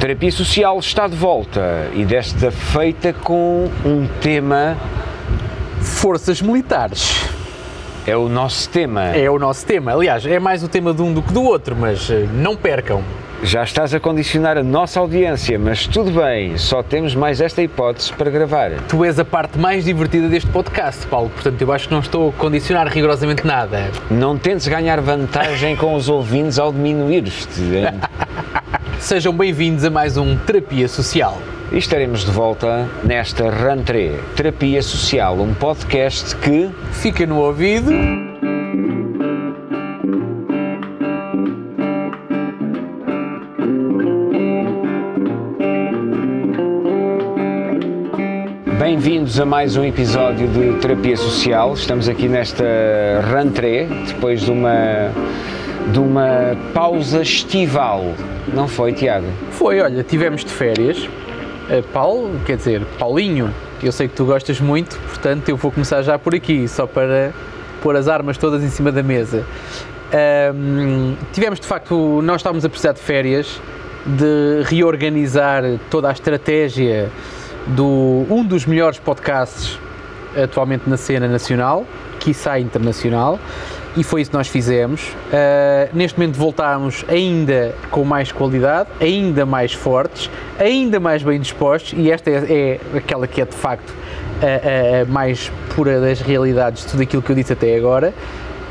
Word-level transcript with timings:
Terapia 0.00 0.32
Social 0.32 0.78
está 0.78 1.06
de 1.06 1.14
volta 1.14 1.90
e 1.92 2.06
desta 2.06 2.50
feita 2.50 3.12
com 3.12 3.68
um 3.84 4.08
tema. 4.22 4.74
Forças 5.82 6.40
militares. 6.40 7.28
É 8.06 8.16
o 8.16 8.26
nosso 8.26 8.70
tema. 8.70 9.08
É 9.14 9.28
o 9.30 9.38
nosso 9.38 9.66
tema. 9.66 9.92
Aliás, 9.92 10.24
é 10.24 10.38
mais 10.38 10.62
o 10.62 10.68
tema 10.68 10.94
de 10.94 11.02
um 11.02 11.12
do 11.12 11.20
que 11.20 11.34
do 11.34 11.42
outro, 11.42 11.76
mas 11.76 12.08
eh, 12.08 12.26
não 12.32 12.56
percam. 12.56 13.04
Já 13.42 13.62
estás 13.62 13.92
a 13.92 14.00
condicionar 14.00 14.56
a 14.56 14.62
nossa 14.62 14.98
audiência, 14.98 15.58
mas 15.58 15.86
tudo 15.86 16.10
bem, 16.10 16.56
só 16.56 16.82
temos 16.82 17.14
mais 17.14 17.38
esta 17.38 17.60
hipótese 17.60 18.10
para 18.14 18.30
gravar. 18.30 18.70
Tu 18.88 19.04
és 19.04 19.18
a 19.18 19.24
parte 19.24 19.58
mais 19.58 19.84
divertida 19.84 20.28
deste 20.28 20.48
podcast, 20.48 21.06
Paulo, 21.08 21.28
portanto 21.28 21.60
eu 21.60 21.70
acho 21.72 21.88
que 21.88 21.94
não 21.94 22.00
estou 22.00 22.30
a 22.30 22.32
condicionar 22.32 22.88
rigorosamente 22.88 23.46
nada. 23.46 23.90
Não 24.10 24.38
tentes 24.38 24.66
ganhar 24.66 24.98
vantagem 25.02 25.76
com 25.76 25.94
os 25.94 26.08
ouvintes 26.08 26.58
ao 26.58 26.72
diminuir-te. 26.72 27.60
Sejam 29.00 29.32
bem-vindos 29.34 29.82
a 29.82 29.90
mais 29.90 30.18
um 30.18 30.36
Terapia 30.36 30.86
Social. 30.86 31.38
E 31.72 31.78
estaremos 31.78 32.22
de 32.22 32.30
volta 32.30 32.86
nesta 33.02 33.50
rentrée. 33.50 34.20
Terapia 34.36 34.82
Social, 34.82 35.40
um 35.40 35.54
podcast 35.54 36.36
que 36.36 36.70
Fica 36.92 37.26
no 37.26 37.38
ouvido. 37.38 37.90
Bem-vindos 48.78 49.40
a 49.40 49.46
mais 49.46 49.76
um 49.76 49.84
episódio 49.84 50.46
de 50.46 50.78
Terapia 50.78 51.16
Social. 51.16 51.72
Estamos 51.72 52.06
aqui 52.06 52.28
nesta 52.28 52.64
rentrée, 53.32 53.88
depois 54.06 54.42
de 54.42 54.50
uma, 54.52 55.10
de 55.92 55.98
uma 55.98 56.56
pausa 56.72 57.22
estival. 57.22 58.14
Não 58.52 58.68
foi, 58.68 58.92
Tiago? 58.92 59.26
Foi, 59.52 59.80
olha, 59.80 60.02
tivemos 60.02 60.44
de 60.44 60.50
férias. 60.50 60.98
Uh, 60.98 61.82
Paulo, 61.92 62.40
quer 62.44 62.56
dizer, 62.56 62.82
Paulinho, 62.98 63.52
eu 63.82 63.92
sei 63.92 64.08
que 64.08 64.14
tu 64.14 64.24
gostas 64.24 64.60
muito, 64.60 64.98
portanto 64.98 65.48
eu 65.48 65.56
vou 65.56 65.70
começar 65.70 66.02
já 66.02 66.18
por 66.18 66.34
aqui, 66.34 66.68
só 66.68 66.86
para 66.86 67.32
pôr 67.82 67.96
as 67.96 68.08
armas 68.08 68.36
todas 68.36 68.62
em 68.62 68.68
cima 68.68 68.92
da 68.92 69.02
mesa. 69.02 69.44
Tivemos 71.32 71.60
de 71.60 71.66
facto, 71.66 72.20
nós 72.22 72.40
estávamos 72.40 72.64
a 72.64 72.68
precisar 72.68 72.92
de 72.92 73.00
férias, 73.00 73.60
de 74.04 74.62
reorganizar 74.64 75.62
toda 75.88 76.08
a 76.08 76.12
estratégia 76.12 77.08
do 77.68 78.26
um 78.28 78.44
dos 78.44 78.66
melhores 78.66 78.98
podcasts 78.98 79.78
atualmente 80.36 80.88
na 80.88 80.96
cena 80.96 81.28
nacional, 81.28 81.86
quiçá 82.18 82.58
internacional, 82.58 83.38
e 83.96 84.04
foi 84.04 84.20
isso 84.22 84.30
que 84.30 84.36
nós 84.36 84.48
fizemos. 84.48 85.02
Uh, 85.08 85.88
neste 85.92 86.18
momento 86.18 86.36
voltámos 86.36 87.04
ainda 87.08 87.74
com 87.90 88.04
mais 88.04 88.30
qualidade, 88.30 88.88
ainda 89.00 89.44
mais 89.44 89.72
fortes, 89.72 90.30
ainda 90.58 91.00
mais 91.00 91.22
bem 91.22 91.40
dispostos, 91.40 91.94
e 91.96 92.10
esta 92.10 92.30
é, 92.30 92.78
é 92.94 92.98
aquela 92.98 93.26
que 93.26 93.40
é 93.40 93.44
de 93.44 93.54
facto 93.54 93.92
a, 94.42 94.46
a- 94.46 95.02
a 95.02 95.04
mais 95.06 95.50
pura 95.74 96.00
das 96.00 96.20
realidades 96.20 96.84
de 96.84 96.90
tudo 96.92 97.02
aquilo 97.02 97.20
que 97.22 97.30
eu 97.30 97.36
disse 97.36 97.52
até 97.52 97.74
agora. 97.76 98.14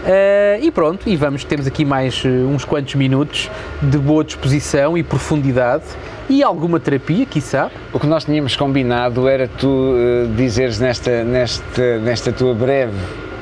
Uh, 0.02 0.64
e 0.64 0.72
pronto, 0.72 1.10
e 1.10 1.16
vamos, 1.16 1.44
temos 1.44 1.68
aqui 1.68 1.84
mais 1.84 2.24
uh, 2.24 2.28
uns 2.30 2.64
quantos 2.64 2.96
minutos 2.96 3.50
de 3.82 3.98
boa 3.98 4.24
disposição 4.24 4.98
e 4.98 5.04
profundidade 5.04 5.84
e 6.30 6.42
alguma 6.42 6.80
terapia, 6.80 7.26
quiçá. 7.26 7.70
O 7.92 8.00
que 8.00 8.08
nós 8.08 8.24
tínhamos 8.24 8.56
combinado 8.56 9.28
era 9.28 9.48
tu 9.48 9.96
eh, 9.98 10.28
dizeres 10.38 10.80
nesta, 10.80 11.24
nesta, 11.24 11.98
nesta 11.98 12.32
tua 12.32 12.54
breve, 12.54 12.94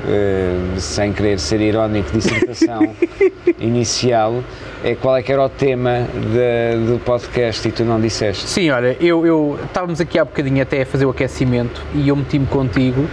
eh, 0.08 0.55
sem 0.77 1.11
querer 1.11 1.38
ser 1.38 1.59
irónico, 1.59 2.09
dissertação 2.14 2.95
inicial, 3.59 4.42
é 4.86 4.95
qual 4.95 5.17
é 5.17 5.21
que 5.21 5.31
era 5.33 5.44
o 5.44 5.49
tema 5.49 6.08
da- 6.33 6.92
do 6.94 6.97
podcast 6.99 7.67
e 7.67 7.71
tu 7.73 7.83
não 7.83 7.99
disseste. 7.99 8.47
Sim, 8.47 8.69
olha, 8.69 8.95
eu, 9.02 9.25
eu 9.27 9.59
estávamos 9.66 9.99
aqui 9.99 10.17
há 10.17 10.23
bocadinho 10.23 10.61
até 10.64 10.81
a 10.83 10.86
fazer 10.86 11.05
o 11.05 11.09
aquecimento 11.09 11.81
e 11.94 12.08
eu 12.08 12.16
meti-me 12.16 12.45
contigo 12.45 13.05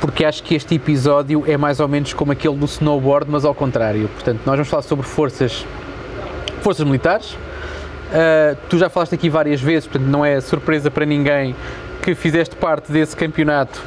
porque 0.00 0.24
acho 0.24 0.42
que 0.42 0.54
este 0.54 0.74
episódio 0.74 1.44
é 1.46 1.56
mais 1.56 1.80
ou 1.80 1.88
menos 1.88 2.12
como 2.12 2.32
aquele 2.32 2.56
do 2.56 2.66
snowboard, 2.66 3.30
mas 3.30 3.44
ao 3.44 3.54
contrário. 3.54 4.08
Portanto, 4.08 4.40
nós 4.44 4.54
vamos 4.54 4.68
falar 4.68 4.82
sobre 4.82 5.06
forças, 5.06 5.64
forças 6.60 6.84
militares. 6.84 7.32
Uh, 7.32 8.56
tu 8.68 8.78
já 8.78 8.88
falaste 8.88 9.14
aqui 9.14 9.28
várias 9.28 9.60
vezes, 9.60 9.86
portanto 9.86 10.08
não 10.08 10.24
é 10.24 10.40
surpresa 10.40 10.90
para 10.90 11.04
ninguém 11.04 11.54
que 12.02 12.14
fizeste 12.14 12.56
parte 12.56 12.90
desse 12.90 13.14
campeonato 13.14 13.82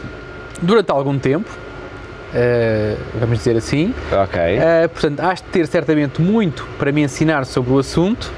durante 0.62 0.92
algum 0.92 1.18
tempo, 1.18 1.50
uh, 1.50 2.98
vamos 3.20 3.40
dizer 3.40 3.58
assim. 3.58 3.94
Ok. 4.12 4.40
Uh, 4.40 4.90
portanto, 4.90 5.20
has 5.22 5.42
de 5.42 5.48
ter 5.48 5.66
certamente 5.66 6.22
muito 6.22 6.68
para 6.78 6.92
me 6.92 7.02
ensinar 7.02 7.46
sobre 7.46 7.74
o 7.74 7.80
assunto. 7.80 8.32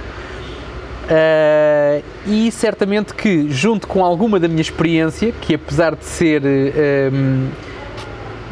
Uh, 1.04 2.04
e 2.26 2.52
certamente 2.52 3.14
que, 3.14 3.50
junto 3.50 3.88
com 3.88 4.04
alguma 4.04 4.40
da 4.40 4.48
minha 4.48 4.62
experiência, 4.62 5.34
que 5.42 5.56
apesar 5.56 5.96
de 5.96 6.06
ser 6.06 6.42
uh, 6.42 7.14
um, 7.14 7.50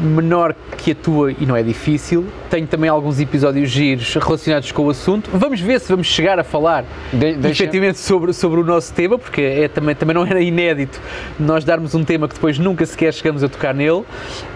menor 0.01 0.55
que 0.77 0.91
a 0.91 0.95
tua 0.95 1.31
e 1.31 1.45
não 1.45 1.55
é 1.55 1.61
difícil, 1.63 2.25
tenho 2.49 2.65
também 2.67 2.89
alguns 2.89 3.19
episódios 3.19 3.69
giros 3.69 4.13
relacionados 4.15 4.71
com 4.71 4.83
o 4.85 4.89
assunto. 4.89 5.29
Vamos 5.33 5.59
ver 5.61 5.79
se 5.79 5.87
vamos 5.89 6.07
chegar 6.07 6.39
a 6.39 6.43
falar 6.43 6.83
De- 7.13 7.33
deixa- 7.35 7.63
efetivamente 7.63 7.99
sobre, 7.99 8.33
sobre 8.33 8.59
o 8.59 8.63
nosso 8.63 8.91
tema, 8.93 9.17
porque 9.19 9.41
é, 9.41 9.67
também, 9.67 9.93
também 9.95 10.13
não 10.15 10.25
era 10.25 10.41
inédito 10.41 10.99
nós 11.39 11.63
darmos 11.63 11.93
um 11.95 12.03
tema 12.03 12.27
que 12.27 12.33
depois 12.33 12.57
nunca 12.57 12.85
sequer 12.85 13.13
chegamos 13.13 13.43
a 13.43 13.49
tocar 13.49 13.73
nele, 13.73 14.03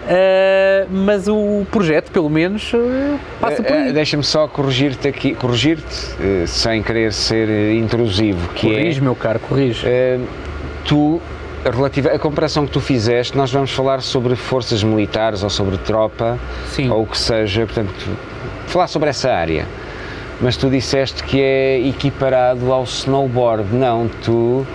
Uh, 0.06 0.88
mas 0.92 1.28
o 1.28 1.66
projeto, 1.72 2.12
pelo 2.12 2.30
menos, 2.30 2.72
uh, 2.76 3.18
passa 3.42 3.64
por 3.64 3.72
aí. 3.74 3.90
eh, 3.90 3.92
Deixa-me 3.92 4.24
só 4.24 4.48
corrigir-te 4.48 5.08
aqui, 5.08 5.34
corrigir-te, 5.34 5.84
eh, 6.22 6.44
sem 6.46 6.84
querer 6.84 7.12
ser 7.12 7.74
intrusivo, 7.74 8.48
que 8.54 8.68
Corrige, 8.70 9.02
meu 9.02 9.16
caro, 9.16 9.40
corrige. 9.40 9.82
é, 9.84 10.20
tu, 10.86 11.20
relativa, 11.72 12.10
a 12.10 12.20
comparação 12.20 12.66
que 12.66 12.72
tu 12.72 12.80
fizeste, 12.80 13.36
nós 13.36 13.52
vamos 13.52 13.72
falar 13.72 14.02
sobre 14.02 14.36
forças 14.36 14.84
militares 14.84 15.44
ou 15.44 15.50
sobre 15.50 15.78
tropa, 15.78 16.38
Sim. 16.70 16.90
ou 16.90 17.04
o 17.04 17.08
que 17.08 17.18
seja, 17.18 17.66
portanto, 17.66 17.94
falar 18.68 18.88
sobre 18.88 19.10
essa 19.10 19.32
área. 19.32 19.66
Mas 20.42 20.58
tu 20.58 20.70
disseste 20.70 21.24
que 21.24 21.42
é 21.42 21.80
equiparado 21.88 22.72
ao 22.72 22.84
snowboard. 22.84 23.74
Não, 23.74 24.10
tu 24.24 24.66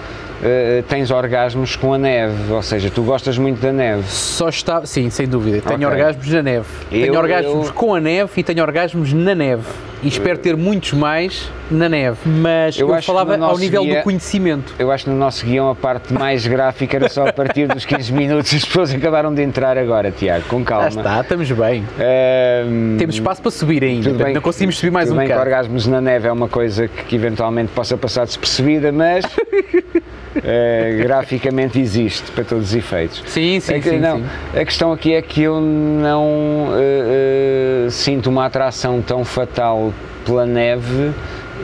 eh, 0.43 0.83
tens 0.89 1.11
orgasmos 1.11 1.77
com 1.77 1.93
a 1.95 1.99
neve, 1.99 2.53
ou 2.53 2.63
seja, 2.63 2.91
tu 2.91 3.03
gostas 3.03 3.37
muito 3.39 3.61
da 3.61 3.73
neve. 3.73 4.05
Só 4.09 4.49
está, 4.49 4.85
sim, 4.87 5.11
sem 5.11 5.27
dúvida. 5.29 5.61
Tenho 5.61 5.87
Ok. 5.89 5.99
orgasmos 5.99 6.29
na 6.29 6.43
neve. 6.43 6.67
Eu- 6.91 7.01
tenho 7.03 7.19
orgasmos 7.19 7.67
eu- 7.69 7.73
com 7.75 7.95
a 7.95 8.01
neve 8.01 8.31
e 8.37 8.43
tenho 8.43 8.63
orgasmos 8.63 9.13
na 9.13 9.35
neve. 9.35 9.65
E 10.03 10.09
espero 10.09 10.39
ter 10.39 10.57
muitos 10.57 10.95
mais 10.95 11.51
na 11.71 11.87
neve. 11.87 12.17
Mas 12.25 12.79
Eu 12.79 12.89
eu, 12.89 13.03
falava 13.03 13.37
no 13.37 13.45
ao 13.45 13.59
nível 13.59 13.83
guia- 13.85 13.99
do 13.99 14.03
conhecimento. 14.03 14.75
Eu 14.79 14.91
acho 14.91 15.05
que 15.05 15.11
no 15.11 15.17
nosso 15.17 15.45
guião 15.45 15.69
a 15.69 15.75
parte 15.75 16.15
mais 16.15 16.47
gráfica 16.47 16.97
era 16.97 17.07
só 17.11 17.27
a 17.27 17.33
partir 17.35 17.67
dos 17.69 17.85
15 17.85 18.11
minutos. 18.11 18.55
As 18.55 18.65
pessoas 18.65 18.95
acabaram 18.95 19.35
de 19.35 19.43
entrar 19.43 19.77
agora, 19.77 20.11
Tiago, 20.11 20.45
com 20.49 20.61
Já 20.61 20.65
calma. 20.65 20.89
está, 20.89 21.21
estamos 21.21 21.53
bem. 21.53 21.85
Ahm, 21.99 22.97
Temos 22.97 23.17
espaço 23.17 23.43
para 23.43 23.51
subir 23.51 23.85
ainda. 23.85 24.11
bem 24.15 24.33
não 24.33 24.41
conseguimos 24.41 24.79
subir 24.79 24.91
mais 24.91 25.11
tudo 25.11 25.19
um 25.21 25.23
bocado. 25.23 25.41
orgasmos 25.43 25.87
na 25.87 26.01
neve 26.01 26.29
é 26.29 26.33
uma 26.33 26.49
coisa 26.49 26.89
que, 26.89 27.05
que 27.05 27.17
eventualmente 27.17 27.71
possa 27.75 27.95
passar 27.95 28.25
despercebida, 28.25 28.91
mas 28.91 29.23
eh, 30.37 30.97
graficamente 31.01 31.79
existe 31.81 32.31
para 32.33 32.45
todos 32.45 32.69
os 32.71 32.75
efeitos. 32.75 33.23
Sim, 33.27 33.59
sim, 33.61 33.75
É 33.75 33.81
que- 33.81 33.91
sim, 33.91 33.99
não, 33.99 34.19
sim. 34.19 34.25
A 34.55 34.65
questão 34.65 34.93
aqui 34.93 35.15
é 35.15 35.23
que 35.23 35.43
eu 35.43 35.61
não 35.61 36.69
eh, 36.77 37.87
eh, 37.87 37.91
sinto 37.91 38.29
uma 38.31 38.47
atração 38.47 39.03
tão 39.03 39.25
fatal 39.25 39.93
pela 40.25 40.47
neve, 40.47 41.13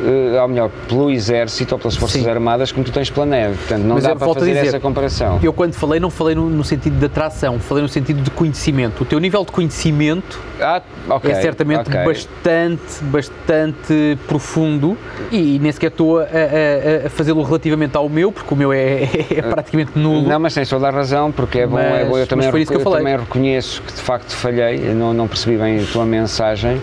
eh, 0.04 0.40
ou 0.42 0.48
melhor, 0.48 0.70
pelo 0.88 1.10
exército 1.10 1.74
ou 1.74 1.78
pelas 1.78 1.96
forças 1.96 2.22
Sim. 2.22 2.28
armadas 2.30 2.70
como 2.72 2.84
tu 2.84 2.92
tens 2.92 3.08
pela 3.10 3.26
neve. 3.26 3.56
Portanto, 3.56 3.82
não 3.82 3.94
Mas 3.94 4.04
dá 4.04 4.14
para 4.16 4.34
fazer 4.34 4.54
dizer, 4.54 4.66
essa 4.68 4.80
comparação. 4.80 5.38
Eu 5.42 5.52
quando 5.52 5.74
falei, 5.74 5.98
não 6.00 6.10
falei 6.10 6.34
no, 6.34 6.48
no 6.50 6.64
sentido 6.64 6.98
de 6.98 7.06
atração, 7.06 7.58
falei 7.58 7.82
no 7.82 7.88
sentido 7.88 8.20
de 8.22 8.30
conhecimento. 8.30 9.02
O 9.02 9.04
teu 9.04 9.18
nível 9.18 9.44
de 9.44 9.52
conhecimento 9.52 10.38
Ah, 10.60 10.82
ok, 11.08 11.30
é 11.30 11.34
certamente 11.40 11.88
ok. 11.88 12.04
bastante, 12.04 13.02
bastante 13.04 14.18
profundo 14.28 14.96
e 15.30 15.58
nem 15.60 15.72
sequer 15.72 15.88
estou 15.88 16.18
a, 16.18 16.22
a- 16.24 17.06
a 17.06 17.10
fazê-lo 17.10 17.42
relativamente 17.42 17.96
ao 17.96 18.08
meu, 18.08 18.30
porque 18.32 18.52
o 18.52 18.56
meu 18.56 18.72
é, 18.72 19.02
é 19.30 19.42
praticamente 19.42 19.92
nulo. 19.96 20.28
Não, 20.28 20.38
mas 20.40 20.54
tens 20.54 20.68
toda 20.68 20.88
a 20.88 20.90
razão, 20.90 21.30
porque 21.32 21.60
é 21.60 21.66
bom, 21.66 21.78
é 21.78 22.00
Mas- 22.00 22.08
bom. 22.08 22.18
Eu, 22.18 22.26
também, 22.26 22.48
eu 22.48 22.58
eu 22.58 22.84
também 22.90 23.16
reconheço 23.16 23.82
que 23.82 23.92
de 23.92 24.00
facto 24.00 24.30
falhei, 24.34 24.78
não, 24.94 25.12
não 25.14 25.26
percebi 25.28 25.56
bem 25.56 25.80
a 25.80 25.84
tua 25.92 26.04
mensagem. 26.04 26.80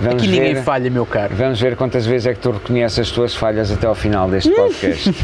Vamos 0.00 0.22
Aqui 0.22 0.30
ninguém 0.30 0.54
ver, 0.54 0.62
falha, 0.62 0.88
meu 0.90 1.04
caro. 1.04 1.34
Vamos 1.34 1.60
ver 1.60 1.74
quantas 1.74 2.06
vezes 2.06 2.28
é 2.28 2.34
que 2.34 2.38
tu 2.40 2.52
reconheces 2.52 3.00
as 3.00 3.10
tuas 3.10 3.34
falhas 3.34 3.70
até 3.72 3.86
ao 3.86 3.96
final 3.96 4.30
deste 4.30 4.50
podcast. 4.50 5.12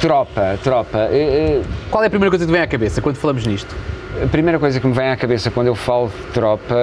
tropa, 0.00 0.58
tropa. 0.62 1.08
eh, 1.10 1.60
eh, 1.60 1.62
Qual 1.90 2.02
é 2.02 2.06
a 2.06 2.10
primeira 2.10 2.30
coisa 2.30 2.44
que 2.44 2.50
te 2.50 2.54
vem 2.54 2.62
à 2.62 2.66
cabeça 2.66 3.00
quando 3.00 3.16
falamos 3.16 3.46
nisto? 3.46 3.74
A 4.22 4.26
primeira 4.26 4.58
coisa 4.58 4.78
que 4.78 4.86
me 4.86 4.92
vem 4.92 5.08
à 5.08 5.16
cabeça 5.16 5.50
quando 5.50 5.68
eu 5.68 5.74
falo 5.74 6.08
de 6.08 6.32
tropa, 6.34 6.74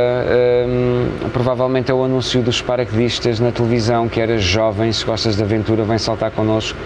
hum, 0.67 1.07
provavelmente 1.31 1.91
é 1.91 1.93
o 1.93 2.03
anúncio 2.03 2.41
dos 2.41 2.59
paraquedistas 2.61 3.39
na 3.39 3.51
televisão, 3.51 4.09
que 4.09 4.19
era 4.19 4.39
jovem, 4.39 4.91
se 4.91 5.05
gostas 5.05 5.37
de 5.37 5.43
aventura, 5.43 5.83
vem 5.83 5.99
saltar 5.99 6.31
connosco. 6.31 6.77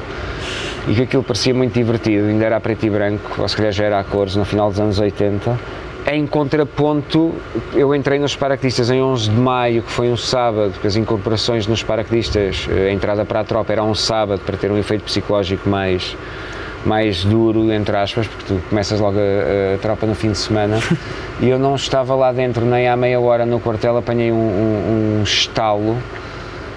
E 0.86 0.94
que 0.94 1.04
aquilo 1.04 1.24
parecia 1.24 1.54
muito 1.54 1.74
divertido, 1.74 2.28
ainda 2.28 2.44
era 2.44 2.58
a 2.58 2.60
preto 2.60 2.86
e 2.86 2.90
branco, 2.90 3.42
ou 3.42 3.48
se 3.48 3.56
calhar 3.56 3.72
já 3.72 3.86
era 3.86 4.00
a 4.00 4.04
cores, 4.04 4.36
no 4.36 4.44
final 4.44 4.70
dos 4.70 4.82
anos 4.82 5.00
80. 5.00 5.58
Em 6.06 6.28
contraponto, 6.28 7.34
eu 7.74 7.96
entrei 7.96 8.20
nos 8.20 8.36
paraquedistas 8.36 8.90
em 8.90 9.02
11 9.02 9.30
de 9.30 9.38
maio, 9.38 9.82
que 9.84 9.92
foi 9.92 10.12
um 10.12 10.18
sábado, 10.18 10.72
porque 10.72 10.88
as 10.88 10.96
incorporações 10.96 11.66
nos 11.66 11.82
paraquedistas, 11.82 12.68
eh, 12.70 12.90
a 12.90 12.92
entrada 12.92 13.24
para 13.24 13.40
a 13.40 13.44
tropa 13.44 13.72
era 13.72 13.84
um 13.84 13.96
sábado 13.96 14.42
para 14.46 14.58
ter 14.58 14.70
um 14.70 14.78
efeito 14.78 15.06
psicológico 15.06 15.70
mais, 15.70 16.16
mais 16.86 17.24
duro, 17.24 17.72
entre 17.72 17.96
aspas, 17.96 18.28
porque 18.28 18.44
tu 18.46 18.62
começas 18.70 19.00
logo 19.00 19.18
a, 19.18 19.76
a 19.76 19.78
tropa 19.78 20.06
no 20.06 20.14
fim 20.14 20.32
de 20.32 20.38
semana. 20.38 20.78
e 21.40 21.48
eu 21.48 21.58
não 21.58 21.76
estava 21.76 22.14
lá 22.16 22.34
dentro 22.34 22.66
nem 22.66 22.88
há 22.88 22.98
meia 22.98 23.20
hora 23.22 23.46
no 23.46 23.60
quartel, 23.62 23.96
apanhei 23.96 24.32
um, 24.32 24.36
um, 24.36 25.20
um 25.20 25.24
estalo 25.24 25.98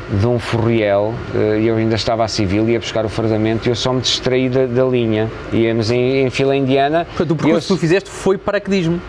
de 0.08 0.26
um 0.26 0.38
furriel 0.38 1.14
eh, 1.34 1.62
e 1.62 1.66
eu 1.66 1.76
ainda 1.76 1.96
estava 1.96 2.24
a 2.24 2.28
civil, 2.28 2.68
ia 2.68 2.78
buscar 2.78 3.04
o 3.04 3.08
fardamento 3.08 3.68
e 3.68 3.72
eu 3.72 3.74
só 3.74 3.92
me 3.92 4.00
distraí 4.00 4.48
da, 4.48 4.66
da 4.66 4.84
linha. 4.84 5.28
Íamos 5.52 5.90
em, 5.90 6.24
em 6.24 6.30
fila 6.30 6.54
indiana. 6.54 7.04
Portanto, 7.06 7.32
o 7.32 7.36
percurso 7.36 7.66
que 7.66 7.74
tu 7.74 7.80
fizeste 7.80 8.08
foi 8.08 8.38
paraquedismo. 8.38 9.00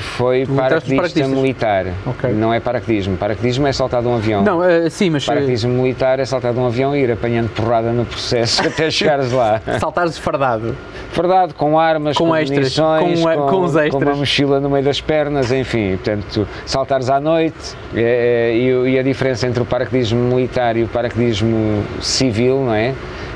Foi 0.00 0.46
paraquedista 0.46 1.26
militar, 1.26 1.86
Ok. 2.06 2.30
não 2.32 2.52
é 2.52 2.60
paraquedismo. 2.60 3.16
Paraquedismo 3.16 3.66
é 3.66 3.72
saltar 3.72 4.02
de 4.02 4.08
um 4.08 4.14
avião. 4.16 4.42
Não, 4.42 4.62
eh, 4.62 4.88
sim, 4.90 5.10
mas 5.10 5.24
eh, 5.24 5.26
Paraquedismo 5.26 5.70
militar 5.72 6.18
é 6.20 6.24
saltar 6.24 6.52
de 6.52 6.58
um 6.58 6.66
avião 6.66 6.94
e 6.96 7.00
ir 7.00 7.10
apanhando 7.12 7.48
porrada 7.50 7.92
no 7.92 8.04
processo 8.04 8.62
até 8.66 8.90
chegares 8.90 9.32
lá. 9.32 9.60
saltares 9.78 10.12
desfardado. 10.12 10.76
Verdade, 11.14 11.54
com 11.54 11.78
armas, 11.78 12.16
Com 12.16 12.28
com, 12.28 12.36
extras, 12.36 12.74
com, 12.78 12.84
eh, 12.84 13.36
com 13.36 13.60
os 13.64 13.72
com 13.72 13.78
extras. 13.80 13.94
uma 14.02 14.14
mochila 14.16 14.60
no 14.60 14.70
meio 14.70 14.84
das 14.84 15.00
pernas, 15.00 15.52
enfim, 15.52 15.96
portanto, 15.96 16.48
saltares 16.64 17.10
à 17.10 17.20
noite 17.20 17.76
é, 17.94 18.50
é, 18.52 18.56
e, 18.56 18.92
e 18.94 18.98
a 18.98 19.02
diferença 19.02 19.46
entre 19.46 19.62
o 19.62 19.66
paraquedismo 19.66 20.18
militar 20.18 20.76
e 20.76 20.84
o 20.84 20.88
paraquedismo 20.88 21.82
civil, 22.00 22.64
não 22.64 22.74
é? 22.74 22.94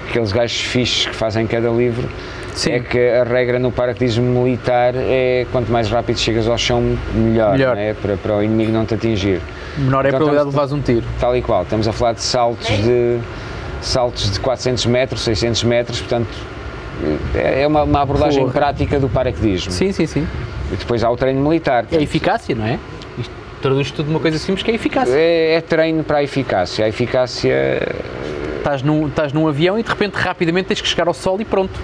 Aqueles 0.08 0.32
gajos 0.32 0.60
fixes 0.60 1.06
que 1.06 1.14
fazem 1.14 1.46
cada 1.46 1.68
livro, 1.68 2.08
Sim. 2.56 2.72
é 2.72 2.80
que 2.80 2.98
a 3.10 3.22
regra 3.22 3.58
no 3.58 3.70
paraquedismo 3.70 4.24
militar 4.42 4.94
é 4.96 5.46
quanto 5.52 5.70
mais 5.70 5.90
rápido 5.90 6.18
chegas 6.18 6.48
ao 6.48 6.56
chão, 6.56 6.96
melhor, 7.14 7.52
Melhor. 7.52 7.76
não 7.76 7.82
é? 7.82 7.92
para, 7.94 8.16
para 8.16 8.36
o 8.36 8.42
inimigo 8.42 8.72
não 8.72 8.84
te 8.86 8.94
atingir. 8.94 9.40
Menor 9.76 10.04
é 10.04 10.08
a 10.08 10.08
Então, 10.08 10.18
probabilidade 10.20 10.48
de 10.50 10.54
levares 10.56 10.72
um 10.72 10.80
tiro. 10.80 11.06
Tal 11.20 11.36
e 11.36 11.42
qual, 11.42 11.62
estamos 11.62 11.86
a 11.86 11.92
falar 11.92 12.14
de 12.14 12.22
saltos 12.22 12.66
de 12.68 13.18
saltos 13.82 14.30
de 14.32 14.40
400 14.40 14.86
metros, 14.86 15.20
600 15.22 15.62
metros, 15.64 16.00
portanto 16.00 16.28
é 17.34 17.62
é 17.62 17.66
uma, 17.66 17.82
uma 17.82 18.00
abordagem 18.00 18.40
Porra. 18.40 18.52
prática 18.54 18.98
do 18.98 19.08
paraquedismo. 19.08 19.70
Sim, 19.70 19.92
sim, 19.92 20.06
sim. 20.06 20.26
E 20.72 20.76
depois 20.76 21.04
há 21.04 21.10
o 21.10 21.16
treino 21.16 21.40
militar. 21.46 21.84
É 21.92 21.98
a 21.98 22.00
eficácia, 22.00 22.54
não 22.54 22.64
é? 22.64 22.78
Isto 23.18 23.32
traduz 23.60 23.90
tudo 23.90 24.06
numa 24.08 24.18
coisa 24.18 24.38
simples 24.38 24.62
que 24.62 24.70
é 24.70 24.74
eficácia. 24.74 25.14
É, 25.14 25.56
é 25.56 25.60
treino 25.60 26.02
para 26.02 26.18
a 26.18 26.22
eficácia. 26.22 26.84
A 26.86 26.88
eficácia 26.88 27.80
Estás 28.58 28.82
num, 28.82 29.06
estás 29.06 29.32
num 29.32 29.46
avião 29.46 29.78
e 29.78 29.82
de 29.82 29.88
repente 29.88 30.14
rapidamente 30.14 30.66
tens 30.68 30.80
que 30.80 30.88
chegar 30.88 31.06
ao 31.06 31.14
sol 31.14 31.40
e 31.40 31.44
pronto. 31.44 31.78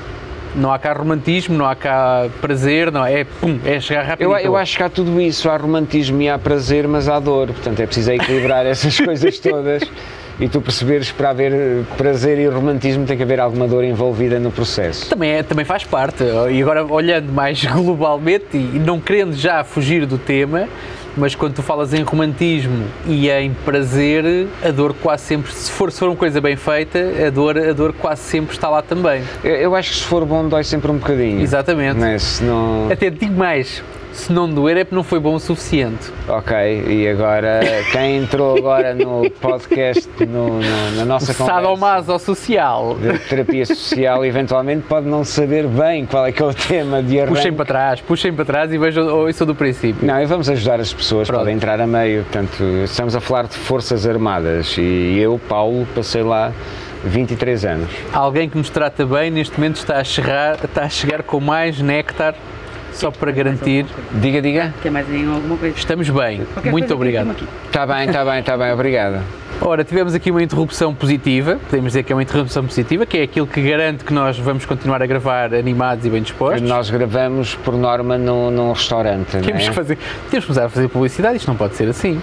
Não 0.54 0.72
há 0.72 0.78
cá 0.78 0.92
romantismo, 0.92 1.56
não 1.56 1.64
há 1.64 1.74
cá 1.74 2.28
prazer, 2.40 2.92
não 2.92 3.04
é 3.04 3.24
pum, 3.24 3.58
é 3.64 3.80
chegar 3.80 4.02
rápido. 4.02 4.30
Eu, 4.30 4.36
eu 4.36 4.56
acho 4.56 4.76
que 4.76 4.82
há 4.82 4.88
tudo 4.88 5.20
isso, 5.20 5.48
há 5.48 5.56
romantismo 5.56 6.20
e 6.20 6.28
há 6.28 6.38
prazer, 6.38 6.86
mas 6.86 7.08
há 7.08 7.18
dor. 7.18 7.48
Portanto, 7.48 7.80
é 7.80 7.86
preciso 7.86 8.12
equilibrar 8.12 8.66
essas 8.66 8.98
coisas 9.00 9.38
todas 9.38 9.82
e 10.38 10.48
tu 10.48 10.60
perceberes 10.60 11.10
que 11.10 11.16
para 11.16 11.30
haver 11.30 11.84
prazer 11.96 12.38
e 12.38 12.46
romantismo 12.48 13.06
tem 13.06 13.16
que 13.16 13.22
haver 13.22 13.40
alguma 13.40 13.66
dor 13.68 13.84
envolvida 13.84 14.38
no 14.38 14.50
processo. 14.50 15.08
Também, 15.08 15.30
é, 15.30 15.42
também 15.42 15.64
faz 15.64 15.84
parte. 15.84 16.24
E 16.50 16.60
agora, 16.60 16.84
olhando 16.84 17.32
mais 17.32 17.64
globalmente 17.64 18.56
e 18.56 18.78
não 18.78 19.00
querendo 19.00 19.34
já 19.34 19.62
fugir 19.64 20.04
do 20.04 20.18
tema, 20.18 20.68
mas 21.16 21.34
quando 21.34 21.54
tu 21.54 21.62
falas 21.62 21.92
em 21.92 22.02
romantismo 22.02 22.86
e 23.06 23.30
em 23.30 23.52
prazer, 23.52 24.46
a 24.64 24.70
dor 24.70 24.94
quase 24.94 25.24
sempre, 25.24 25.52
se 25.52 25.70
for, 25.70 25.90
se 25.92 25.98
for 25.98 26.08
uma 26.08 26.16
coisa 26.16 26.40
bem 26.40 26.56
feita, 26.56 26.98
a 27.26 27.30
dor, 27.30 27.58
a 27.58 27.72
dor 27.72 27.92
quase 27.92 28.22
sempre 28.22 28.54
está 28.54 28.68
lá 28.68 28.82
também. 28.82 29.22
Eu, 29.42 29.54
eu 29.56 29.74
acho 29.74 29.90
que 29.90 29.96
se 29.96 30.04
for 30.04 30.24
bom, 30.24 30.48
dói 30.48 30.64
sempre 30.64 30.90
um 30.90 30.96
bocadinho. 30.96 31.40
Exatamente. 31.40 32.20
Se 32.20 32.42
não... 32.44 32.88
Até 32.90 33.10
digo 33.10 33.34
mais, 33.34 33.82
se 34.12 34.32
não 34.32 34.48
doer 34.48 34.76
é 34.76 34.84
porque 34.84 34.94
não 34.94 35.02
foi 35.02 35.18
bom 35.18 35.34
o 35.34 35.40
suficiente. 35.40 36.12
Ok, 36.28 36.54
e 36.88 37.08
agora 37.08 37.60
quem 37.90 38.18
entrou 38.18 38.56
agora 38.56 38.94
no 38.94 39.28
podcast, 39.30 40.08
no, 40.20 40.60
no- 40.60 40.90
na 40.96 41.04
nossa 41.04 41.32
conversa 41.34 41.60
Sadomaso 41.62 42.18
social. 42.18 42.96
de 43.00 43.18
terapia 43.20 43.66
social, 43.66 44.24
eventualmente 44.24 44.82
pode 44.88 45.06
não 45.06 45.24
saber 45.24 45.66
bem 45.66 46.06
qual 46.06 46.26
é 46.26 46.32
que 46.32 46.42
é 46.42 46.46
o 46.46 46.54
tema 46.54 47.02
de 47.02 47.18
arranque. 47.20 47.34
Puxem 47.36 47.52
para 47.52 47.64
trás, 47.64 48.00
puxem 48.00 48.32
para 48.32 48.44
trás 48.44 48.72
e 48.72 48.78
vejam 48.78 49.28
isso 49.28 49.44
do 49.46 49.54
princípio. 49.54 50.06
Não, 50.06 50.20
e 50.20 50.26
vamos 50.26 50.48
ajudar 50.48 50.80
as 50.80 50.92
pessoas, 50.92 51.26
Pronto. 51.28 51.40
podem 51.40 51.54
entrar 51.56 51.80
a 51.80 51.86
meio. 51.86 52.22
Portanto, 52.24 52.62
estamos 52.84 53.16
a 53.16 53.20
falar 53.20 53.44
de 53.46 53.56
Forças 53.56 54.06
Armadas 54.06 54.76
e 54.78 55.18
eu, 55.18 55.40
Paulo, 55.48 55.86
passei 55.94 56.22
lá 56.22 56.52
23 57.04 57.64
anos. 57.64 57.90
Alguém 58.12 58.48
que 58.48 58.56
nos 58.56 58.70
trata 58.70 59.04
bem 59.04 59.30
neste 59.30 59.58
momento 59.58 59.76
está 59.76 59.98
a 59.98 60.04
chegar, 60.04 60.56
está 60.64 60.82
a 60.84 60.88
chegar 60.88 61.22
com 61.22 61.40
mais 61.40 61.80
néctar 61.80 62.34
só 62.92 63.10
para 63.10 63.32
garantir. 63.32 63.86
Diga, 64.12 64.40
diga. 64.40 64.74
Quer 64.82 64.90
mais 64.90 65.08
em 65.10 65.26
alguma 65.26 65.56
coisa? 65.56 65.76
Estamos 65.76 66.08
bem. 66.08 66.44
Qualquer 66.52 66.70
Muito 66.70 66.94
obrigado. 66.94 67.34
Está 67.66 67.86
bem, 67.86 68.06
está 68.06 68.24
bem, 68.24 68.40
está 68.40 68.56
bem, 68.56 68.72
obrigado. 68.72 69.22
Ora, 69.60 69.84
tivemos 69.84 70.12
aqui 70.12 70.30
uma 70.30 70.42
interrupção 70.42 70.92
positiva, 70.92 71.56
podemos 71.70 71.92
dizer 71.92 72.02
que 72.02 72.12
é 72.12 72.16
uma 72.16 72.22
interrupção 72.22 72.64
positiva, 72.64 73.06
que 73.06 73.18
é 73.18 73.22
aquilo 73.22 73.46
que 73.46 73.62
garante 73.62 74.02
que 74.04 74.12
nós 74.12 74.36
vamos 74.36 74.66
continuar 74.66 75.00
a 75.00 75.06
gravar 75.06 75.54
animados 75.54 76.04
e 76.04 76.10
bem 76.10 76.20
dispostos. 76.20 76.68
Nós 76.68 76.90
gravamos, 76.90 77.54
por 77.54 77.74
norma, 77.76 78.18
num, 78.18 78.50
num 78.50 78.72
restaurante, 78.72 79.36
não 79.36 79.42
Temos 79.42 79.62
é? 79.62 79.68
que 79.68 79.72
fazer, 79.72 79.98
temos 80.30 80.44
que 80.44 80.52
começar 80.52 80.64
a 80.64 80.68
fazer 80.68 80.88
publicidade, 80.88 81.36
isto 81.36 81.46
não 81.46 81.56
pode 81.56 81.76
ser 81.76 81.88
assim. 81.88 82.20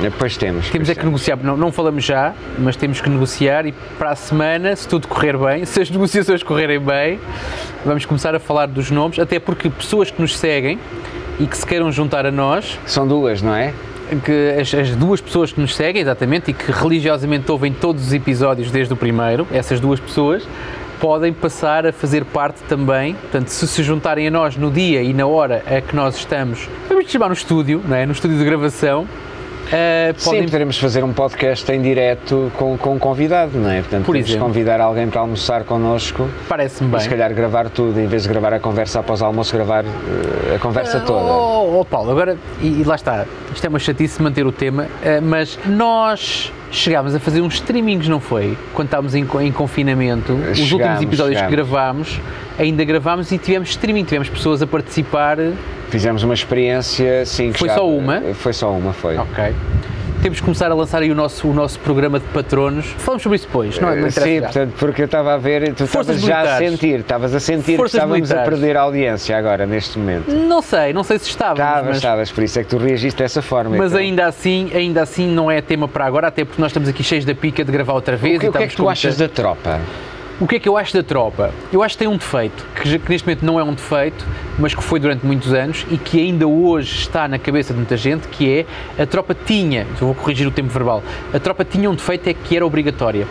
Depois 0.00 0.36
temos. 0.36 0.68
Temos 0.70 0.88
é 0.88 0.92
depois 0.92 0.98
que 0.98 1.04
negociar, 1.04 1.38
não, 1.42 1.56
não 1.56 1.72
falamos 1.72 2.04
já, 2.04 2.34
mas 2.58 2.76
temos 2.76 3.00
que 3.00 3.08
negociar 3.08 3.66
e 3.66 3.72
para 3.98 4.10
a 4.10 4.16
semana, 4.16 4.74
se 4.74 4.88
tudo 4.88 5.06
correr 5.08 5.36
bem, 5.36 5.64
se 5.66 5.80
as 5.80 5.90
negociações 5.90 6.42
correrem 6.42 6.80
bem, 6.80 7.20
vamos 7.84 8.04
começar 8.04 8.34
a 8.34 8.40
falar 8.40 8.66
dos 8.66 8.90
nomes, 8.90 9.18
até 9.18 9.38
porque 9.38 9.70
pessoas 9.70 10.10
que 10.10 10.20
nos 10.20 10.36
seguem 10.36 10.78
e 11.38 11.46
que 11.46 11.56
se 11.56 11.66
queiram 11.66 11.90
juntar 11.90 12.26
a 12.26 12.30
nós, 12.30 12.78
São 12.86 13.06
duas, 13.06 13.42
não 13.42 13.54
é? 13.54 13.72
que 14.24 14.60
as, 14.60 14.72
as 14.74 14.90
duas 14.90 15.20
pessoas 15.20 15.52
que 15.52 15.60
nos 15.60 15.74
seguem, 15.74 16.02
exatamente, 16.02 16.50
e 16.50 16.54
que 16.54 16.70
religiosamente 16.70 17.50
ouvem 17.50 17.72
todos 17.72 18.06
os 18.06 18.12
episódios 18.12 18.70
desde 18.70 18.92
o 18.92 18.96
primeiro, 18.96 19.46
essas 19.50 19.80
duas 19.80 19.98
pessoas, 19.98 20.46
podem 21.00 21.32
passar 21.32 21.86
a 21.86 21.92
fazer 21.92 22.24
parte 22.24 22.62
também, 22.68 23.14
portanto, 23.14 23.48
se 23.48 23.66
se 23.66 23.82
juntarem 23.82 24.28
a 24.28 24.30
nós 24.30 24.56
no 24.56 24.70
dia 24.70 25.02
e 25.02 25.12
na 25.12 25.26
hora 25.26 25.62
a 25.66 25.80
que 25.80 25.94
nós 25.94 26.16
estamos, 26.16 26.68
vamos 26.88 27.10
chamar 27.10 27.28
no 27.28 27.34
estúdio, 27.34 27.82
não 27.86 27.96
é? 27.96 28.06
no 28.06 28.12
estúdio 28.12 28.38
de 28.38 28.44
gravação, 28.44 29.06
Sim, 30.16 30.24
podem 30.24 30.44
poderemos 30.44 30.78
fazer 30.78 31.02
um 31.02 31.12
podcast 31.12 31.70
em 31.72 31.80
direto 31.80 32.52
com, 32.56 32.76
com 32.76 32.94
um 32.94 32.98
convidado, 32.98 33.58
não 33.58 33.70
é? 33.70 33.80
Portanto, 33.80 34.04
Por 34.04 34.16
exemplo. 34.16 34.46
convidar 34.46 34.80
alguém 34.80 35.08
para 35.08 35.20
almoçar 35.20 35.64
connosco 35.64 36.28
Parece-me 36.48 36.88
e 36.88 36.92
bem. 36.92 37.00
se 37.00 37.08
calhar 37.08 37.32
gravar 37.34 37.68
tudo, 37.70 37.98
em 37.98 38.06
vez 38.06 38.22
de 38.22 38.28
gravar 38.28 38.52
a 38.52 38.60
conversa 38.60 39.00
após 39.00 39.20
o 39.20 39.24
almoço, 39.24 39.54
gravar 39.54 39.84
eh, 39.84 40.56
a 40.56 40.58
conversa 40.58 41.00
toda. 41.00 41.32
Oh, 41.32 41.80
oh, 41.80 41.84
Paulo, 41.84 42.10
agora, 42.10 42.36
e, 42.60 42.80
e 42.80 42.84
lá 42.84 42.94
está, 42.94 43.26
isto 43.52 43.64
é 43.64 43.68
uma 43.68 43.78
chatice 43.78 44.22
manter 44.22 44.46
o 44.46 44.52
tema, 44.52 44.86
mas 45.22 45.58
nós 45.66 46.52
chegámos 46.74 47.14
a 47.14 47.20
fazer 47.20 47.40
uns 47.40 47.54
streamings, 47.54 48.08
não 48.08 48.20
foi? 48.20 48.56
Quando 48.72 48.86
estávamos 48.88 49.14
em, 49.14 49.26
em 49.40 49.52
confinamento, 49.52 50.32
os 50.32 50.72
últimos 50.72 51.00
episódios 51.02 51.40
que 51.40 51.48
gravámos, 51.48 52.20
ainda 52.58 52.84
gravámos 52.84 53.30
e 53.32 53.38
tivemos 53.38 53.70
streaming, 53.70 54.04
tivemos 54.04 54.28
pessoas 54.28 54.60
a 54.62 54.66
participar. 54.66 55.38
Fizemos 55.90 56.22
uma 56.22 56.34
experiência, 56.34 57.24
sim. 57.24 57.52
que 57.52 57.58
Foi 57.58 57.68
já- 57.68 57.74
só 57.76 57.88
uma? 57.88 58.20
Foi 58.34 58.52
só 58.52 58.70
uma, 58.72 58.92
foi. 58.92 59.16
Ok. 59.16 59.54
Temos 60.24 60.40
que 60.40 60.44
começar 60.46 60.70
a 60.70 60.74
lançar 60.74 61.02
aí 61.02 61.10
o 61.10 61.14
nosso, 61.14 61.46
o 61.46 61.52
nosso 61.52 61.78
programa 61.80 62.18
de 62.18 62.24
patronos. 62.28 62.86
Falamos 62.96 63.22
sobre 63.22 63.36
isso 63.36 63.46
depois, 63.46 63.78
não, 63.78 63.90
é? 63.90 64.00
não 64.00 64.10
Sim, 64.10 64.40
portanto, 64.40 64.72
porque 64.78 65.02
eu 65.02 65.04
estava 65.04 65.34
a 65.34 65.36
ver, 65.36 65.74
tu 65.74 65.84
estavas 65.84 66.18
já 66.22 66.40
a 66.40 66.56
sentir, 66.56 67.00
estavas 67.00 67.34
a 67.34 67.40
sentir 67.40 67.76
Forças 67.76 67.90
que 67.90 67.96
estávamos 67.98 68.30
a 68.30 68.34
militares. 68.34 68.58
perder 68.58 68.76
a 68.78 68.80
audiência 68.80 69.36
agora, 69.36 69.66
neste 69.66 69.98
momento. 69.98 70.30
Não 70.30 70.62
sei, 70.62 70.94
não 70.94 71.04
sei 71.04 71.18
se 71.18 71.28
estávamos, 71.28 71.60
Estavas, 71.60 71.86
mas, 71.88 71.96
estavas, 71.96 72.32
por 72.32 72.42
isso 72.42 72.58
é 72.58 72.64
que 72.64 72.70
tu 72.70 72.78
reagiste 72.78 73.22
dessa 73.22 73.42
forma. 73.42 73.76
mas 73.76 73.92
então. 73.92 73.98
ainda 73.98 74.24
assim, 74.24 74.70
ainda 74.72 75.02
assim 75.02 75.28
não 75.28 75.50
é 75.50 75.60
tema 75.60 75.86
para 75.86 76.06
agora, 76.06 76.28
até 76.28 76.42
porque 76.42 76.58
nós 76.58 76.70
estamos 76.70 76.88
aqui 76.88 77.04
cheios 77.04 77.26
da 77.26 77.34
pica 77.34 77.62
de 77.62 77.70
gravar 77.70 77.92
outra 77.92 78.16
vez. 78.16 78.38
O 78.38 78.40
que, 78.40 78.46
e 78.46 78.48
o 78.48 78.52
que 78.52 78.62
é 78.62 78.66
que 78.66 78.76
tu 78.76 78.88
achas 78.88 79.18
da 79.18 79.28
tropa? 79.28 79.78
O 80.40 80.48
que 80.48 80.56
é 80.56 80.58
que 80.58 80.68
eu 80.68 80.76
acho 80.76 80.92
da 80.92 81.02
tropa? 81.02 81.52
Eu 81.72 81.82
acho 81.82 81.94
que 81.94 82.00
tem 82.00 82.08
um 82.08 82.16
defeito, 82.16 82.66
que, 82.74 82.98
que 82.98 83.08
neste 83.10 83.24
momento 83.26 83.44
não 83.46 83.58
é 83.60 83.62
um 83.62 83.72
defeito, 83.72 84.26
mas 84.58 84.74
que 84.74 84.82
foi 84.82 84.98
durante 84.98 85.24
muitos 85.24 85.52
anos 85.52 85.86
e 85.90 85.96
que 85.96 86.20
ainda 86.20 86.46
hoje 86.46 86.98
está 86.98 87.28
na 87.28 87.38
cabeça 87.38 87.72
de 87.72 87.78
muita 87.78 87.96
gente, 87.96 88.26
que 88.28 88.66
é 88.98 89.02
a 89.02 89.06
tropa 89.06 89.32
tinha, 89.34 89.86
vou 90.00 90.12
corrigir 90.14 90.46
o 90.46 90.50
tempo 90.50 90.68
verbal, 90.70 91.02
a 91.32 91.38
tropa 91.38 91.64
tinha 91.64 91.88
um 91.88 91.94
defeito 91.94 92.28
é 92.28 92.34
que 92.34 92.56
era 92.56 92.66
obrigatória. 92.66 93.26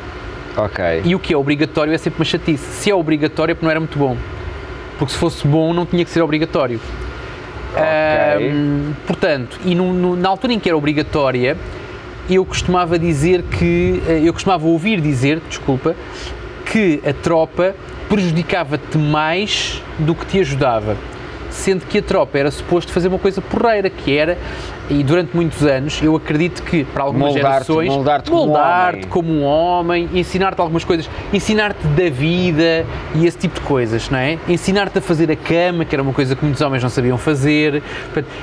Ok. 0.55 1.01
E 1.03 1.13
o 1.13 1.19
que 1.19 1.33
é 1.33 1.37
obrigatório 1.37 1.91
é 1.93 1.97
sempre 1.97 2.19
uma 2.19 2.25
chatice. 2.25 2.63
Se 2.63 2.89
é 2.89 2.95
obrigatório 2.95 3.51
é 3.51 3.55
porque 3.55 3.65
não 3.65 3.71
era 3.71 3.79
muito 3.79 3.97
bom. 3.97 4.15
Porque 4.99 5.11
se 5.11 5.17
fosse 5.19 5.45
bom 5.47 5.73
não 5.73 5.85
tinha 5.85 6.05
que 6.05 6.11
ser 6.11 6.21
obrigatório. 6.21 6.79
Ahm, 7.75 8.93
portanto, 9.07 9.59
e 9.65 9.73
no- 9.75 9.91
no- 9.93 10.15
na 10.15 10.29
altura 10.29 10.53
em 10.53 10.59
que 10.59 10.69
era 10.69 10.77
obrigatória, 10.77 11.57
eu 12.29 12.45
costumava 12.45 12.99
dizer 12.99 13.41
que, 13.43 14.01
eh, 14.07 14.21
eu 14.23 14.31
costumava 14.31 14.65
ouvir 14.67 15.01
dizer, 15.01 15.41
desculpa, 15.49 15.95
que 16.73 16.99
a 17.07 17.13
tropa 17.13 17.75
prejudicava-te 18.09 18.97
mais 18.97 19.79
do 19.99 20.15
que 20.15 20.25
te 20.25 20.39
ajudava. 20.39 20.97
sendo 21.51 21.85
que 21.85 21.99
a 21.99 22.01
tropa 22.01 22.35
era 22.39 22.49
suposto 22.49 22.91
fazer 22.91 23.09
uma 23.09 23.19
coisa 23.19 23.39
porreira, 23.39 23.87
que 23.87 24.17
era, 24.17 24.39
e 24.89 25.03
durante 25.03 25.35
muitos 25.35 25.63
anos, 25.63 26.01
eu 26.01 26.15
acredito 26.15 26.63
que 26.63 26.83
para 26.83 27.03
algumas 27.03 27.31
Moldar-te- 27.35 27.53
gerações, 27.67 27.89
moldar-te 27.89 28.31
como 28.31 28.45
moldar-te 28.47 28.95
homem. 28.97 29.07
como 29.07 29.31
um 29.33 29.43
homem, 29.43 30.09
ensinar-te 30.15 30.59
algumas 30.59 30.83
coisas, 30.83 31.07
ensinar-te 31.31 31.85
da 31.89 32.09
vida 32.09 32.83
e 33.13 33.27
esse 33.27 33.37
tipo 33.37 33.53
de 33.59 33.61
coisas, 33.67 34.09
não 34.09 34.17
é? 34.17 34.39
Ensinar-te 34.49 34.97
a 34.97 35.01
fazer 35.01 35.29
a 35.29 35.35
cama, 35.35 35.85
que 35.85 35.93
era 35.93 36.01
uma 36.01 36.11
coisa 36.11 36.35
que 36.35 36.43
muitos 36.43 36.59
homens 36.63 36.81
não 36.81 36.89
sabiam 36.89 37.19
fazer. 37.19 37.83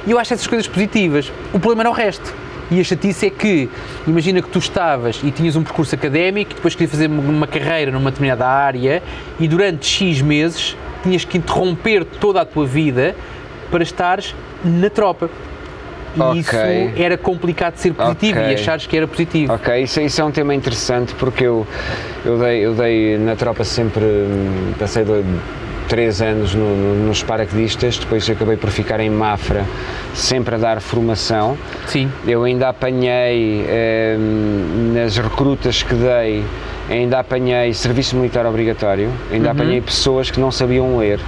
E 0.06 0.10
eu 0.12 0.16
acho 0.16 0.32
essas 0.32 0.46
coisas 0.46 0.68
positivas. 0.68 1.32
O 1.52 1.58
problema 1.58 1.82
era 1.82 1.90
o 1.90 1.92
resto. 1.92 2.32
E 2.70 2.80
a 2.80 2.84
chatice 2.84 3.26
é 3.26 3.30
que, 3.30 3.68
imagina 4.06 4.40
que 4.40 4.48
tu 4.48 4.58
estavas 4.60 5.20
e 5.24 5.30
tinhas 5.32 5.56
um 5.56 5.62
percurso 5.62 5.94
académico 5.94 6.54
depois 6.54 6.74
querias 6.74 6.92
fazer 6.92 7.08
uma 7.08 7.46
carreira 7.46 7.90
numa 7.90 8.10
determinada 8.10 8.46
área 8.46 9.02
e 9.40 9.48
durante 9.48 9.86
X 9.86 10.22
meses 10.22 10.76
tinhas 11.02 11.24
que 11.24 11.36
interromper 11.38 12.04
toda 12.04 12.40
a 12.40 12.44
tua 12.44 12.64
vida 12.66 13.16
para 13.70 13.82
estares 13.82 14.34
na 14.64 14.88
tropa. 14.88 15.28
E 16.14 16.20
Ok. 16.20 16.38
isso 16.40 17.00
era 17.00 17.16
complicado 17.16 17.74
de 17.74 17.80
ser 17.80 17.92
positivo 17.94 18.38
Ok. 18.38 18.50
e 18.50 18.54
achares 18.54 18.86
que 18.86 18.96
era 18.96 19.06
positivo. 19.06 19.52
Ok, 19.52 19.82
isso, 19.82 20.00
isso 20.00 20.20
é 20.20 20.24
um 20.24 20.30
tema 20.32 20.54
interessante 20.54 21.14
porque 21.14 21.44
eu, 21.44 21.66
eu, 22.24 22.38
dei, 22.38 22.66
eu 22.66 22.74
dei 22.74 23.18
na 23.18 23.34
tropa 23.36 23.64
sempre, 23.64 24.04
hum, 24.04 24.72
passei 24.78 25.04
de, 25.04 25.22
três 25.90 26.22
anos 26.22 26.54
no- 26.54 26.74
no- 26.76 27.06
nos 27.08 27.22
paraquedistas, 27.22 27.98
depois 27.98 28.30
acabei 28.30 28.56
por 28.56 28.70
ficar 28.70 29.00
em 29.00 29.10
Mafra, 29.10 29.64
sempre 30.14 30.54
a 30.54 30.58
dar 30.58 30.80
formação. 30.80 31.58
Sim. 31.88 32.08
Eu 32.26 32.44
ainda 32.44 32.68
apanhei, 32.68 33.66
hum, 34.16 34.92
nas 34.94 35.16
recrutas 35.18 35.82
que 35.82 35.92
dei, 35.94 36.44
ainda 36.88 37.18
apanhei 37.18 37.74
serviço 37.74 38.14
militar 38.16 38.46
obrigatório, 38.46 39.10
ainda 39.32 39.50
apanhei 39.50 39.80
pessoas 39.80 40.30
que 40.30 40.38
não 40.38 40.52
sabiam 40.52 40.96
ler, 40.96 41.18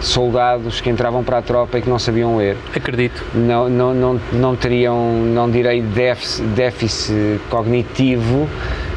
soldados 0.00 0.80
que 0.80 0.90
entravam 0.90 1.22
para 1.22 1.38
a 1.38 1.42
tropa 1.42 1.78
e 1.78 1.82
que 1.82 1.88
não 1.88 1.98
sabiam 1.98 2.36
ler 2.36 2.56
Acredito. 2.74 3.22
não, 3.34 3.68
não, 3.68 3.94
não, 3.94 4.20
não 4.32 4.56
teriam, 4.56 4.96
não 5.34 5.48
direi 5.50 5.80
déficit, 5.80 6.42
déficit 6.48 7.40
cognitivo, 7.48 8.48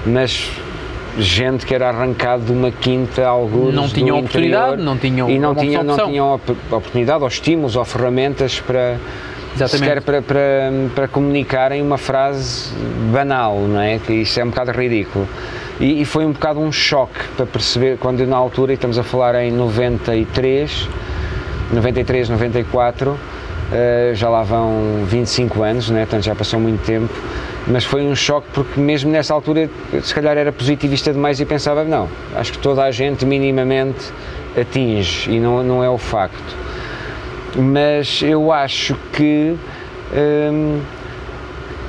mas 0.05 0.49
gente 1.17 1.65
que 1.65 1.73
era 1.73 1.89
arrancado 1.89 2.43
de 2.43 2.51
uma 2.51 2.71
quinta 2.71 3.25
alguns 3.25 3.73
Não 3.73 3.87
tinham 3.87 4.17
oportunidade, 4.19 4.81
não 4.81 4.97
tinham 4.97 5.29
e 5.29 5.39
não 5.39 5.55
tinham, 5.55 5.83
não 5.83 5.97
tinham 5.97 6.33
op- 6.33 6.57
oportunidade 6.71 7.21
ou 7.21 7.27
estímulos 7.27 7.75
ou 7.75 7.85
ferramentas 7.85 8.59
para 8.59 8.97
Exatamente. 9.55 9.77
sequer 9.77 10.01
para, 10.01 10.21
para, 10.21 10.71
para 10.93 11.07
comunicarem 11.07 11.81
uma 11.81 11.97
frase 11.97 12.73
banal, 13.13 13.57
não 13.59 13.79
é? 13.79 13.97
Que 13.99 14.13
isso 14.13 14.39
é 14.39 14.43
um 14.43 14.49
bocado 14.49 14.71
ridículo. 14.71 15.27
E, 15.79 16.01
e 16.01 16.05
foi 16.05 16.25
um 16.25 16.31
bocado 16.33 16.59
um 16.59 16.71
choque 16.71 17.19
para 17.37 17.45
perceber, 17.45 17.97
quando 17.97 18.19
eu, 18.19 18.27
na 18.27 18.35
altura, 18.35 18.73
e 18.73 18.75
estamos 18.75 18.97
a 18.97 19.03
falar 19.03 19.35
em 19.43 19.51
93, 19.51 20.89
93, 21.73 22.29
94, 22.29 23.17
eh, 23.71 24.11
já 24.13 24.29
lá 24.29 24.43
vão 24.43 25.03
25 25.05 25.63
anos, 25.63 25.89
né? 25.89 26.01
portanto 26.01 26.23
já 26.23 26.35
passou 26.35 26.59
muito 26.59 26.85
tempo, 26.85 27.13
mas 27.67 27.83
foi 27.83 28.03
um 28.03 28.15
choque 28.15 28.47
porque 28.53 28.79
mesmo 28.79 29.11
nessa 29.11 29.33
altura 29.33 29.69
se 30.01 30.13
calhar 30.13 30.37
era 30.37 30.51
positivista 30.51 31.11
demais 31.11 31.39
e 31.39 31.45
pensava, 31.45 31.83
não, 31.83 32.07
acho 32.35 32.53
que 32.53 32.59
toda 32.59 32.83
a 32.83 32.91
gente 32.91 33.25
minimamente 33.25 34.11
atinge 34.59 35.31
e 35.31 35.39
não, 35.39 35.63
não 35.63 35.83
é 35.83 35.89
o 35.89 35.97
facto. 35.97 36.55
Mas 37.55 38.21
eu 38.21 38.51
acho 38.51 38.95
que 39.13 39.55
hum, 40.13 40.81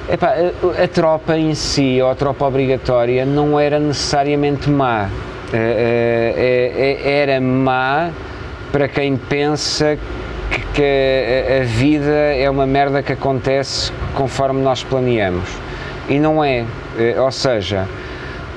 epá, 0.09 0.35
a, 0.35 0.85
a 0.85 0.88
tropa 0.88 1.37
em 1.37 1.54
si, 1.54 2.00
ou 2.00 2.11
a 2.11 2.14
tropa 2.14 2.47
obrigatória, 2.47 3.25
não 3.25 3.59
era 3.59 3.78
necessariamente 3.78 4.71
má. 4.71 5.09
Eh, 5.52 6.35
eh, 6.37 7.00
eh, 7.04 7.21
era 7.23 7.40
má 7.40 8.11
para 8.73 8.88
quem 8.88 9.16
pensa 9.16 9.97
que, 10.50 10.61
que 10.75 11.61
a, 11.62 11.65
vida 11.65 12.11
é 12.11 12.49
uma 12.49 12.67
merda 12.67 13.03
que 13.03 13.12
acontece 13.12 13.93
conforme 14.15 14.62
nós 14.62 14.83
planeamos. 14.83 15.49
E 16.09 16.19
não 16.19 16.43
é. 16.43 16.65
Eh, 16.99 17.21
Ou 17.21 17.31
seja, 17.33 17.87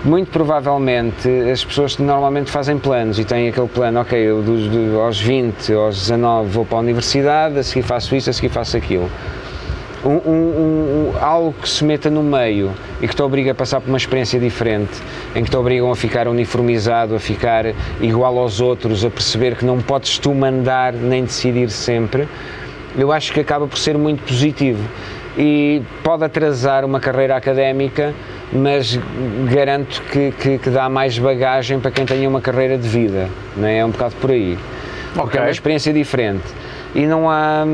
muito 0.05 0.29
provavelmente 0.31 1.27
as 1.51 1.63
pessoas 1.65 1.97
normalmente 1.97 2.49
fazem 2.51 2.77
planos 2.77 3.19
e 3.19 3.25
têm 3.25 3.49
aquele 3.49 3.67
plano, 3.67 3.99
ok, 4.01 4.17
eu 4.17 4.41
dos, 4.41 4.67
do- 4.67 4.99
aos 5.01 5.19
20, 5.19 5.73
aos 5.73 5.97
19 5.99 6.49
vou 6.49 6.65
para 6.65 6.77
a 6.77 6.81
universidade, 6.81 7.59
a 7.59 7.63
seguir 7.63 7.83
faço 7.83 8.15
isso, 8.15 8.29
a 8.29 8.33
seguir 8.33 8.49
faço 8.49 8.77
aquilo. 8.77 9.09
Um, 10.03 10.09
um- 10.11 11.11
um- 11.11 11.13
algo 11.19 11.53
que 11.61 11.67
se 11.67 11.83
meta 11.83 12.09
no 12.09 12.23
meio 12.23 12.71
e 13.01 13.07
que 13.07 13.13
te 13.13 13.21
obriga 13.21 13.51
a 13.51 13.55
passar 13.55 13.81
por 13.81 13.89
uma 13.89 13.97
experiência 13.97 14.39
diferente, 14.39 14.91
em 15.35 15.43
que 15.43 15.49
te 15.49 15.57
obrigam 15.57 15.91
a 15.91 15.95
ficar 15.95 16.25
uniformizado, 16.27 17.15
a 17.15 17.19
ficar 17.19 17.65
igual 17.99 18.37
aos 18.37 18.61
outros, 18.61 19.03
a 19.03 19.09
perceber 19.09 19.55
que 19.55 19.65
não 19.65 19.79
podes 19.79 20.17
tu 20.17 20.33
mandar 20.33 20.93
nem 20.93 21.25
decidir 21.25 21.69
sempre, 21.69 22.29
eu 22.97 23.11
acho 23.11 23.33
que 23.33 23.41
acaba 23.41 23.67
por 23.67 23.77
ser 23.77 23.97
muito 23.97 24.23
positivo 24.23 24.81
e 25.37 25.81
pode 26.01 26.23
atrasar 26.23 26.85
uma 26.85 26.99
carreira 27.01 27.35
académica, 27.35 28.13
mas 28.53 28.97
garanto 29.51 30.01
que, 30.11 30.31
que, 30.31 30.57
que 30.59 30.69
dá 30.69 30.87
mais 30.89 31.19
bagagem 31.19 31.77
para 31.79 31.91
quem 31.91 32.05
tenha 32.05 32.27
uma 32.29 32.39
carreira 32.41 32.77
de 32.77 32.87
vida, 32.87 33.27
não 33.55 33.67
é? 33.67 33.79
É 33.79 33.85
um 33.85 33.89
bocado 33.89 34.15
por 34.21 34.31
aí. 34.31 34.57
Porque 35.13 35.37
é 35.37 35.41
uma 35.41 35.51
experiência 35.51 35.91
diferente. 35.91 36.43
E 36.95 37.05
não 37.05 37.29
há. 37.29 37.65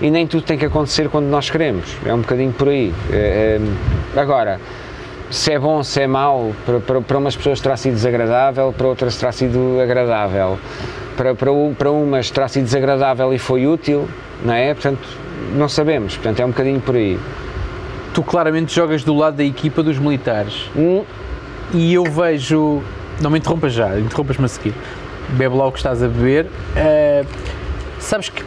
E 0.00 0.10
nem 0.10 0.26
tudo 0.26 0.42
tem 0.42 0.56
que 0.56 0.64
acontecer 0.64 1.08
quando 1.08 1.26
nós 1.26 1.50
queremos. 1.50 1.96
É 2.04 2.14
um 2.14 2.20
bocadinho 2.20 2.52
por 2.52 2.68
aí. 2.68 2.92
É, 3.10 3.58
é, 4.14 4.20
agora, 4.20 4.60
se 5.30 5.52
é 5.52 5.58
bom, 5.58 5.82
se 5.82 6.00
é 6.00 6.06
mau, 6.06 6.52
para, 6.64 6.80
para, 6.80 7.00
para 7.00 7.18
umas 7.18 7.36
pessoas 7.36 7.60
terá 7.60 7.76
sido 7.76 7.94
desagradável, 7.94 8.72
para 8.76 8.86
outras 8.86 9.16
terá 9.16 9.32
sido 9.32 9.80
agradável. 9.82 10.58
Para, 11.16 11.34
para, 11.34 11.50
para 11.76 11.90
umas 11.90 12.30
terá 12.30 12.48
sido 12.48 12.64
desagradável 12.64 13.32
e 13.34 13.38
foi 13.38 13.66
útil, 13.66 14.08
não 14.44 14.54
é? 14.54 14.72
Portanto, 14.72 15.06
não 15.54 15.68
sabemos. 15.68 16.14
Portanto, 16.16 16.40
é 16.40 16.44
um 16.44 16.50
bocadinho 16.50 16.80
por 16.80 16.94
aí. 16.94 17.18
Tu 18.14 18.22
claramente 18.22 18.74
jogas 18.74 19.04
do 19.04 19.14
lado 19.16 19.36
da 19.36 19.44
equipa 19.44 19.82
dos 19.82 19.98
militares. 19.98 20.70
Hum, 20.76 21.04
E 21.72 21.94
eu 21.94 22.04
vejo. 22.04 22.82
Não 23.20 23.30
me 23.30 23.38
interrompas 23.38 23.72
já, 23.72 23.98
interrompas-me 23.98 24.46
a 24.46 24.48
seguir. 24.48 24.74
Bebe 25.30 25.54
lá 25.54 25.66
o 25.66 25.72
que 25.72 25.78
estás 25.78 26.02
a 26.02 26.08
beber. 26.08 26.46
Eh, 26.74 27.24
sabes 28.00 28.30
que 28.30 28.42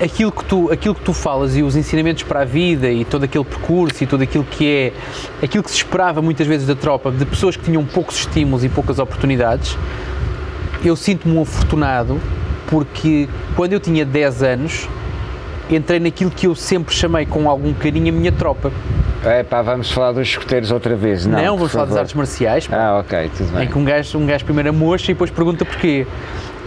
aquilo 0.00 0.32
que, 0.32 0.44
tu, 0.44 0.70
aquilo 0.72 0.94
que 0.94 1.02
tu 1.02 1.12
falas 1.12 1.56
e 1.56 1.62
os 1.62 1.76
ensinamentos 1.76 2.22
para 2.22 2.40
a 2.40 2.44
vida 2.44 2.90
e 2.90 3.04
todo 3.04 3.24
aquele 3.24 3.44
percurso 3.44 4.02
e 4.02 4.06
tudo 4.06 4.22
aquilo 4.22 4.44
que 4.44 4.66
é. 4.66 5.44
aquilo 5.44 5.62
que 5.62 5.70
se 5.70 5.76
esperava 5.76 6.22
muitas 6.22 6.46
vezes 6.46 6.66
da 6.66 6.74
tropa, 6.74 7.10
de 7.10 7.24
pessoas 7.26 7.56
que 7.56 7.64
tinham 7.64 7.84
poucos 7.84 8.16
estímulos 8.20 8.64
e 8.64 8.68
poucas 8.68 8.98
oportunidades, 8.98 9.76
eu 10.84 10.96
sinto-me 10.96 11.36
um 11.36 11.42
afortunado 11.42 12.20
porque 12.68 13.28
quando 13.56 13.72
eu 13.72 13.80
tinha 13.80 14.04
10 14.04 14.42
anos 14.42 14.88
entrei 15.68 16.00
naquilo 16.00 16.30
que 16.30 16.46
eu 16.46 16.54
sempre 16.54 16.94
chamei 16.94 17.26
com 17.26 17.48
algum 17.48 17.72
carinho 17.72 18.08
a 18.08 18.16
minha 18.16 18.32
tropa. 18.32 18.72
é 19.24 19.42
pá, 19.42 19.62
vamos 19.62 19.90
falar 19.92 20.12
dos 20.12 20.26
escuteiros 20.28 20.72
outra 20.72 20.96
vez. 20.96 21.26
Não, 21.26 21.38
Não, 21.42 21.56
vamos 21.56 21.72
falar 21.72 21.84
das 21.84 21.90
favor. 21.90 22.00
artes 22.00 22.14
marciais. 22.14 22.66
pá. 22.66 22.76
Ah, 22.76 22.98
ok, 22.98 23.30
tudo 23.36 23.50
em 23.50 23.58
bem. 23.58 23.68
que 23.68 23.78
um 23.78 23.84
gajo, 23.84 24.18
um 24.18 24.26
gajo 24.26 24.44
primeiro 24.44 24.72
mocha 24.74 25.10
e 25.10 25.14
depois 25.14 25.30
pergunta 25.30 25.64
porquê. 25.64 26.06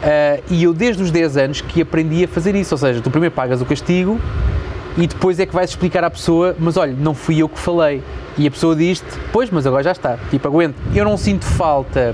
Ah, 0.04 0.40
e 0.50 0.64
eu 0.64 0.74
desde 0.74 1.02
os 1.02 1.12
10 1.12 1.38
anos 1.38 1.62
que 1.62 1.82
aprendi 1.82 2.26
a 2.26 2.28
fazer 2.28 2.56
isso, 2.56 2.74
ou 2.74 2.78
seja, 2.78 3.02
tu 3.02 3.10
primeiro 3.10 3.34
pagas 3.34 3.62
o 3.62 3.66
castigo 3.66 4.20
e 4.98 5.08
depois 5.08 5.40
é 5.40 5.46
que 5.46 5.54
vais 5.54 5.70
explicar 5.70 6.04
à 6.04 6.10
pessoa, 6.10 6.56
mas 6.60 6.78
olha, 6.78 6.94
não 6.94 7.16
fui 7.16 7.42
eu 7.42 7.50
que 7.50 7.58
falei. 7.58 8.04
E 8.38 8.48
a 8.48 8.52
pessoa 8.52 8.76
diz-te, 8.76 9.06
pois, 9.32 9.50
mas 9.50 9.66
agora 9.66 9.84
já 9.84 9.92
está, 9.92 10.18
tipo, 10.30 10.48
aguento. 10.48 10.76
Eu 10.94 11.06
não 11.06 11.18
sinto 11.18 11.46
falta 11.46 12.14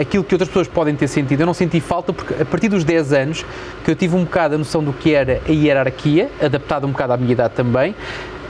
aquilo 0.00 0.22
que 0.22 0.34
outras 0.34 0.48
pessoas 0.48 0.68
podem 0.68 0.94
ter 0.94 1.08
sentido, 1.08 1.40
eu 1.40 1.46
não 1.46 1.54
senti 1.54 1.80
falta 1.80 2.12
porque 2.12 2.42
a 2.42 2.44
partir 2.44 2.68
dos 2.68 2.84
10 2.84 3.12
anos 3.12 3.46
que 3.84 3.90
eu 3.90 3.96
tive 3.96 4.14
um 4.14 4.24
bocado 4.24 4.54
a 4.54 4.58
noção 4.58 4.82
do 4.82 4.92
que 4.92 5.14
era 5.14 5.40
a 5.48 5.50
hierarquia, 5.50 6.28
adaptado 6.40 6.86
um 6.86 6.90
bocado 6.90 7.12
à 7.14 7.16
minha 7.16 7.32
idade 7.32 7.54
também, 7.54 7.94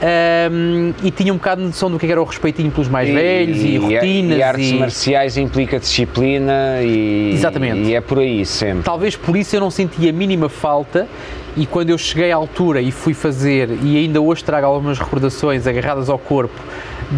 ahm, 0.01 0.93
e 1.03 1.11
tinha 1.11 1.33
um 1.33 1.37
bocado 1.37 1.61
de 1.61 1.67
noção 1.67 1.89
do 1.89 1.97
que 1.97 2.05
era 2.05 2.21
o 2.21 2.25
respeitinho 2.25 2.71
pelos 2.71 2.89
mais 2.89 3.09
velhos 3.09 3.61
e, 3.61 3.77
rotinas. 3.77 4.37
E 4.37 4.43
artes 4.43 4.71
marciais 4.73 5.37
implica 5.37 5.79
disciplina 5.79 6.81
e, 6.81 7.31
Exatamente. 7.33 7.89
e 7.89 7.95
é 7.95 8.01
por 8.01 8.19
aí 8.19 8.45
sempre. 8.45 8.83
Talvez 8.83 9.15
por 9.15 9.37
isso 9.37 9.55
eu 9.55 9.61
não 9.61 9.71
senti 9.71 10.09
a 10.09 10.13
mínima 10.13 10.49
falta 10.49 11.07
e 11.55 11.65
quando 11.65 11.91
eu 11.91 11.97
cheguei 11.97 12.31
à 12.31 12.35
altura 12.35 12.81
e 12.81 12.91
fui 12.91 13.13
fazer, 13.13 13.69
e 13.83 13.97
ainda 13.97 14.19
hoje 14.19 14.43
trago 14.43 14.65
algumas 14.65 14.97
recordações 14.97 15.67
agarradas 15.67 16.09
ao 16.09 16.17
corpo 16.17 16.59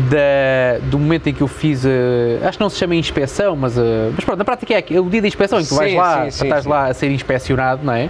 da- 0.10 0.80
do 0.90 1.00
momento 1.00 1.28
em 1.28 1.34
que 1.34 1.42
eu 1.42 1.48
fiz, 1.48 1.86
eh, 1.86 2.40
acho 2.44 2.58
que 2.58 2.64
não 2.64 2.70
se 2.70 2.78
chama 2.78 2.96
inspeção, 2.96 3.56
mas, 3.56 3.78
eh, 3.78 4.10
mas 4.16 4.26
pronto, 4.26 4.38
na 4.40 4.46
prática 4.46 4.74
é 4.74 4.78
aquele- 4.78 5.00
o 5.00 5.10
dia 5.10 5.22
da 5.22 5.28
inspeção 5.28 5.60
em 5.60 5.64
que 5.64 5.70
tu 5.70 5.76
vais 5.76 5.92
Sim, 5.92 5.98
lá, 5.98 6.24
sim, 6.26 6.32
sim, 6.32 6.44
estás 6.46 6.66
lá 6.66 6.88
a 6.88 6.94
ser 6.94 7.10
inspecionado, 7.12 7.82
não 7.84 7.94
é? 7.94 8.10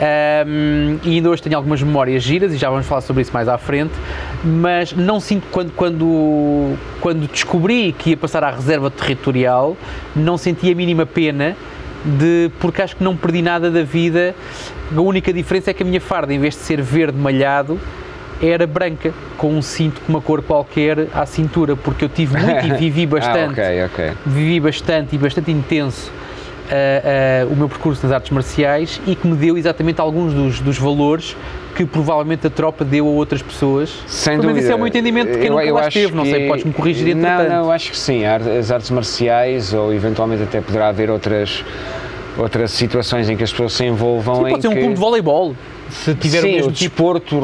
Ahm, 0.00 0.98
e 1.04 1.14
ainda 1.16 1.28
hoje 1.28 1.42
tenho 1.42 1.56
algumas 1.56 1.82
memórias 1.82 2.22
giras 2.22 2.52
e 2.52 2.56
já 2.56 2.70
vamos 2.70 2.86
falar 2.86 3.00
sobre 3.00 3.22
isso 3.22 3.32
mais 3.32 3.48
à 3.48 3.58
frente, 3.58 3.92
mas 4.44 4.92
não 4.92 5.18
sinto 5.18 5.46
quando, 5.50 5.72
quando, 5.72 6.76
quando 7.00 7.26
descobri 7.28 7.92
que 7.98 8.10
ia 8.10 8.16
passar 8.16 8.44
à 8.44 8.50
reserva 8.50 8.90
territorial, 8.90 9.76
não 10.14 10.36
senti 10.36 10.70
a 10.70 10.74
mínima 10.74 11.04
pena 11.04 11.56
de 12.04 12.48
porque 12.60 12.80
acho 12.80 12.94
que 12.96 13.02
não 13.02 13.16
perdi 13.16 13.42
nada 13.42 13.70
da 13.72 13.82
vida. 13.82 14.34
A 14.96 15.00
única 15.00 15.32
diferença 15.32 15.70
é 15.70 15.74
que 15.74 15.82
a 15.82 15.86
minha 15.86 16.00
farda, 16.00 16.32
em 16.32 16.38
vez 16.38 16.54
de 16.54 16.60
ser 16.60 16.80
verde 16.80 17.18
malhado, 17.18 17.78
era 18.40 18.66
branca, 18.66 19.12
com 19.36 19.48
um 19.52 19.62
cinto 19.62 20.00
com 20.00 20.12
uma 20.12 20.20
cor 20.20 20.42
qualquer 20.42 21.08
à 21.14 21.26
cintura, 21.26 21.74
porque 21.76 22.04
eu 22.04 22.08
tive 22.08 22.36
muito 22.40 22.66
e 22.66 22.72
vivi 22.72 23.04
bastante 23.06 23.60
Ah, 23.60 23.64
ok, 23.64 23.84
ok. 23.84 24.10
vivi 24.26 24.60
bastante 24.60 25.14
e 25.16 25.18
bastante 25.18 25.50
intenso 25.50 26.10
uh, 26.70 27.48
uh, 27.48 27.52
o 27.52 27.56
meu 27.56 27.68
percurso 27.68 28.04
nas 28.06 28.12
artes 28.14 28.30
marciais 28.30 29.00
e 29.06 29.14
que 29.16 29.26
me 29.26 29.34
deu 29.36 29.58
exatamente 29.58 30.00
alguns 30.00 30.32
dos, 30.32 30.60
dos 30.60 30.78
valores 30.78 31.36
que 31.74 31.84
provavelmente 31.84 32.46
a 32.46 32.50
tropa 32.50 32.84
deu 32.84 33.06
a 33.06 33.10
outras 33.10 33.40
pessoas. 33.42 33.90
Sem 34.06 34.36
Mas 34.36 34.42
dúvida. 34.46 34.60
isso 34.60 34.72
é 34.72 34.74
o 34.74 34.78
meu 34.78 34.86
entendimento 34.88 35.30
de 35.32 35.38
quem 35.38 35.46
Eu- 35.46 35.52
nunca 35.54 35.64
eu 35.64 35.74
lá 35.74 35.88
esteve, 35.88 36.14
não 36.14 36.24
sei, 36.24 36.42
que- 36.42 36.48
podes-me 36.48 36.72
corrigir 36.72 37.14
Não, 37.16 37.22
entretanto. 37.22 37.48
não, 37.50 37.64
eu 37.66 37.72
acho 37.72 37.90
que 37.90 37.96
sim. 37.98 38.22
As 38.24 38.70
artes 38.70 38.90
marciais, 38.90 39.72
ou 39.74 39.92
eventualmente 39.94 40.42
até 40.42 40.60
poderá 40.60 40.88
haver 40.88 41.08
outras, 41.10 41.64
outras 42.36 42.70
situações 42.72 43.28
em 43.30 43.36
que 43.36 43.44
as 43.44 43.50
pessoas 43.52 43.72
se 43.74 43.84
envolvam 43.84 44.36
Sim, 44.44 44.50
pode 44.50 44.62
ser 44.62 44.68
um 44.68 44.72
que... 44.72 44.78
clube 44.78 44.94
de 44.94 45.00
voleibol, 45.00 45.54
se 45.88 46.14
tiver 46.16 46.40
Sim, 46.40 46.48
o 46.48 46.52
mesmo 46.56 46.70
o 46.70 46.72
tipo. 46.72 46.88
desporto, 47.20 47.40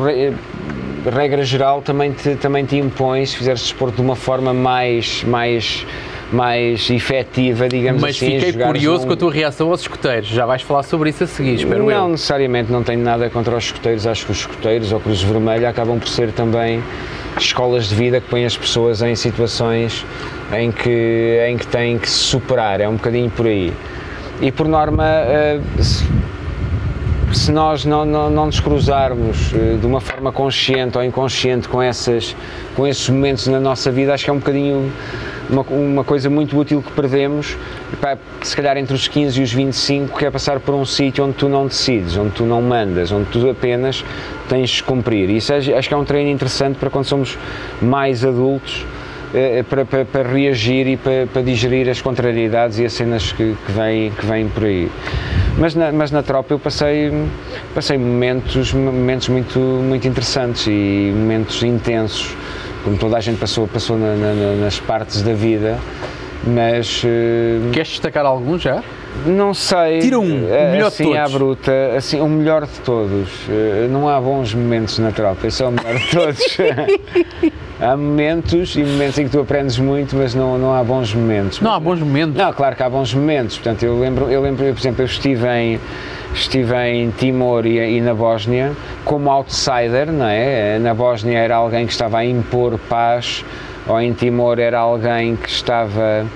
regra 1.11 1.43
geral, 1.45 1.83
também 1.83 2.13
te, 2.13 2.35
também 2.37 2.65
te 2.65 2.77
impõe, 2.77 3.25
se 3.27 3.37
fizeres 3.37 3.61
desporto 3.63 3.97
de 3.97 4.03
uma 4.03 4.17
forma 4.17 4.53
mais, 4.55 5.23
mais, 5.25 5.87
mais 6.33 6.89
efetiva, 6.91 7.69
digamos 7.69 8.01
Mas 8.03 8.17
assim. 8.17 8.33
fiquei 8.33 8.53
jogares 8.53 8.73
curioso 8.73 9.01
num- 9.03 9.07
com 9.09 9.13
a 9.13 9.17
tua 9.17 9.33
reação 9.33 9.71
aos 9.71 9.81
escuteiros. 9.83 10.29
Já 10.29 10.47
vais 10.47 10.63
falar 10.63 10.83
sobre 10.83 11.11
isso 11.11 11.25
a 11.25 11.27
seguir, 11.27 11.55
espero 11.55 11.85
não 11.85 11.91
eu. 11.91 12.09
necessariamente, 12.09 12.73
não 12.73 12.83
tenho 12.83 13.03
nada 13.03 13.29
contra 13.31 13.57
os 13.57 13.65
escuteiros. 13.65 14.07
Acho 14.07 14.27
que 14.27 14.33
os 14.33 14.39
escuteiros 14.39 14.93
ou 14.93 15.01
Cruz 15.01 15.23
Vermelha 15.23 15.69
acabam 15.69 15.99
por 15.99 16.09
ser 16.09 16.33
também 16.33 16.83
escolas 17.39 17.89
de 17.89 17.95
vida 17.95 18.21
que 18.21 18.29
põem 18.29 18.45
as 18.47 18.57
pessoas 18.57 19.03
em 19.03 19.15
situações 19.15 20.05
em 20.57 20.71
que, 20.71 21.45
em 21.49 21.57
que 21.57 21.67
têm 21.67 21.99
que 21.99 22.09
se 22.09 22.17
superar. 22.19 22.81
É 22.81 22.89
um 22.89 22.95
bocadinho 22.95 23.29
por 23.31 23.47
aí. 23.47 23.73
E 24.41 24.51
por 24.51 24.67
norma, 24.67 25.05
eh, 25.07 25.61
se, 27.35 27.53
nós 27.53 27.85
não, 27.85 28.05
não, 28.05 28.31
não 28.31 28.47
nos 28.47 28.61
cruzarmos 28.61 29.53
eh, 29.55 29.77
de 29.81 29.87
uma 29.87 30.01
forma 30.01 30.33
consciente 30.33 30.97
ou 30.97 31.05
inconsciente 31.05 31.69
com, 31.69 31.83
essas, 31.83 32.35
com 32.75 32.87
esses 32.87 33.09
momentos 33.09 33.47
na 33.47 33.61
nossa 33.61 33.91
vida, 33.91 34.15
acho 34.15 34.25
que 34.25 34.31
é 34.31 34.33
um 34.33 34.39
bocadinho 34.39 34.93
uma, 35.49 35.63
uma 35.63 36.05
coisa 36.05 36.31
muito 36.31 36.59
útil 36.59 36.83
que 36.83 36.91
perdemos, 36.93 37.57
pá, 38.01 38.17
se 38.43 38.57
calhar 38.57 38.77
entre 38.77 38.95
os 38.95 39.09
15 39.09 39.41
e 39.41 39.45
os 39.45 39.53
25, 39.53 40.19
que 40.19 40.25
é 40.25 40.31
passar 40.31 40.61
por 40.61 40.75
um 40.75 40.85
sítio 40.85 41.25
onde 41.25 41.35
tu 41.35 41.49
não 41.49 41.67
decides, 41.67 42.17
onde 42.17 42.31
tu 42.31 42.45
não 42.45 42.63
mandas, 42.63 43.13
onde 43.13 43.27
tu 43.31 43.49
apenas 43.49 44.05
tens 44.49 44.71
de 44.71 44.83
cumprir. 44.83 45.29
Isso 45.31 45.53
acho 45.53 45.89
que 45.89 45.95
é 45.95 45.97
um 45.97 46.05
treino 46.05 46.31
interessante 46.31 46.79
para 46.79 46.91
quando 46.91 47.05
somos 47.05 47.39
mais 47.81 48.25
adultos, 48.25 48.85
para, 49.69 49.85
para, 49.85 50.05
para 50.05 50.23
reagir 50.29 50.87
e 50.87 50.97
para, 50.97 51.27
para 51.33 51.43
digerir 51.43 51.89
as 51.89 52.01
contrariedades 52.01 52.79
e 52.79 52.85
as 52.85 52.93
cenas 52.93 53.33
que, 53.33 53.57
que, 53.67 53.73
vêm, 53.73 54.11
que 54.11 54.25
vêm 54.27 54.49
por 54.49 54.65
aí. 54.65 54.89
Mas 55.59 55.75
na, 55.75 55.91
mas 55.93 56.11
na 56.11 56.23
tropa 56.23 56.55
eu 56.55 56.59
passei, 56.59 57.13
passei 57.75 57.99
momentos, 57.99 58.73
momentos 58.73 59.29
muito, 59.29 59.59
muito 59.59 60.07
interessantes 60.07 60.67
e 60.67 61.13
momentos 61.15 61.63
intensos, 61.63 62.35
como 62.85 62.97
toda 62.97 63.17
a 63.17 63.21
gente 63.21 63.39
passou, 63.39 63.67
passou 63.67 63.99
na- 63.99 64.15
na- 64.15 64.35
na- 64.35 64.55
nas 64.65 64.79
partes 64.79 65.23
da 65.23 65.33
vida, 65.33 65.79
mas 66.47 67.03
eh, 67.05 67.59
Queres 67.73 67.89
destacar 67.89 68.27
algum 68.27 68.59
já? 68.59 68.83
não 69.27 69.55
sei. 69.55 70.01
Tira 70.01 70.19
um, 70.19 70.45
o 70.45 70.53
eh, 70.53 70.73
melhor 70.73 70.91
de 70.91 70.95
assim 71.03 71.17
à 71.17 71.23
todos. 71.23 71.33
bruta, 71.39 71.73
assim, 71.97 72.21
o 72.21 72.29
melhor 72.29 72.67
de 72.67 72.81
todos. 72.85 73.29
Eh, 73.49 73.87
Não 73.89 74.09
há 74.09 74.21
bons 74.21 74.53
momentos 74.53 74.99
na 74.99 75.13
tropa, 75.13 75.47
esse 75.47 75.63
é 75.63 75.67
o 75.67 75.71
melhor 75.71 75.95
de 75.99 76.11
todos. 76.11 76.57
há 77.85 77.97
momentos 77.97 78.75
e 78.77 78.83
momentos 78.83 79.19
em 79.19 79.25
que 79.25 79.31
tu 79.31 79.41
aprendes 79.41 79.79
muito, 79.79 80.17
mas 80.17 80.35
não, 80.35 80.59
não 80.59 80.75
há 80.75 80.83
bons 80.83 81.13
momentos. 81.15 81.61
Não, 81.61 81.73
há 81.73 81.79
bons 81.79 82.01
momentos. 82.01 82.35
Não, 82.35 82.53
claro 82.53 82.75
que 82.75 82.83
há 82.83 82.89
bons 82.89 83.13
momentos. 83.13 83.57
Portanto, 83.57 83.83
eu 83.83 83.99
lembro, 83.99 84.31
eu 84.31 84.41
lembro, 84.41 84.65
por 84.65 84.81
exemplo, 84.81 85.03
eu 85.03 85.07
estive 85.07 85.47
em, 85.49 85.81
estive 86.35 86.75
em 86.75 87.11
Timor 87.11 87.67
e, 87.67 87.97
e 87.97 88.01
na 88.01 88.15
Bósnia 88.15 88.73
como 89.05 89.31
outsider, 89.31 90.11
não 90.11 90.27
é? 90.27 90.79
Na 90.79 90.95
Bósnia 90.95 91.39
era 91.39 91.57
alguém 91.57 91.87
que 91.87 91.93
estava 91.93 92.19
a 92.19 92.25
impor 92.25 92.79
paz, 92.89 93.45
ou 93.87 94.01
em 94.01 94.13
Timor 94.13 94.59
era 94.59 94.79
alguém 94.79 95.37
que 95.37 95.49
estava 95.49 96.27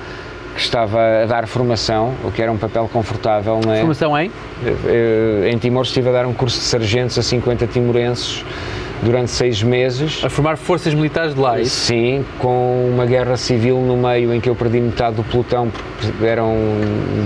que 0.54 0.64
estava 0.64 1.22
a 1.22 1.26
dar 1.26 1.46
formação, 1.46 2.14
o 2.24 2.32
que 2.32 2.42
era 2.42 2.50
um 2.50 2.56
papel 2.56 2.90
confortável, 2.92 3.60
não 3.64 3.72
é? 3.72 3.78
Formação 3.78 4.18
em? 4.18 4.28
Eh, 4.64 5.50
Em 5.52 5.56
Timor 5.56 5.84
estive 5.84 6.08
a 6.08 6.12
dar 6.12 6.26
um 6.26 6.34
curso 6.34 6.58
de 6.58 6.64
sargentos 6.64 7.16
a 7.16 7.22
50 7.22 7.68
timorenses 7.68 8.44
durante 9.02 9.30
seis 9.30 9.62
meses. 9.62 10.24
A 10.24 10.28
formar 10.30 10.56
forças 10.56 10.94
militares 10.94 11.34
de 11.34 11.40
lá. 11.40 11.58
é 11.58 11.62
isso? 11.62 11.86
Sim, 11.86 12.24
com 12.38 12.90
uma 12.92 13.06
guerra 13.06 13.36
civil 13.36 13.80
no 13.80 13.96
meio 13.96 14.32
em 14.32 14.40
que 14.40 14.48
eu 14.48 14.54
perdi 14.54 14.80
metade 14.80 15.16
do 15.16 15.24
pelotão 15.24 15.70
porque 15.70 16.24
eram 16.24 16.54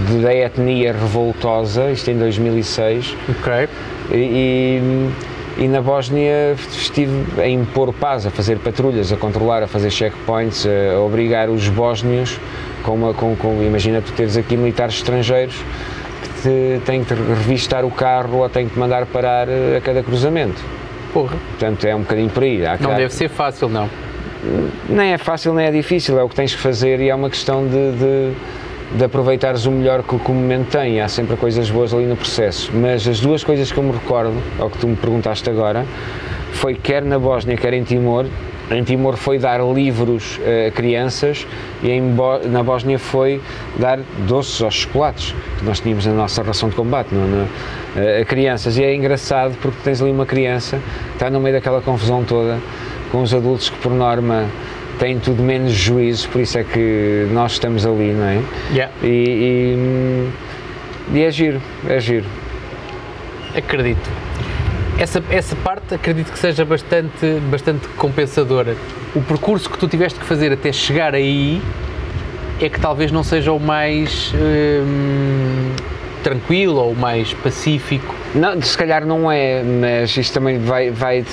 de, 0.09 0.23
da 0.23 0.35
etnia 0.35 0.93
revoltosa, 0.93 1.91
isto 1.91 2.11
em 2.11 2.19
2006, 2.19 3.17
Ok. 3.41 3.69
e, 4.13 4.17
e, 5.59 5.65
e 5.65 5.69
na 5.69 5.81
Bósnia 5.81 6.55
estive 6.71 7.41
a 7.41 7.49
impor 7.49 7.93
paz, 7.93 8.27
a 8.27 8.31
fazer 8.31 8.59
patrulhas, 8.59 9.13
a 9.13 9.17
controlar, 9.17 9.63
a 9.63 9.67
fazer 9.67 9.91
checkpoints, 9.91 10.67
a, 10.67 10.99
obrigar 11.01 11.49
os 11.51 11.69
bósnios, 11.69 12.39
com 12.83 12.93
uma, 12.95 13.15
com, 13.15 13.37
com, 13.37 13.63
imagina 13.63 14.01
tu 14.01 14.13
teres 14.13 14.37
aqui 14.37 14.57
militares 14.57 14.95
estrangeiros 14.97 15.55
que 15.55 16.43
te, 16.43 16.81
têm 16.85 17.05
que 17.05 17.15
revistar 17.15 17.85
o 17.85 17.91
carro 17.91 18.39
ou 18.39 18.49
têm 18.49 18.67
que 18.67 18.75
te 18.75 18.79
mandar 18.79 19.07
parar 19.07 19.47
a 19.49 19.81
cada 19.81 20.03
cruzamento. 20.03 20.61
Porra. 21.13 21.37
Portanto, 21.51 21.85
é 21.85 21.95
um 21.95 22.01
bocadinho 22.01 22.31
por 22.31 22.43
aí. 22.43 22.65
Há 22.65 22.77
Não 22.81 22.91
cá- 22.91 22.97
deve 22.97 23.13
ser 23.13 23.29
fácil, 23.29 23.69
não. 23.69 23.89
nem 24.89 25.13
é 25.13 25.19
fácil 25.19 25.53
nem 25.55 25.67
é 25.67 25.71
difícil, 25.71 26.19
é 26.19 26.23
o 26.23 26.29
que 26.29 26.35
tens 26.35 26.55
que 26.55 26.61
fazer 26.61 27.01
e 27.01 27.09
é 27.09 27.15
uma 27.15 27.31
questão 27.31 27.65
de, 27.67 27.93
de, 27.93 28.33
de 28.99 29.05
aproveitares 29.05 29.67
o 29.67 29.71
melhor 29.71 30.03
que, 30.03 30.15
o 30.15 30.19
que 30.19 30.31
o 30.31 30.35
momento 30.35 30.71
tem. 30.71 31.01
Há 31.01 31.09
sempre 31.09 31.37
coisas 31.37 31.71
boas 31.71 31.93
ali 31.95 32.07
no 32.07 32.17
processo. 32.17 32.71
Mas 32.75 33.07
as 33.07 33.21
duas 33.21 33.45
coisas 33.45 33.71
que 33.71 33.79
eu 33.79 33.85
me 33.85 33.93
recordo, 33.93 34.35
ao 34.59 34.69
que 34.71 34.79
tu 34.79 34.89
me 34.89 34.97
perguntaste 34.97 35.49
agora, 35.49 35.85
foi 36.53 36.75
quer 36.75 37.03
na 37.03 37.19
Bósnia, 37.19 37.57
quer 37.57 37.73
em 37.75 37.83
Timor. 37.85 38.27
Em 38.73 38.83
Timor 38.85 39.17
foi 39.17 39.39
dar 39.39 39.61
livros 39.61 40.41
eh, 40.45 40.69
a 40.69 40.71
crianças 40.71 41.47
e 41.83 41.91
em 41.91 42.01
Bó- 42.15 42.41
na 42.45 42.63
Bósnia 42.63 42.99
foi 42.99 43.41
dar 43.79 43.99
doces 44.27 44.63
aos 44.63 44.75
chocolates 44.75 45.35
que 45.59 45.65
nós 45.65 45.81
tínhamos 45.81 46.07
na 46.07 46.13
nossa 46.15 46.43
ração 46.43 46.69
de 46.69 46.75
combate 46.75 47.09
não, 47.15 47.27
não, 47.27 47.49
eh, 47.97 48.21
a 48.23 48.25
crianças. 48.25 48.79
E 48.79 48.83
é 48.85 48.95
engraçado 48.95 49.57
porque 49.61 49.77
tens 49.85 50.01
ali 50.01 50.11
uma 50.11 50.25
criança 50.27 50.79
que 51.09 51.13
está 51.15 51.29
no 51.29 51.39
meio 51.41 51.55
daquela 51.55 51.81
confusão 51.83 52.25
toda 52.25 52.59
com 53.11 53.23
os 53.23 53.35
adultos 53.35 53.69
que, 53.69 53.77
por 53.79 53.93
norma, 53.93 54.47
têm 54.99 55.19
tudo 55.19 55.43
menos 55.43 55.73
juízo, 55.73 56.29
por 56.31 56.41
isso 56.41 56.57
é 56.59 56.65
que 56.65 57.27
nós 57.33 57.53
estamos 57.53 57.85
ali, 57.85 58.13
não 58.13 58.25
é? 58.27 58.41
Yeah. 58.73 58.93
E, 59.03 60.29
e, 61.13 61.19
e 61.19 61.23
é 61.25 61.31
giro, 61.31 61.61
é 61.89 62.01
giro. 62.01 62.25
Acredito. 63.55 64.09
Essa, 64.99 65.23
essa 65.31 65.57
parte 65.57 65.95
acredito 65.95 66.31
que 66.31 66.39
seja 66.39 66.65
bastante, 66.65 67.27
bastante 67.51 67.89
compensadora. 67.97 68.77
O 69.15 69.21
percurso 69.23 69.69
que 69.69 69.79
tu 69.79 69.89
tiveste 69.89 70.19
que 70.19 70.25
fazer 70.27 70.53
até 70.53 70.71
chegar 70.73 71.15
aí 71.15 71.61
é 72.61 72.69
que 72.69 72.79
talvez 72.79 73.11
não 73.11 73.23
seja 73.25 73.53
o 73.53 73.59
mais 73.59 74.33
hum, 74.35 75.71
tranquilo 76.23 76.77
ou 76.77 76.93
o 76.93 76.97
mais 76.97 77.33
pacífico. 77.35 78.15
Não, 78.35 78.61
se 78.63 78.77
calhar 78.79 79.05
não 79.05 79.33
é, 79.33 79.63
mas 79.63 80.17
isto 80.17 80.35
também 80.35 80.59
vai, 80.59 80.91
vai, 80.91 81.25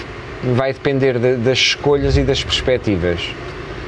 vai 0.55 0.73
depender 0.73 1.19
de- 1.19 1.35
das 1.35 1.57
escolhas 1.59 2.17
e 2.17 2.23
das 2.23 2.43
perspectivas. 2.43 3.29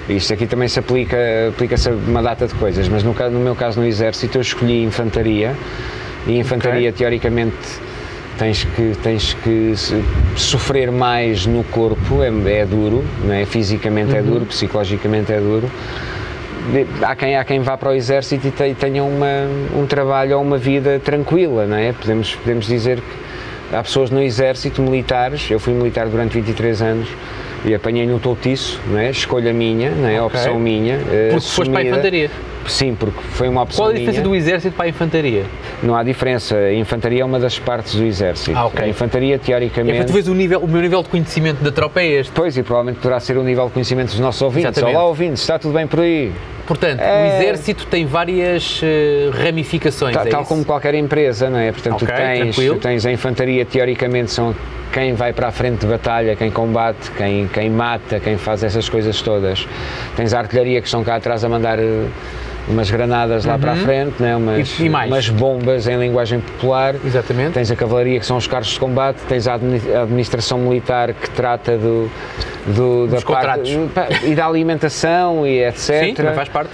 Isto 0.10 0.34
aqui 0.34 0.46
também 0.46 0.68
se 0.68 0.78
aplica, 0.80 1.18
aplica-se 1.50 1.90
a 1.90 1.94
uma 1.94 2.22
data 2.22 2.46
de 2.46 2.54
coisas, 2.56 2.88
mas 2.90 3.04
no, 3.04 3.14
no 3.14 3.40
meu 3.40 3.56
caso 3.56 3.80
no 3.80 3.88
Exército 3.88 4.38
eu 4.38 4.42
escolhi 4.42 4.84
infantaria 4.84 5.56
e 6.28 6.38
infantaria 6.38 6.92
teoricamente 6.92 7.56
tens 8.42 8.64
que, 8.64 8.94
tens 9.04 9.34
que 9.44 9.74
se- 9.78 10.04
sofrer 10.36 10.92
mais 10.92 11.46
no 11.46 11.64
corpo, 11.66 12.24
é, 12.24 12.30
é 12.62 12.66
duro, 12.66 13.04
não 13.24 13.36
é? 13.36 13.46
fisicamente 13.46 14.16
é 14.18 14.22
duro, 14.24 14.48
psicologicamente 14.48 15.32
é 15.32 15.40
duro. 15.40 15.70
Há 17.04 17.16
quem, 17.16 17.36
há 17.38 17.44
quem 17.44 17.60
vá 17.60 17.78
para 17.78 17.90
o 17.90 17.94
exército 17.94 18.48
e 18.48 18.52
te- 18.52 18.74
tenha 18.74 19.04
uma, 19.04 19.48
um 19.80 19.86
trabalho 19.86 20.38
ou 20.38 20.44
uma 20.44 20.58
vida 20.58 21.00
tranquila, 21.04 21.68
não 21.68 21.78
é? 21.78 21.94
Podemos, 21.94 22.34
podemos 22.34 22.66
dizer 22.66 22.98
que 22.98 23.76
há 23.76 23.84
pessoas 23.84 24.10
no 24.10 24.20
exército, 24.20 24.82
militares, 24.82 25.48
eu 25.52 25.60
fui 25.60 25.74
militar 25.74 26.08
durante 26.08 26.34
23 26.34 26.82
anos 26.82 27.08
e 27.64 27.76
apanhei 27.76 28.08
no 28.08 28.20
toutiço, 28.20 28.80
não 28.88 28.98
é? 28.98 29.12
Escolha 29.12 29.54
minha, 29.54 29.92
não 29.92 30.08
é? 30.10 30.20
Ok. 30.20 30.40
Opção 30.40 30.60
minha. 30.60 30.96
eh, 31.12 31.30
Porque 31.32 31.48
foste 31.48 31.70
para 31.70 31.80
a 31.82 31.84
infantaria. 31.84 32.32
Sim, 32.68 32.96
porque 32.98 33.20
foi 33.32 33.48
uma 33.50 33.64
opção 33.64 33.84
Qual 33.86 33.90
a 33.90 33.94
diferença 33.94 34.22
minha. 34.22 34.30
do 34.30 34.36
exército 34.36 34.76
para 34.76 34.86
a 34.86 34.90
infantaria? 34.90 35.44
Não 35.82 35.96
há 35.96 36.04
diferença. 36.04 36.56
A 36.56 36.74
infantaria 36.74 37.22
é 37.22 37.26
uma 37.26 37.40
das 37.40 37.58
partes 37.58 37.96
do 37.96 38.04
exército. 38.06 38.56
Ah, 38.58 38.68
ok. 38.68 38.86
A 38.86 38.88
infantaria, 38.88 39.36
É 39.36 39.38
teoricamente. 39.38 39.98
para 39.98 40.06
tu 40.06 40.14
vês 40.14 40.28
o, 40.28 40.34
nível, 40.34 40.60
o 40.60 40.68
meu 40.68 40.82
nível 40.82 41.02
de 41.04 41.10
conhecimento 41.10 41.64
da 41.64 41.72
tropa 41.72 42.02
é 42.02 42.08
este. 42.08 42.32
Pois, 42.32 42.56
e 42.58 42.64
provavelmente 42.64 42.98
poderá 43.02 43.20
ser 43.20 43.38
o 43.38 43.44
nível 43.44 43.66
de 43.66 43.72
conhecimento 43.72 44.10
dos 44.10 44.20
nossos 44.20 44.42
ouvintes. 44.42 44.72
Exatamente. 44.72 44.96
Olá, 44.96 45.06
ouvintes, 45.08 45.42
está 45.42 45.58
tudo 45.58 45.74
bem 45.74 45.88
por 45.88 46.00
aí? 46.02 46.32
Portanto, 46.68 47.00
o 47.00 47.04
É. 47.04 47.38
exército 47.40 47.86
tem 47.88 48.06
várias 48.06 48.80
eh, 48.84 49.30
ramificações. 49.34 50.16
Tal, 50.16 50.26
é 50.26 50.30
tal 50.30 50.46
como 50.46 50.64
qualquer 50.64 50.94
empresa, 50.94 51.50
não 51.50 51.58
é? 51.60 51.72
Portanto, 51.72 52.04
Ok, 52.04 52.08
tu, 52.08 52.16
tens, 52.16 52.40
tranquilo. 52.56 52.76
tu 52.76 52.82
tens 52.82 53.06
a 53.06 53.12
infantaria, 53.12 53.66
teoricamente, 53.66 54.32
são 54.32 54.56
quem 54.94 55.14
vai 55.14 55.34
para 55.34 55.48
a 55.48 55.52
frente 55.52 55.80
de 55.80 55.88
batalha, 55.88 56.36
quem 56.36 56.52
combate, 56.52 57.10
quem, 57.18 57.48
quem 57.48 57.70
mata, 57.70 58.20
quem 58.20 58.38
faz 58.38 58.64
essas 58.64 58.88
coisas 58.88 59.22
todas. 59.22 59.68
Tens 60.16 60.34
a 60.34 60.40
artilharia 60.40 60.80
que 60.82 60.88
estão 60.88 61.04
cá 61.04 61.16
atrás 61.16 61.44
a 61.44 61.50
mandar, 61.50 61.80
eh, 61.80 62.06
umas 62.68 62.90
granadas 62.92 63.46
lá 63.46 63.58
para 63.58 63.74
a 63.74 63.76
frente, 63.76 64.22
né? 64.22 64.36
umas, 64.36 64.80
Uhum. 64.80 64.86
E- 64.86 64.90
e 64.90 64.90
umas 64.90 65.30
bombas 65.30 65.88
em 65.88 65.98
linguagem 65.98 66.40
popular. 66.40 66.96
Exatamente. 67.06 67.54
Tens 67.54 67.72
a 67.72 67.76
cavalaria, 67.76 68.20
que 68.20 68.26
são 68.26 68.38
os 68.38 68.48
carros 68.48 68.68
de 68.68 68.80
combate, 68.80 69.18
tens 69.28 69.48
a 69.48 69.56
admi- 69.56 69.82
a 69.94 70.04
administração 70.04 70.58
militar, 70.60 71.14
que 71.14 71.30
trata 71.32 71.78
do, 71.78 72.10
do- 72.68 73.08
da 73.08 73.22
parte 73.22 73.78
e 74.24 74.36
da 74.36 74.46
alimentação 74.46 75.46
e 75.46 75.64
etc. 75.64 75.78
Sim, 76.16 76.16
faz 76.36 76.50
parte. 76.50 76.70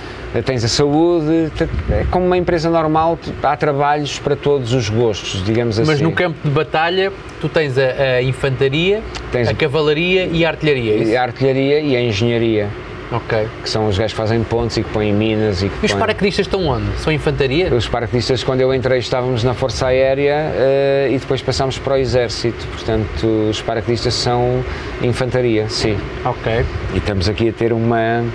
Tens 0.45 0.63
a 0.63 0.67
saúde, 0.67 1.50
é 1.89 2.06
como 2.12 2.26
uma 2.26 2.38
empresa 2.38 2.69
normal, 2.69 3.17
há 3.41 3.56
trabalhos 3.56 4.19
para 4.19 4.36
todos 4.36 4.73
os 4.73 4.89
gostos, 4.89 5.43
digamos 5.43 5.80
assim. 5.80 5.89
Mas 5.89 6.02
no 6.02 6.12
campo 6.12 6.38
de 6.43 6.50
batalha, 6.50 7.12
tu 7.39 7.47
tens 7.50 7.76
a, 7.78 8.17
a 8.17 8.21
infantaria, 8.21 9.02
Tens- 9.32 9.47
a 9.47 9.54
cavalaria 9.54 10.26
e 10.32 10.45
a 10.45 10.50
artilharia. 10.50 10.93
é? 10.93 11.04
E 11.04 11.17
a 11.17 11.23
artilharia 11.23 11.80
e 11.80 11.95
a 11.95 12.02
engenharia, 12.02 12.67
Ok. 13.12 13.48
que 13.63 13.70
são 13.70 13.88
os 13.88 13.98
gajos 13.98 14.12
que 14.12 14.17
fazem 14.17 14.43
pontes 14.43 14.76
e 14.78 14.84
que 14.84 14.89
põem 14.89 15.13
minas 15.13 15.62
e 15.63 15.70
que 15.70 15.76
E 15.82 15.86
os 15.86 15.91
põem... 15.91 16.00
paraquedistas 16.02 16.46
estão 16.46 16.65
onde? 16.67 16.86
São 17.00 17.12
infantaria? 17.13 17.74
Os 17.74 17.88
paraquedistas, 17.88 18.43
quando 18.43 18.62
eu 18.62 18.74
entrei, 18.74 19.00
estávamos 19.00 19.43
na 19.43 19.54
Força 19.54 19.88
Aérea 19.88 20.52
eh, 20.56 21.10
e 21.12 21.17
depois 21.17 21.41
passámos 21.41 21.78
para 21.78 21.93
o 21.93 21.98
Exército. 21.98 22.65
Portanto, 22.67 23.26
os 23.50 23.62
paraquedistas 23.62 24.13
são 24.13 24.63
infantaria, 25.02 25.70
sim. 25.70 25.98
Ok. 26.26 26.65
E 26.93 26.98
estamos 26.98 27.30
aqui 27.30 27.48
a 27.50 27.54
ter 27.54 27.72
uma, 27.72 28.26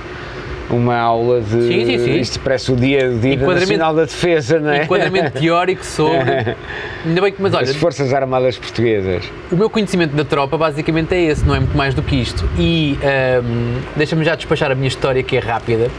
uma 0.71 0.97
aula 0.97 1.41
de. 1.41 1.67
Sim, 1.69 1.85
sim, 1.87 1.99
sim. 1.99 2.21
Isto 2.21 2.41
parece 2.41 2.73
o 2.73 2.77
dia, 2.77 3.11
o 3.11 3.19
dia 3.19 3.37
Nacional 3.37 3.95
da 3.95 4.05
Defesa, 4.05 4.59
não 4.59 4.71
é? 4.71 4.85
Enquadramento 4.85 5.33
teórico 5.39 5.85
sobre. 5.85 6.57
Ainda 7.05 7.21
bem 7.21 7.33
que, 7.33 7.43
mas 7.43 7.55
olha, 7.55 7.67
Das 7.67 7.77
Forças 7.77 8.13
Armadas 8.13 8.57
Portuguesas. 8.57 9.25
o 9.51 9.57
meu 9.57 9.69
conhecimento 9.69 10.15
da 10.15 10.25
tropa 10.25 10.57
basicamente 10.57 11.15
é 11.15 11.23
esse, 11.25 11.45
não 11.45 11.55
é 11.55 11.61
muito 11.61 11.77
mais 11.77 11.95
do 11.95 12.03
que 12.03 12.17
isto. 12.17 12.49
E 12.59 12.99
ahm, 13.03 13.81
deixa-me 13.97 14.25
já 14.25 14.35
despachar 14.35 14.71
a 14.71 14.75
minha 14.75 14.89
história 14.89 15.23
que 15.23 15.37
é 15.37 15.41
rápida. 15.41 15.91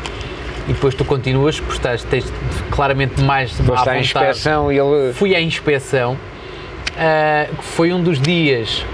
E 0.67 0.71
depois 0.71 0.95
tu 0.95 1.03
continuas, 1.03 1.59
porque 1.59 1.73
estás, 1.75 2.03
tens 2.05 2.25
claramente 2.71 3.21
mais 3.21 3.51
à 3.59 3.63
Foste 3.63 3.71
à 3.71 3.75
vontade. 3.79 3.99
inspeção 3.99 4.71
e 4.71 4.79
ele. 4.79 5.11
fui 5.13 5.35
à 5.35 5.41
inspeção, 5.41 6.17
ah, 6.97 7.47
que 7.57 7.63
foi 7.63 7.91
um 7.91 8.01
dos 8.01 8.19
dias. 8.19 8.85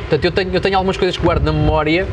Portanto, 0.00 0.24
eu 0.24 0.32
tenho, 0.32 0.50
eu 0.54 0.60
tenho 0.60 0.76
algumas 0.76 0.96
coisas 0.96 1.16
que 1.16 1.22
guardo 1.22 1.44
na 1.44 1.52
memória, 1.52 2.06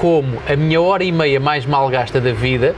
como 0.00 0.40
a 0.48 0.56
minha 0.56 0.80
hora 0.80 1.04
e 1.04 1.12
meia 1.12 1.38
mais 1.38 1.66
mal 1.66 1.86
gasta 1.90 2.18
da 2.18 2.32
vida, 2.32 2.74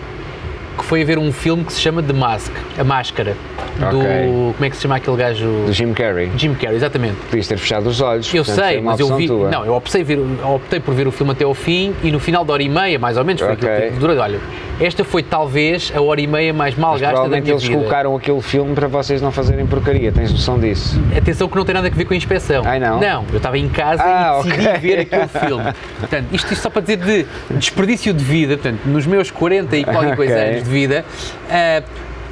que 0.77 0.85
foi 0.85 1.03
a 1.03 1.05
ver 1.05 1.19
um 1.19 1.33
filme 1.33 1.65
que 1.65 1.73
se 1.73 1.81
chama 1.81 2.03
The 2.03 2.13
Mask, 2.13 2.53
A 2.79 2.85
Máscara, 2.85 3.37
do. 3.79 3.99
Ok. 3.99 4.09
Como 4.55 4.65
é 4.65 4.71
que 4.71 4.77
se 4.77 4.83
chama 4.83 4.97
aquele 4.97 5.17
gajo? 5.17 5.47
do 5.67 5.73
Jim 5.73 5.93
Carrey. 5.93 6.31
Jim 6.37 6.55
Carrey, 6.55 6.77
exatamente. 6.77 7.17
Podias 7.31 7.47
ter 7.49 7.57
fechado 7.59 7.87
os 7.89 8.01
olhos. 8.01 8.33
Eu 8.35 8.45
portanto, 8.45 8.65
sei, 8.65 8.81
mas 8.81 9.01
eu 9.01 9.17
vi. 9.17 9.27
Tua. 9.27 9.51
Não, 9.51 9.65
eu 9.65 9.75
optei, 9.75 10.03
ver, 10.05 10.19
optei 10.45 10.81
por 10.81 10.95
ver 10.95 11.07
o 11.07 11.13
filme 11.13 11.33
até 11.33 11.45
ao 11.45 11.55
fim 11.55 11.95
e 12.03 12.11
no 12.11 12.19
final 12.19 12.45
da 12.45 12.53
hora 12.53 12.63
e 12.63 12.69
meia, 12.69 12.99
mais 12.99 13.17
ou 13.17 13.25
menos, 13.25 13.41
foi 13.43 13.53
Ok. 13.53 13.69
aquilo 13.69 13.93
que 13.93 13.99
durou. 13.99 14.17
Olha, 14.19 14.39
esta 14.81 15.05
foi 15.05 15.23
talvez 15.23 15.93
a 15.95 16.01
hora 16.01 16.21
e 16.21 16.27
meia 16.27 16.53
mais 16.53 16.75
mal 16.77 16.99
gasta 16.99 17.23
da 17.29 17.41
minha 17.41 17.53
eles 17.53 17.63
vida. 17.63 17.75
colocaram 17.75 18.17
aquele 18.17 18.41
filme 18.41 18.75
para 18.75 18.89
vocês 18.89 19.21
não 19.23 19.31
fazerem 19.33 19.67
porcaria, 19.67 20.11
tens 20.13 20.33
noção 20.33 20.59
disso? 20.59 21.01
Atenção 21.17 21.49
que 21.49 21.57
não 21.57 21.65
tem 21.65 21.75
nada 21.75 21.89
a 21.89 21.91
ver 21.91 22.05
com 22.05 22.15
a 22.15 22.17
inspeção. 22.17 22.63
Ai, 22.67 22.79
não? 22.81 23.01
Não, 23.01 23.25
eu 23.31 23.37
estava 23.37 23.59
em 23.59 23.69
casa 23.69 24.03
Ah, 24.05 24.41
e 24.41 24.49
decidi 24.49 24.67
ok. 24.69 24.79
ver 24.81 24.99
aquele 25.01 25.29
filme. 25.29 25.73
Portanto, 26.01 26.27
isto, 26.33 26.53
isto 26.53 26.63
só 26.63 26.71
para 26.71 26.83
dizer 26.83 26.97
de 26.99 27.27
desperdício 27.57 28.13
de 28.13 28.25
vida, 28.25 28.57
portanto, 28.57 28.81
nos 28.87 29.07
meus 29.07 29.31
40 29.31 29.77
e 29.77 29.85
qualquer 29.85 30.17
coisa 30.17 30.35
Ok. 30.35 30.62
Anos 30.63 30.65
de 30.65 30.71
vida, 30.71 31.05
ah, 31.51 31.83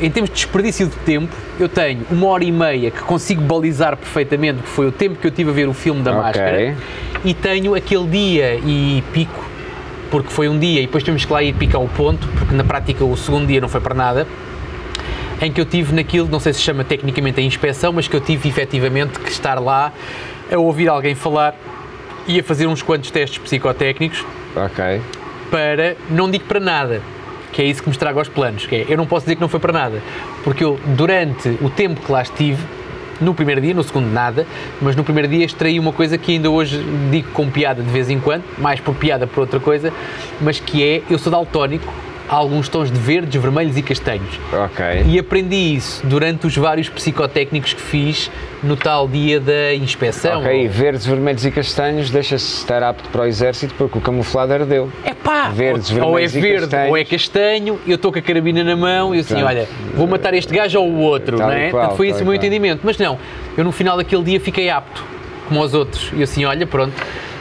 em 0.01 0.11
termos 0.11 0.31
de 0.31 0.37
desperdício 0.37 0.87
de 0.87 0.97
tempo, 0.97 1.35
eu 1.59 1.69
tenho 1.69 2.01
uma 2.11 2.27
hora 2.29 2.45
e 2.45 2.51
meia 2.53 2.91
que 2.91 3.01
consigo 3.03 3.43
balizar 3.43 3.97
perfeitamente, 3.97 4.63
que 4.63 4.69
foi 4.69 4.87
o 4.87 4.93
tempo 4.93 5.17
que 5.17 5.27
eu 5.27 5.31
tive 5.31 5.51
a 5.51 5.53
ver 5.53 5.69
o 5.69 5.75
filme 5.75 6.03
da 6.03 6.13
Ok. 6.13 6.23
Máscara, 6.23 6.77
e 7.25 7.35
tenho 7.35 7.75
aquele 7.75 8.07
dia 8.07 8.55
e 8.65 9.05
pico, 9.13 9.45
porque 10.11 10.31
foi 10.31 10.49
um 10.49 10.59
dia 10.59 10.81
e 10.81 10.87
depois 10.87 11.05
temos 11.05 11.25
que 11.25 11.33
lá 11.33 11.43
ir 11.43 11.55
picar 11.55 11.83
o 11.83 11.89
ponto, 11.89 12.27
porque 12.29 12.55
na 12.55 12.65
prática 12.65 13.05
o 13.05 13.15
segundo 13.17 13.47
dia 13.47 13.61
não 13.61 13.69
foi 13.69 13.81
para 13.81 13.95
nada, 13.95 14.27
em 15.43 15.53
que 15.53 15.61
eu 15.61 15.67
tive 15.67 15.95
naquilo, 15.95 16.29
não 16.31 16.41
sei 16.41 16.53
se 16.55 16.61
chama 16.61 16.83
tecnicamente 16.83 17.41
a 17.41 17.43
inspeção, 17.43 17.93
mas 17.93 18.09
que 18.09 18.17
eu 18.17 18.21
tive 18.21 18.49
efetivamente 18.49 19.19
que 19.21 19.31
estar 19.31 19.59
lá 19.59 19.93
a 20.51 20.57
ouvir 20.59 20.89
alguém 20.89 21.15
falar 21.15 21.55
e 22.27 22.41
a 22.41 22.43
fazer 22.43 22.67
uns 22.67 22.83
quantos 22.83 23.11
testes 23.11 23.39
psicotécnicos 23.39 24.25
Ok. 24.57 25.01
para, 25.51 25.97
não 26.11 26.31
digo 26.31 26.45
para 26.45 26.61
nada, 26.61 27.01
que 27.61 27.65
é 27.65 27.67
isso 27.67 27.83
que 27.83 27.91
me 27.91 27.93
estraga 27.93 28.19
os 28.19 28.29
planos, 28.29 28.65
que 28.65 28.75
é, 28.75 28.87
eu 28.89 28.97
não 28.97 29.07
posso 29.07 29.27
dizer 29.27 29.35
que 29.35 29.41
não 29.43 29.49
foi 29.49 29.61
para 29.61 29.71
nada, 29.71 30.03
porque 30.43 30.65
eu, 30.65 30.81
durante 30.97 31.59
o 31.61 31.69
tempo 31.69 32.01
que 32.01 32.11
lá 32.11 32.23
estive, 32.23 32.59
no 33.21 33.35
primeiro 33.35 33.61
dia, 33.61 33.75
no 33.75 33.83
segundo 33.83 34.11
nada, 34.11 34.47
mas 34.81 34.97
no 34.97 35.05
primeiro 35.05 35.29
dia 35.29 35.45
extraí 35.45 35.79
uma 35.79 35.93
coisa 35.93 36.17
que 36.17 36.33
ainda 36.33 36.49
hoje 36.49 36.83
digo 37.11 37.29
com 37.33 37.51
piada 37.51 37.83
de 37.83 37.91
vez 37.91 38.09
em 38.09 38.19
quando, 38.19 38.45
mais 38.57 38.81
por 38.81 38.95
piada 38.95 39.27
por 39.27 39.41
outra 39.43 39.61
coisa, 39.61 39.93
mas 40.41 40.59
que 40.59 40.83
é, 40.83 41.03
eu 41.11 41.19
sou 41.19 41.31
daltónico, 41.31 41.93
alguns 42.37 42.69
tons 42.69 42.91
de 42.93 42.99
verdes, 42.99 43.41
vermelhos 43.43 43.77
e 43.77 43.83
castanhos. 43.83 44.39
Ok. 44.53 44.85
E 45.07 45.19
aprendi 45.19 45.75
isso 45.75 46.01
durante 46.07 46.47
os 46.47 46.57
vários 46.57 46.89
psicotécnicos 46.89 47.73
que 47.73 47.81
fiz 47.81 48.31
no 48.63 48.77
tal 48.77 49.09
dia 49.09 49.41
da 49.41 49.75
inspeção. 49.75 50.41
Ok, 50.41 50.69
verdes, 50.69 51.05
vermelhos 51.05 51.45
e 51.45 51.51
castanhos, 51.51 52.09
deixa-se 52.11 52.59
estar 52.59 52.83
apto 52.85 53.09
para 53.09 53.23
o 53.23 53.27
exército 53.27 53.75
porque 53.77 53.99
o 53.99 54.01
camuflado 54.01 54.53
ardeu. 54.53 54.91
É 55.05 55.13
pá! 55.13 55.49
Verdes, 55.49 55.91
ou, 55.91 56.11
ou 56.11 56.19
é 56.19 56.27
vermelhos 56.27 56.37
e 56.37 56.41
verde 56.41 56.61
castanhos. 56.67 56.91
ou 56.91 56.97
é 56.97 57.05
castanho, 57.05 57.81
eu 57.87 57.95
estou 57.97 58.13
com 58.13 58.19
a 58.19 58.23
carabina 58.23 58.63
na 58.63 58.77
mão 58.77 59.13
e 59.13 59.19
eu 59.19 59.23
assim, 59.23 59.35
Pronto. 59.35 59.47
olha, 59.49 59.69
vou 59.97 60.07
matar 60.07 60.33
este 60.35 60.55
gajo 60.55 60.79
ou 60.81 60.89
o 60.89 60.99
outro, 61.01 61.37
Tal 61.37 61.49
não 61.49 61.55
é? 61.55 61.71
qual, 61.71 61.81
Portanto, 61.81 61.97
foi 61.97 62.09
esse 62.11 62.23
o 62.23 62.25
meu 62.25 62.35
entendimento. 62.35 62.83
Mas 62.85 62.97
não, 62.97 63.19
eu 63.57 63.65
no 63.65 63.73
final 63.73 63.97
daquele 63.97 64.23
dia 64.23 64.39
fiquei 64.41 64.71
apto, 64.71 65.03
como 65.49 65.61
os 65.63 65.75
outros. 65.75 66.13
E 66.15 66.23
assim, 66.23 66.45
olha, 66.45 66.65
pronto, 66.67 66.93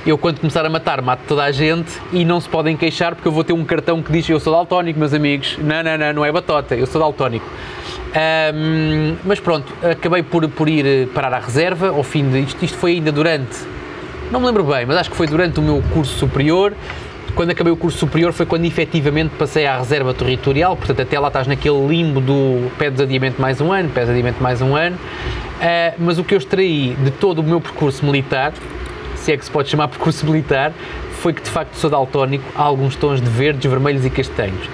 eu 0.05 0.17
quando 0.17 0.39
começar 0.39 0.65
a 0.65 0.69
matar, 0.69 1.01
mato 1.01 1.23
toda 1.27 1.43
a 1.43 1.51
gente 1.51 1.91
e 2.11 2.23
não 2.23 2.39
se 2.39 2.47
podem 2.49 2.75
queixar 2.77 3.15
porque 3.15 3.27
eu 3.27 3.31
vou 3.31 3.43
ter 3.43 3.53
um 3.53 3.65
cartão 3.65 4.01
que 4.01 4.11
diz 4.11 4.27
eu 4.29 4.39
sou 4.39 4.53
daltónico, 4.53 4.99
meus 4.99 5.13
amigos. 5.13 5.57
Não, 5.59 5.83
não, 5.83 5.97
não, 5.97 6.13
não 6.13 6.25
é 6.25 6.31
batota, 6.31 6.75
eu 6.75 6.85
sou 6.85 7.01
daltónico. 7.01 7.45
Ahm, 8.15 9.17
mas 9.23 9.39
pronto, 9.39 9.71
acabei 9.83 10.23
por, 10.23 10.47
por 10.49 10.67
ir 10.67 10.85
eh, 10.85 11.07
parar 11.13 11.33
à 11.33 11.39
reserva 11.39 11.89
ao 11.89 12.03
fim 12.03 12.27
de 12.27 12.39
isto. 12.39 12.63
Isto 12.63 12.77
foi 12.77 12.93
ainda 12.93 13.11
durante 13.11 13.57
não 14.31 14.39
me 14.39 14.45
lembro 14.45 14.63
bem, 14.63 14.85
mas 14.85 14.95
acho 14.97 15.09
que 15.09 15.15
foi 15.15 15.25
durante 15.25 15.59
o 15.59 15.63
meu 15.63 15.83
curso 15.91 16.15
superior. 16.19 16.73
Quando 17.33 17.49
acabei 17.49 17.73
o 17.73 17.75
curso 17.75 17.97
superior 17.97 18.31
foi 18.31 18.45
quando 18.45 18.63
efetivamente 18.65 19.31
passei 19.39 19.65
à 19.65 19.77
reserva 19.77 20.13
territorial, 20.13 20.77
portanto 20.77 21.01
até 21.01 21.19
lá 21.19 21.29
estás 21.29 21.47
naquele 21.47 21.87
limbo 21.87 22.21
do 22.21 22.71
pedes 22.77 23.01
adiamento 23.01 23.41
mais 23.41 23.59
um 23.59 23.71
ano, 23.71 23.89
pedes 23.89 24.09
adiamento 24.09 24.41
mais 24.41 24.61
um 24.61 24.75
ano. 24.75 24.97
Ah, 25.59 25.95
mas 25.97 26.19
o 26.19 26.23
que 26.23 26.35
eu 26.35 26.37
extraí 26.37 26.95
de 27.03 27.09
todo 27.09 27.39
o 27.39 27.43
meu 27.43 27.59
percurso 27.59 28.05
militar, 28.05 28.53
se 29.19 29.31
é 29.33 29.37
que 29.37 29.45
se 29.45 29.51
pode 29.51 29.69
chamar 29.69 29.87
percurso 29.87 30.25
militar, 30.25 30.71
foi 31.21 31.33
que 31.33 31.41
de 31.41 31.49
facto 31.49 31.73
sou 31.75 31.89
daltónico 31.89 32.45
a 32.55 32.61
alguns 32.63 32.95
tons 32.95 33.21
de 33.21 33.29
verdes, 33.29 33.69
vermelhos 33.69 34.05
e 34.05 34.09
castanhos. 34.09 34.69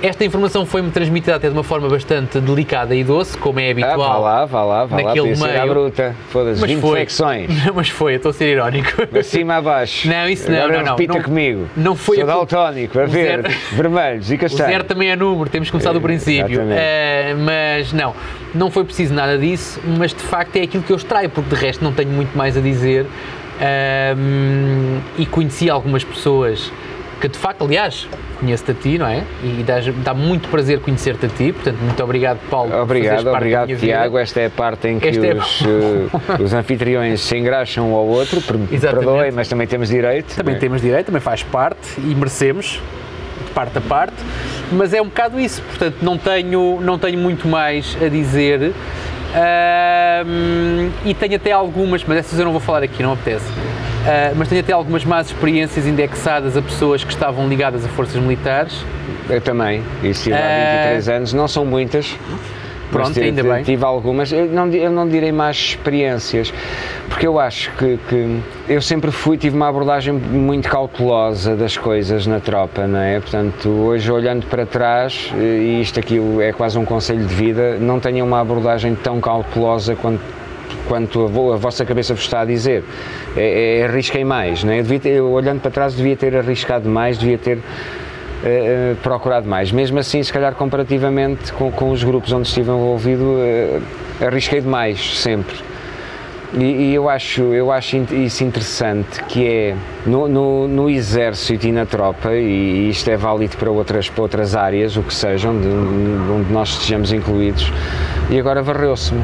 Esta 0.00 0.24
informação 0.24 0.64
foi-me 0.64 0.92
transmitida 0.92 1.34
até 1.34 1.48
de 1.48 1.54
uma 1.54 1.64
forma 1.64 1.88
bastante 1.88 2.38
delicada 2.38 2.94
e 2.94 3.02
doce, 3.02 3.36
como 3.36 3.58
é 3.58 3.66
Ah, 3.66 3.70
habitual. 3.72 3.98
vá 3.98 4.16
lá, 4.16 4.44
vá 4.44 4.62
lá, 4.64 4.84
vá 4.84 4.96
lá, 5.02 5.12
ser 5.12 5.18
à 5.44 5.62
meio. 5.62 5.66
bruta. 5.74 6.14
Foda-se, 6.30 6.60
Mas 6.60 6.70
20 6.70 6.80
foi. 6.80 6.90
flexões. 6.90 7.50
mas 7.74 7.88
foi, 7.88 8.14
estou 8.14 8.30
a 8.30 8.32
ser 8.32 8.52
irónico. 8.52 8.92
De 9.12 9.22
cima 9.24 9.56
a 9.56 9.60
baixo. 9.60 10.08
Não, 10.08 10.28
isso 10.28 10.48
não, 10.48 10.56
Agora 10.58 10.76
não, 10.78 10.84
não. 10.84 10.90
repita 10.92 11.14
Não- 11.14 11.22
comigo. 11.24 11.66
não 11.76 11.96
foi 11.96 12.14
Sou 12.18 12.24
a- 12.24 12.26
daltónico, 12.28 12.96
a 12.96 13.02
o 13.02 13.08
verde, 13.08 13.50
zero- 13.50 13.60
vermelhos 13.74 14.30
e 14.30 14.34
O 14.36 14.38
castanhos. 14.38 14.72
zero 14.72 14.84
também 14.84 15.10
é 15.10 15.16
número, 15.16 15.50
temos 15.50 15.66
que 15.66 15.72
começar 15.72 15.90
do 15.90 15.98
É, 15.98 16.02
princípio. 16.02 16.60
Eh, 16.70 17.34
mas 17.36 17.92
não, 17.92 18.14
não 18.54 18.70
foi 18.70 18.84
preciso 18.84 19.12
nada 19.12 19.36
disso, 19.36 19.80
mas 19.98 20.14
de 20.14 20.22
facto 20.22 20.54
é 20.54 20.62
aquilo 20.62 20.84
que 20.84 20.92
eu 20.92 20.96
extraio, 20.96 21.28
porque 21.28 21.52
de 21.52 21.60
resto 21.60 21.82
não 21.82 21.92
tenho 21.92 22.10
muito 22.10 22.38
mais 22.38 22.56
a 22.56 22.60
dizer. 22.60 23.04
Ahm, 23.60 25.00
e 25.18 25.26
conheci 25.26 25.68
algumas 25.68 26.04
pessoas 26.04 26.70
que 27.20 27.28
de 27.28 27.36
facto, 27.36 27.64
aliás, 27.64 28.08
conheço-te 28.38 28.70
a 28.70 28.74
ti, 28.74 28.98
não 28.98 29.06
é? 29.08 29.24
E 29.42 29.64
dá, 29.64 29.76
dá 30.04 30.14
muito 30.14 30.48
prazer 30.48 30.80
conhecer-te 30.80 31.26
a 31.26 31.28
ti, 31.28 31.52
portanto, 31.52 31.78
muito 31.78 32.02
obrigado, 32.02 32.38
Paulo. 32.48 32.72
Obrigado, 32.80 33.26
obrigado 33.26 33.66
minha 33.66 33.76
vida. 33.76 33.92
Tiago. 33.92 34.18
Esta 34.18 34.40
é 34.40 34.46
a 34.46 34.50
parte 34.50 34.88
em 34.88 35.00
que 35.00 35.08
Esta 35.08 35.26
é- 35.26 35.34
os, 35.34 35.62
eh, 36.38 36.42
os 36.42 36.54
anfitriões 36.54 37.20
se 37.20 37.36
engraxam 37.36 37.92
um 37.92 37.94
ao 37.94 38.06
outro, 38.06 38.40
perdoem, 38.40 39.32
mas 39.32 39.48
também 39.48 39.66
temos 39.66 39.88
direito. 39.88 40.36
Também 40.36 40.54
é? 40.54 40.58
temos 40.58 40.80
direito, 40.80 41.06
também 41.06 41.20
faz 41.20 41.42
parte 41.42 41.98
e 41.98 42.14
merecemos, 42.14 42.80
de 43.44 43.50
parte 43.50 43.78
a 43.78 43.80
parte, 43.80 44.16
mas 44.70 44.94
é 44.94 45.02
um 45.02 45.06
bocado 45.06 45.40
isso, 45.40 45.60
portanto 45.62 45.96
não 46.02 46.16
tenho, 46.16 46.80
não 46.80 46.98
tenho 46.98 47.18
muito 47.18 47.48
mais 47.48 47.96
a 48.00 48.08
dizer 48.08 48.72
Ahm, 49.34 50.90
e 51.04 51.14
tenho 51.14 51.36
até 51.36 51.52
algumas, 51.52 52.02
mas 52.04 52.18
essas 52.18 52.38
eu 52.38 52.44
não 52.44 52.52
vou 52.52 52.60
falar 52.60 52.82
aqui, 52.82 53.02
não 53.02 53.12
apetece, 53.12 53.44
Ah, 54.06 54.32
mas 54.36 54.48
tenho 54.48 54.60
até 54.60 54.72
algumas 54.72 55.04
más 55.04 55.26
experiências 55.26 55.86
indexadas 55.86 56.56
a 56.56 56.62
pessoas 56.62 57.04
que 57.04 57.12
estavam 57.12 57.48
ligadas 57.48 57.84
a 57.84 57.88
forças 57.88 58.16
militares. 58.16 58.72
Eu 59.28 59.40
também, 59.40 59.82
e 60.02 60.08
estive 60.08 60.34
há 60.34 60.38
Eh, 60.38 60.70
23 60.82 61.08
anos, 61.10 61.32
não 61.34 61.46
são 61.46 61.64
muitas. 61.66 62.16
Pronto, 62.90 63.12
tive, 63.12 63.26
ainda 63.26 63.42
bem. 63.42 63.62
Tive 63.62 63.84
algumas, 63.84 64.32
eu 64.32 64.46
não, 64.46 64.68
eu 64.70 64.90
não 64.90 65.08
direi 65.08 65.30
más 65.32 65.56
experiências, 65.56 66.52
porque 67.08 67.26
eu 67.26 67.38
acho 67.38 67.70
que, 67.72 67.98
que 68.08 68.40
eu 68.68 68.80
sempre 68.80 69.10
fui, 69.10 69.36
tive 69.36 69.56
uma 69.56 69.68
abordagem 69.68 70.14
muito 70.14 70.68
cautelosa 70.68 71.54
das 71.54 71.76
coisas 71.76 72.26
na 72.26 72.40
tropa, 72.40 72.86
não 72.86 72.98
é? 72.98 73.20
Portanto, 73.20 73.68
hoje 73.68 74.10
olhando 74.10 74.46
para 74.46 74.64
trás, 74.64 75.32
e 75.36 75.80
isto 75.80 76.00
aqui 76.00 76.18
é 76.40 76.52
quase 76.52 76.78
um 76.78 76.84
conselho 76.84 77.24
de 77.26 77.34
vida, 77.34 77.76
não 77.78 78.00
tenham 78.00 78.26
uma 78.26 78.40
abordagem 78.40 78.94
tão 78.94 79.20
cautelosa 79.20 79.94
quanto 79.94 80.38
quanto 80.86 81.22
a, 81.22 81.54
a 81.54 81.56
vossa 81.56 81.84
cabeça 81.84 82.14
vos 82.14 82.24
está 82.24 82.40
a 82.40 82.44
dizer. 82.44 82.82
É, 83.36 83.80
é, 83.80 83.84
arrisquem 83.84 84.24
mais, 84.24 84.64
não 84.64 84.72
é? 84.72 84.78
Eu 84.78 84.82
devia 84.82 84.98
ter- 85.00 85.10
eu, 85.10 85.30
olhando 85.30 85.60
para 85.60 85.70
trás, 85.70 85.94
devia 85.94 86.16
ter 86.16 86.34
arriscado 86.34 86.88
mais, 86.88 87.18
devia 87.18 87.36
ter 87.36 87.58
eh, 88.44 88.94
procurado 89.02 89.48
mais. 89.48 89.72
Mesmo 89.72 89.98
assim, 89.98 90.22
se 90.22 90.32
calhar 90.32 90.54
comparativamente 90.54 91.52
com, 91.52 91.70
com 91.70 91.90
os 91.90 92.02
grupos 92.04 92.32
onde 92.32 92.48
estive 92.48 92.70
envolvido, 92.70 93.36
eh, 93.38 93.80
arrisquei 94.24 94.60
demais, 94.60 95.18
sempre. 95.18 95.56
E, 96.54 96.64
e, 96.64 96.94
eu 96.94 97.10
acho, 97.10 97.42
eu 97.42 97.70
acho 97.70 97.96
isso 97.96 98.42
interessante, 98.42 99.22
que 99.24 99.46
é 99.46 99.76
no, 100.06 100.26
no, 100.26 100.66
no, 100.66 100.88
exército 100.88 101.66
e 101.66 101.72
na 101.72 101.84
tropa, 101.84 102.32
e 102.32 102.88
isto 102.88 103.10
é 103.10 103.18
válido 103.18 103.56
para 103.58 103.70
outras, 103.70 104.08
para 104.08 104.22
outras 104.22 104.56
áreas, 104.56 104.96
o 104.96 105.02
que 105.02 105.12
sejam, 105.12 105.60
de, 105.60 105.68
onde 105.68 106.50
nós 106.50 106.70
estejamos 106.70 107.12
incluídos, 107.12 107.70
e 108.30 108.38
agora 108.38 108.62
varreu-se-me 108.62 109.22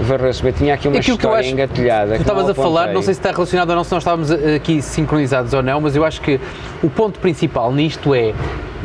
varreu-se 0.00 0.52
Tinha 0.52 0.74
aqui 0.74 0.88
uma 0.88 0.98
Aquilo 0.98 1.16
história 1.16 1.42
que 1.42 1.50
engatilhada. 1.50 2.14
Tu 2.16 2.20
estavas 2.20 2.48
a 2.48 2.54
falar, 2.54 2.92
não 2.92 3.02
sei 3.02 3.14
se 3.14 3.20
está 3.20 3.30
relacionado 3.30 3.70
ou 3.70 3.76
não, 3.76 3.84
se 3.84 3.92
nós 3.92 4.02
estávamos 4.02 4.30
aqui 4.30 4.80
sincronizados 4.82 5.52
ou 5.52 5.62
não, 5.62 5.80
mas 5.80 5.96
eu 5.96 6.04
acho 6.04 6.20
que 6.20 6.40
o 6.82 6.88
ponto 6.90 7.18
principal 7.18 7.72
nisto 7.72 8.14
é 8.14 8.32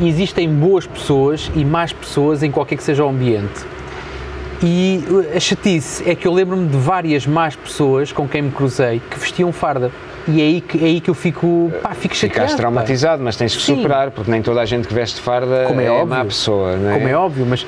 existem 0.00 0.48
boas 0.48 0.86
pessoas 0.86 1.50
e 1.54 1.64
más 1.64 1.92
pessoas 1.92 2.42
em 2.42 2.50
qualquer 2.50 2.76
que 2.76 2.82
seja 2.82 3.04
o 3.04 3.08
ambiente. 3.08 3.64
E 4.62 5.04
a 5.34 5.40
chatice 5.40 6.08
é 6.08 6.14
que 6.14 6.26
eu 6.26 6.32
lembro-me 6.32 6.66
de 6.68 6.76
várias 6.76 7.26
más 7.26 7.54
pessoas 7.54 8.12
com 8.12 8.26
quem 8.26 8.42
me 8.42 8.50
cruzei 8.50 9.00
que 9.10 9.18
vestiam 9.18 9.52
farda. 9.52 9.90
E 10.26 10.40
é 10.40 10.44
aí 10.44 10.60
que, 10.62 10.78
é 10.78 10.86
aí 10.86 11.00
que 11.02 11.10
eu 11.10 11.14
fico, 11.14 11.70
pá, 11.82 11.90
fico 11.90 12.14
chateado. 12.14 12.34
Ficaste 12.34 12.56
traumatizado, 12.56 13.18
pá. 13.18 13.24
mas 13.24 13.36
tens 13.36 13.54
que 13.54 13.62
Sim. 13.62 13.76
superar, 13.76 14.10
porque 14.10 14.30
nem 14.30 14.40
toda 14.40 14.62
a 14.62 14.64
gente 14.64 14.88
que 14.88 14.94
veste 14.94 15.20
farda 15.20 15.64
Como 15.66 15.80
é, 15.82 15.84
é 15.84 15.90
óbvio. 15.90 16.06
má 16.06 16.24
pessoa, 16.24 16.76
não 16.76 16.90
é? 16.90 16.94
Como 16.94 17.08
é 17.08 17.14
óbvio, 17.14 17.46
mas 17.46 17.66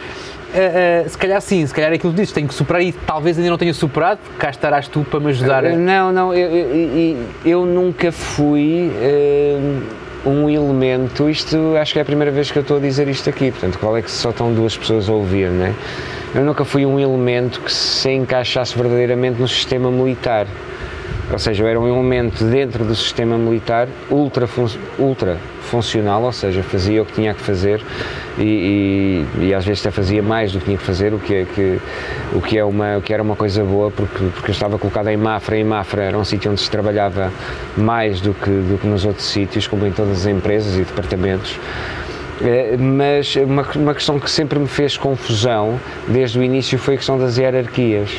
Uh, 0.56 1.06
uh, 1.06 1.08
se 1.08 1.18
calhar 1.18 1.40
sim, 1.42 1.66
se 1.66 1.74
calhar 1.74 1.92
é 1.92 1.96
aquilo 1.96 2.12
que 2.12 2.20
dizes, 2.20 2.32
tenho 2.32 2.48
que 2.48 2.54
superar 2.54 2.80
e 2.80 2.90
talvez 2.90 3.36
ainda 3.36 3.50
não 3.50 3.58
tenha 3.58 3.74
superado, 3.74 4.20
porque 4.24 4.38
cá 4.38 4.48
estarás 4.48 4.88
tu 4.88 5.04
para 5.04 5.20
me 5.20 5.28
ajudar. 5.28 5.64
Uh, 5.64 5.76
não, 5.76 6.10
não, 6.10 6.32
eu, 6.32 6.48
eu, 6.50 7.16
eu 7.44 7.66
nunca 7.66 8.10
fui 8.10 8.90
um 10.24 10.48
elemento, 10.48 11.28
isto 11.28 11.76
acho 11.76 11.92
que 11.92 11.98
é 11.98 12.02
a 12.02 12.04
primeira 12.04 12.32
vez 12.32 12.50
que 12.50 12.58
eu 12.58 12.62
estou 12.62 12.78
a 12.78 12.80
dizer 12.80 13.06
isto 13.06 13.28
aqui, 13.28 13.50
portanto, 13.50 13.78
qual 13.78 13.96
é 13.96 14.02
que 14.02 14.10
só 14.10 14.30
estão 14.30 14.52
duas 14.52 14.76
pessoas 14.76 15.08
a 15.08 15.12
ouvir, 15.12 15.50
não 15.50 15.66
é? 15.66 15.74
Eu 16.34 16.44
nunca 16.44 16.64
fui 16.64 16.84
um 16.84 16.98
elemento 16.98 17.60
que 17.60 17.72
se 17.72 18.10
encaixasse 18.10 18.76
verdadeiramente 18.76 19.40
no 19.40 19.46
sistema 19.46 19.90
militar. 19.90 20.46
Ou 21.30 21.38
seja, 21.38 21.64
eu 21.64 21.66
era 21.66 21.80
um 21.80 21.88
elemento 21.88 22.44
dentro 22.44 22.84
do 22.84 22.94
sistema 22.94 23.36
militar 23.36 23.88
ultra, 24.10 24.46
fun 24.46 24.68
ultra 24.98 25.38
funcional, 25.62 26.22
ou 26.22 26.32
seja, 26.32 26.62
fazia 26.62 27.02
o 27.02 27.04
que 27.04 27.12
tinha 27.12 27.34
que 27.34 27.40
fazer 27.40 27.82
e, 28.38 29.24
e, 29.38 29.46
e, 29.46 29.54
às 29.54 29.64
vezes 29.64 29.84
até 29.84 29.90
fazia 29.90 30.22
mais 30.22 30.52
do 30.52 30.60
que 30.60 30.66
tinha 30.66 30.78
que 30.78 30.84
fazer, 30.84 31.12
o 31.12 31.18
que, 31.18 31.34
é, 31.34 31.44
que, 31.44 31.80
o 32.32 32.40
que, 32.40 32.56
é 32.56 32.64
uma, 32.64 32.98
o 32.98 33.02
que 33.02 33.12
era 33.12 33.22
uma 33.22 33.34
coisa 33.34 33.64
boa, 33.64 33.90
porque, 33.90 34.24
porque 34.34 34.50
eu 34.50 34.52
estava 34.52 34.78
colocado 34.78 35.08
em 35.08 35.16
Mafra, 35.16 35.58
e 35.58 35.64
Mafra 35.64 36.04
era 36.04 36.16
um 36.16 36.24
sítio 36.24 36.52
onde 36.52 36.60
se 36.60 36.70
trabalhava 36.70 37.32
mais 37.76 38.20
do 38.20 38.32
que, 38.32 38.50
do 38.50 38.78
que 38.80 38.86
nos 38.86 39.04
outros 39.04 39.26
sítios, 39.26 39.66
como 39.66 39.84
em 39.86 39.92
todas 39.92 40.18
as 40.18 40.26
empresas 40.26 40.76
e 40.76 40.84
departamentos. 40.84 41.58
É, 42.42 42.76
mas 42.76 43.34
uma, 43.36 43.62
uma 43.74 43.94
questão 43.94 44.20
que 44.20 44.30
sempre 44.30 44.58
me 44.58 44.68
fez 44.68 44.96
confusão 44.96 45.80
desde 46.06 46.38
o 46.38 46.42
início 46.42 46.78
foi 46.78 46.94
a 46.94 46.96
questão 46.98 47.18
das 47.18 47.38
hierarquias. 47.38 48.10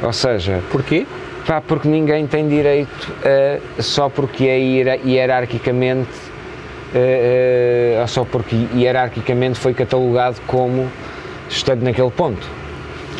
Ou 0.00 0.12
seja, 0.12 0.60
porquê? 0.70 1.06
Pá, 1.46 1.60
porque 1.60 1.88
ninguém 1.88 2.26
tem 2.26 2.48
direito 2.48 3.12
a, 3.24 3.82
só 3.82 4.08
porque 4.08 4.46
é 4.46 4.58
hierarquicamente, 5.04 6.10
a, 6.94 8.02
a, 8.02 8.06
só 8.06 8.24
porque 8.24 8.56
hierarquicamente 8.74 9.58
foi 9.58 9.74
catalogado 9.74 10.40
como 10.46 10.88
estando 11.48 11.82
naquele 11.82 12.10
ponto. 12.10 12.46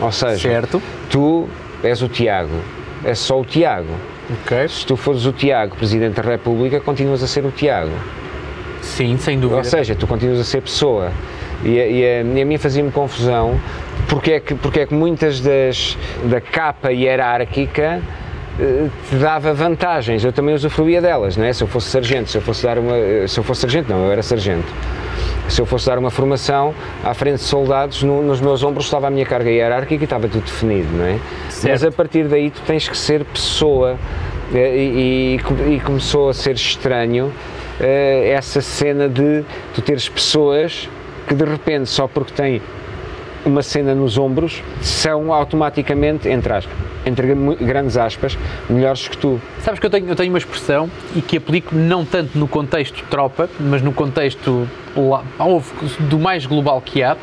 Ou 0.00 0.12
seja, 0.12 0.48
certo. 0.48 0.82
tu 1.10 1.48
és 1.82 2.00
o 2.02 2.08
Tiago, 2.08 2.60
é 3.04 3.14
só 3.14 3.40
o 3.40 3.44
Tiago. 3.44 3.94
Okay. 4.44 4.68
Se 4.68 4.86
tu 4.86 4.96
fores 4.96 5.26
o 5.26 5.32
Tiago, 5.32 5.76
Presidente 5.76 6.14
da 6.14 6.22
República, 6.22 6.80
continuas 6.80 7.22
a 7.22 7.26
ser 7.26 7.44
o 7.44 7.50
Tiago. 7.50 7.92
Sim, 8.80 9.16
sem 9.18 9.38
dúvida. 9.38 9.58
Ou 9.58 9.64
seja, 9.64 9.94
tu 9.94 10.06
continuas 10.06 10.40
a 10.40 10.44
ser 10.44 10.62
pessoa. 10.62 11.12
E, 11.64 11.70
e, 11.70 11.78
a, 11.78 12.22
e 12.22 12.42
a 12.42 12.44
mim 12.44 12.58
fazia-me 12.58 12.90
confusão 12.90 13.58
porque 14.08 14.32
é 14.32 14.40
que, 14.40 14.54
porque 14.54 14.80
é 14.80 14.86
que 14.86 14.94
muitas 14.94 15.40
das, 15.40 15.96
da 16.24 16.40
capa 16.40 16.92
hierárquica 16.92 18.02
eh, 18.60 18.88
te 19.08 19.16
dava 19.16 19.54
vantagens, 19.54 20.24
eu 20.24 20.32
também 20.32 20.54
usufruía 20.54 21.00
delas, 21.00 21.36
não 21.36 21.44
é? 21.44 21.52
Se 21.52 21.62
eu 21.62 21.66
fosse 21.66 21.88
sargento, 21.88 22.30
se 22.30 22.36
eu 22.36 22.42
fosse 22.42 22.62
dar 22.62 22.78
uma, 22.78 22.94
se 23.26 23.38
eu 23.38 23.44
fosse 23.44 23.62
sargento, 23.62 23.90
não, 23.90 24.04
eu 24.04 24.12
era 24.12 24.22
sargento. 24.22 24.66
Se 25.48 25.60
eu 25.60 25.66
fosse 25.66 25.86
dar 25.86 25.98
uma 25.98 26.10
formação 26.10 26.74
à 27.02 27.14
frente 27.14 27.36
de 27.36 27.44
soldados, 27.44 28.02
no, 28.02 28.22
nos 28.22 28.40
meus 28.40 28.62
ombros 28.62 28.84
estava 28.84 29.06
a 29.06 29.10
minha 29.10 29.26
carga 29.26 29.50
hierárquica 29.50 30.02
e 30.02 30.04
estava 30.04 30.28
tudo 30.28 30.44
definido, 30.44 30.88
não 30.92 31.04
é? 31.04 31.18
Certo. 31.48 31.72
Mas 31.72 31.84
a 31.84 31.90
partir 31.90 32.24
daí 32.24 32.50
tu 32.50 32.60
tens 32.66 32.88
que 32.88 32.96
ser 32.96 33.24
pessoa 33.24 33.96
eh, 34.54 34.76
e, 34.76 35.40
e, 35.70 35.74
e 35.74 35.80
começou 35.80 36.28
a 36.28 36.34
ser 36.34 36.54
estranho 36.54 37.32
essa 37.80 38.60
cena 38.60 39.08
de 39.08 39.42
tu 39.74 39.82
teres 39.82 40.08
pessoas 40.08 40.88
que 41.26 41.34
de 41.34 41.44
repente, 41.44 41.88
só 41.88 42.06
porque 42.06 42.32
têm 42.32 42.62
uma 43.44 43.62
cena 43.62 43.94
nos 43.94 44.18
ombros, 44.18 44.62
são 44.80 45.32
automaticamente, 45.32 46.28
entre 46.28 46.52
aspas, 46.52 46.74
entre 47.04 47.34
grandes 47.60 47.96
aspas, 47.96 48.38
melhores 48.70 49.08
que 49.08 49.16
tu. 49.16 49.40
Sabes 49.60 49.80
que 49.80 49.86
eu 49.86 49.90
tenho, 49.90 50.08
eu 50.08 50.14
tenho 50.14 50.30
uma 50.30 50.38
expressão 50.38 50.88
e 51.16 51.20
que 51.20 51.36
aplico 51.36 51.74
não 51.74 52.04
tanto 52.04 52.38
no 52.38 52.46
contexto 52.46 53.04
tropa, 53.10 53.50
mas 53.58 53.82
no 53.82 53.92
contexto 53.92 54.68
do 56.08 56.18
mais 56.18 56.46
global 56.46 56.80
que 56.80 57.02
há, 57.02 57.16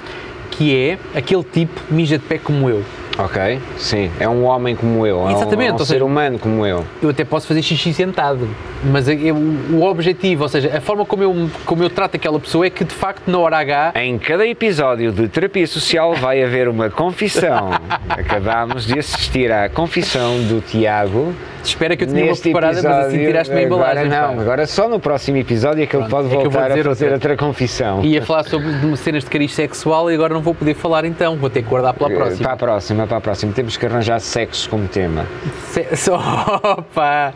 que 0.51 0.75
é 0.75 0.97
aquele 1.15 1.43
tipo 1.43 1.81
mija 1.89 2.17
de 2.17 2.25
pé 2.25 2.37
como 2.37 2.69
eu. 2.69 2.83
Ok, 3.19 3.59
sim, 3.77 4.09
é 4.17 4.29
um 4.29 4.45
homem 4.45 4.77
como 4.77 5.05
eu, 5.05 5.29
Exatamente, 5.29 5.71
é 5.71 5.73
um, 5.73 5.73
é 5.73 5.73
um 5.73 5.77
ser 5.79 5.85
seja, 5.85 6.05
humano 6.05 6.39
como 6.39 6.65
eu. 6.65 6.85
Eu 7.01 7.09
até 7.09 7.25
posso 7.25 7.45
fazer 7.45 7.61
xixi 7.61 7.93
sentado, 7.93 8.47
mas 8.81 9.09
eu, 9.09 9.35
o 9.35 9.83
objetivo, 9.83 10.43
ou 10.43 10.49
seja, 10.49 10.77
a 10.77 10.79
forma 10.79 11.05
como 11.05 11.23
eu, 11.23 11.49
como 11.65 11.83
eu 11.83 11.89
trato 11.89 12.15
aquela 12.15 12.39
pessoa 12.39 12.65
é 12.65 12.69
que 12.69 12.85
de 12.85 12.93
facto 12.93 13.27
na 13.27 13.37
hora 13.37 13.57
H. 13.57 13.91
Em 13.95 14.17
cada 14.17 14.47
episódio 14.47 15.11
de 15.11 15.27
terapia 15.27 15.67
social 15.67 16.13
vai 16.15 16.41
haver 16.41 16.69
uma 16.69 16.89
confissão. 16.89 17.71
Acabámos 18.07 18.85
de 18.85 18.97
assistir 18.97 19.51
à 19.51 19.67
confissão 19.67 20.41
do 20.43 20.61
Tiago 20.61 21.35
Espera 21.63 21.95
que 21.95 22.03
eu 22.03 22.07
tinha 22.07 22.25
uma 22.25 22.35
preparada, 22.35 22.81
mas 22.81 23.07
assim 23.07 23.17
tiraste-me 23.17 23.59
a 23.59 23.63
embalagem. 23.63 24.09
Não, 24.09 24.39
agora 24.39 24.65
só 24.65 24.87
no 24.87 24.99
próximo 24.99 25.37
episódio 25.37 25.83
é 25.83 25.85
que 25.85 25.97
Pronto, 25.97 26.05
ele 26.05 26.11
pode 26.11 26.27
é 26.27 26.43
voltar 26.43 26.65
a 26.65 26.69
fazer 26.69 26.87
outra, 26.87 27.13
outra 27.13 27.37
confissão. 27.37 28.03
Ia 28.03 28.21
falar 28.21 28.43
sobre 28.45 28.97
cenas 28.97 29.23
de 29.23 29.29
cariz 29.29 29.53
sexual 29.53 30.09
e 30.11 30.15
agora 30.15 30.33
não 30.33 30.41
vou 30.41 30.55
poder 30.55 30.73
falar 30.73 31.05
então, 31.05 31.35
vou 31.35 31.49
ter 31.49 31.61
que 31.61 31.69
guardar 31.69 31.93
para 31.93 32.07
a 32.07 32.09
próxima. 32.09 32.43
Para 32.43 32.53
a 32.53 32.57
próxima, 32.57 33.07
para 33.09 33.17
a 33.17 33.21
próxima. 33.21 33.51
Temos 33.51 33.75
que 33.75 33.85
arranjar 33.85 34.21
sexo 34.21 34.69
como 34.69 34.87
tema. 34.87 35.25
Se... 35.67 36.09
Opa! 36.13 37.33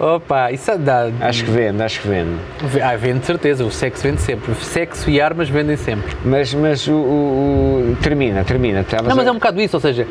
Opa, 0.00 0.50
isso 0.50 0.70
é 0.72 0.78
dá. 0.78 1.10
Acho 1.20 1.44
que 1.44 1.50
vende, 1.50 1.82
acho 1.82 2.00
que 2.00 2.08
vende. 2.08 2.36
Ah, 2.82 2.96
vende 2.96 3.20
de 3.20 3.26
certeza, 3.26 3.64
o 3.64 3.70
sexo 3.70 4.02
vende 4.02 4.20
sempre. 4.20 4.54
Sexo 4.56 5.08
e 5.08 5.20
armas 5.20 5.48
vendem 5.48 5.76
sempre. 5.76 6.16
Mas, 6.24 6.52
mas 6.54 6.88
o, 6.88 6.92
o, 6.92 7.92
o 7.92 7.96
termina, 8.02 8.42
termina. 8.42 8.84
Não, 9.06 9.14
mas 9.14 9.26
é 9.26 9.30
um 9.30 9.34
bocado 9.34 9.60
isso, 9.60 9.76
ou 9.76 9.80
seja, 9.80 10.06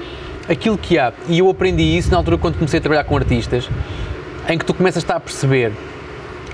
aquilo 0.47 0.77
que 0.77 0.97
há, 0.97 1.11
e 1.27 1.39
eu 1.39 1.49
aprendi 1.49 1.83
isso 1.83 2.11
na 2.11 2.17
altura 2.17 2.37
quando 2.37 2.55
comecei 2.55 2.77
a 2.77 2.81
trabalhar 2.81 3.03
com 3.03 3.17
artistas, 3.17 3.69
em 4.47 4.57
que 4.57 4.63
tu 4.63 4.73
começas 4.73 5.03
a, 5.09 5.15
a 5.15 5.19
perceber 5.19 5.71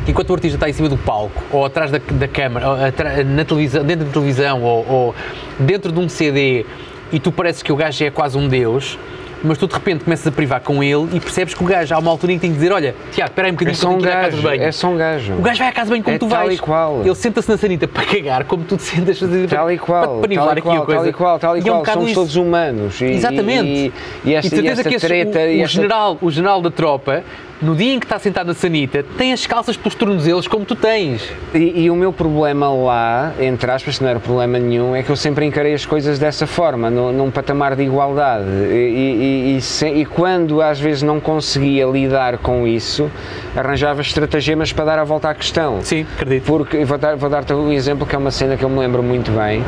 que 0.06 0.12
enquanto 0.12 0.30
o 0.30 0.34
artista 0.34 0.56
está 0.56 0.70
em 0.70 0.74
cima 0.74 0.88
do 0.88 0.98
palco, 0.98 1.44
ou 1.52 1.66
atrás 1.66 1.92
da, 1.92 1.98
da 1.98 2.28
câmara, 2.28 2.70
ou 2.70 2.78
na 3.26 3.44
televisão, 3.44 3.84
dentro 3.84 4.06
da 4.06 4.12
televisão, 4.12 4.64
ou, 4.64 4.86
ou 4.90 5.16
dentro 5.60 5.92
de 5.92 6.00
um 6.00 6.08
CD, 6.08 6.66
e 7.12 7.20
tu 7.20 7.32
pareces 7.32 7.64
que 7.64 7.72
o 7.72 7.76
gajo 7.76 8.04
é 8.04 8.12
quase 8.12 8.38
um 8.38 8.48
deus, 8.48 8.98
mas 9.44 9.58
tu 9.58 9.68
de 9.68 9.74
repente 9.74 10.04
começas 10.04 10.28
a 10.28 10.32
privar 10.32 10.60
com 10.62 10.84
ele 10.84 11.08
e 11.14 11.20
percebes 11.20 11.54
que 11.54 11.64
o 11.64 11.66
gajo 11.66 11.94
há 11.94 11.98
uma 11.98 12.12
altura 12.12 12.34
em 12.34 12.36
que 12.36 12.42
tem 12.42 12.52
que 12.52 12.58
dizer: 12.58 12.72
Olha, 12.72 12.96
Tiago, 13.12 13.32
espera 13.32 13.48
aí 13.48 13.52
um 13.52 13.56
bocadinho, 13.56 13.74
é 13.74 13.76
só 13.76 13.90
um 13.90 14.00
gajo, 14.00 14.18
à 14.18 14.22
casa 14.22 14.38
de 14.38 14.44
banho. 14.44 14.64
É 14.64 14.72
só 14.72 14.88
um 14.88 14.98
gajo. 14.98 15.34
O 15.34 15.42
gajo 15.42 15.60
vai 15.60 15.68
à 15.68 15.72
casa 15.72 15.86
de 15.86 15.92
banho 15.92 16.04
como 16.04 16.16
é 16.16 16.20
tu 16.20 16.28
tal 16.28 16.46
vais. 16.46 16.60
E 16.60 16.62
qual. 16.62 17.02
Ele 17.02 17.16
senta-se 17.16 17.50
na 17.50 17.58
sanita 17.58 17.88
para 17.88 18.04
cagar, 18.04 18.44
como 18.46 18.64
tu 18.64 18.76
te 18.78 18.84
sentas 18.84 19.20
tal 19.50 19.72
e 19.72 19.78
qual, 19.78 20.20
para, 20.20 20.36
tal 20.36 20.58
e 20.58 20.62
qual, 20.62 20.86
tal 20.86 21.08
e 21.08 21.14
qual, 21.14 21.40
tal 21.40 21.58
e, 21.58 21.62
qual. 21.62 21.78
É 21.78 21.82
um 21.82 21.86
Somos 21.86 22.06
isso. 22.08 22.20
todos 22.20 22.36
humanos. 22.36 23.02
E, 23.02 23.06
Exatamente. 23.06 23.66
E, 23.66 23.94
e, 24.26 24.34
esta, 24.34 24.56
e, 24.56 24.68
esta 24.68 24.90
que 24.90 24.98
treta. 24.98 25.40
o, 25.40 25.42
o, 25.42 25.46
esta... 25.46 25.68
general, 25.68 26.18
o 26.22 26.32
general 26.32 26.62
da 26.62 26.72
tropa 26.72 27.24
no 27.62 27.76
dia 27.76 27.94
em 27.94 28.00
que 28.00 28.06
está 28.06 28.18
sentado 28.18 28.48
na 28.48 28.54
sanita, 28.54 29.04
tem 29.18 29.34
as 29.34 29.46
calças 29.46 29.76
pelos 29.76 29.96
tornozelos 29.96 30.48
como 30.48 30.66
tu 30.66 30.76
tens. 30.76 31.30
E, 31.54 31.84
e, 31.84 31.90
o 31.90 31.96
meu 31.96 32.14
problema 32.14 32.70
lá, 32.70 33.34
entre 33.40 33.70
aspas, 33.70 34.00
não 34.00 34.08
era 34.08 34.20
problema 34.20 34.58
nenhum, 34.58 34.96
é 34.96 35.04
que 35.04 35.10
eu 35.10 35.16
sempre 35.16 35.46
encarei 35.46 35.74
as 35.74 35.86
coisas 35.86 36.18
dessa 36.18 36.48
forma, 36.48 36.90
no, 36.90 37.12
num 37.12 37.30
patamar 37.30 37.76
de 37.76 37.84
igualdade. 37.84 38.46
E, 38.72 39.58
e, 39.58 39.62
se, 39.62 39.88
e, 39.88 40.06
quando 40.06 40.62
às 40.62 40.80
vezes 40.80 41.04
não 41.04 41.20
conseguia 41.20 41.86
lidar 41.86 42.38
com 42.38 42.68
isso, 42.68 43.10
arranjava 43.56 44.02
estratagemas 44.02 44.72
para 44.72 44.86
dar 44.86 45.00
a 45.00 45.04
volta 45.04 45.30
à 45.30 45.34
questão. 45.34 45.80
Sim, 45.82 46.06
acredito. 46.16 46.46
Porque, 46.46 46.86
vou 46.86 46.98
dar-te 46.98 47.20
vou 47.20 47.30
dar 47.30 47.44
um 47.54 47.72
exemplo 47.72 48.06
que 48.06 48.16
é 48.16 48.18
uma 48.18 48.32
cena 48.32 48.56
que 48.56 48.64
eu 48.64 48.70
me 48.70 48.80
lembro 48.80 49.04
muito 49.04 49.32
bem. 49.32 49.64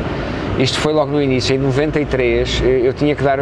Isto 0.58 0.78
foi 0.78 0.92
logo 0.92 1.10
no 1.10 1.22
início, 1.22 1.54
em 1.54 1.58
93, 1.58 2.62
eu 2.84 2.92
tinha 2.92 3.14
que 3.14 3.22
dar, 3.22 3.38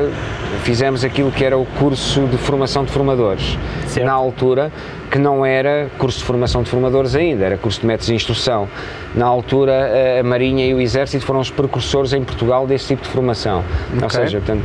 fizemos 0.63 1.05
aquilo 1.05 1.31
que 1.31 1.45
era 1.45 1.59
o 1.59 1.67
curso 1.79 2.27
de 2.27 2.37
formação 2.39 2.85
de 2.85 2.93
formadores. 2.93 3.59
Certo. 3.87 4.07
Na 4.07 4.13
altura, 4.13 4.73
que 5.11 5.19
não 5.19 5.45
era 5.45 5.91
curso 5.99 6.19
de 6.19 6.25
formação 6.25 6.63
de 6.63 6.71
formadores 6.71 7.17
ainda, 7.17 7.45
era 7.45 7.57
curso 7.57 7.81
de 7.81 7.87
métodos 7.87 8.07
de 8.07 8.15
instrução. 8.15 8.69
Na 9.15 9.27
altura, 9.27 10.19
a 10.21 10.23
Marinha 10.23 10.65
e 10.67 10.73
o 10.73 10.81
Exército 10.81 11.27
foram 11.27 11.41
os 11.41 11.51
precursores 11.51 12.13
em 12.13 12.23
Portugal 12.23 12.67
desse 12.67 12.87
tipo 12.87 13.03
de 13.03 13.09
formação. 13.09 13.65
Okay. 13.93 14.05
Ou 14.05 14.11
seja, 14.11 14.39
portanto, 14.39 14.65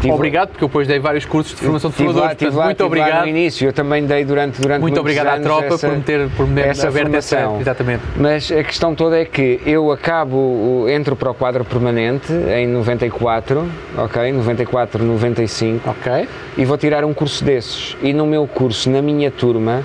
Tive- 0.00 0.12
Obrigado, 0.12 0.48
porque 0.50 0.62
eu 0.64 0.68
depois 0.68 0.86
dei 0.86 0.98
vários 0.98 1.24
cursos 1.24 1.54
de 1.54 1.60
formação 1.62 1.90
de 1.90 1.96
formadores. 1.96 2.28
portanto, 2.36 2.54
lá, 2.56 2.64
muito 2.66 2.84
obrigado. 2.84 3.22
no 3.22 3.28
início, 3.28 3.66
eu 3.68 3.72
também 3.72 4.04
dei 4.04 4.24
durante, 4.24 4.60
durante 4.60 4.80
Muito 4.80 5.00
obrigado 5.00 5.26
à 5.28 5.40
tropa 5.40 5.66
essa, 5.74 5.88
por 5.88 5.96
me 5.96 6.02
ter, 6.02 6.28
por 6.30 6.46
me 6.46 6.62
ter 6.62 6.68
essa 6.68 6.88
aberto 6.88 7.14
essa. 7.14 7.36
formação. 7.36 7.60
Exatamente. 7.60 8.02
Mas 8.16 8.50
a 8.52 8.62
questão 8.62 8.94
toda 8.94 9.18
é 9.18 9.24
que 9.24 9.60
eu 9.64 9.90
acabo, 9.92 10.86
entro 10.88 11.16
para 11.16 11.30
o 11.30 11.34
quadro 11.34 11.64
permanente 11.64 12.32
em 12.32 12.66
94, 12.66 13.66
ok? 13.98 14.32
94, 14.32 15.02
95 15.04 15.90
Ok. 15.90 16.28
e 16.56 16.64
vou 16.64 16.76
tirar 16.76 17.04
um 17.04 17.14
curso 17.14 17.44
desses. 17.44 17.96
E 18.02 18.12
no 18.12 18.26
meu 18.26 18.46
curso, 18.46 18.90
na 18.90 19.00
minha 19.02 19.30
turma, 19.30 19.82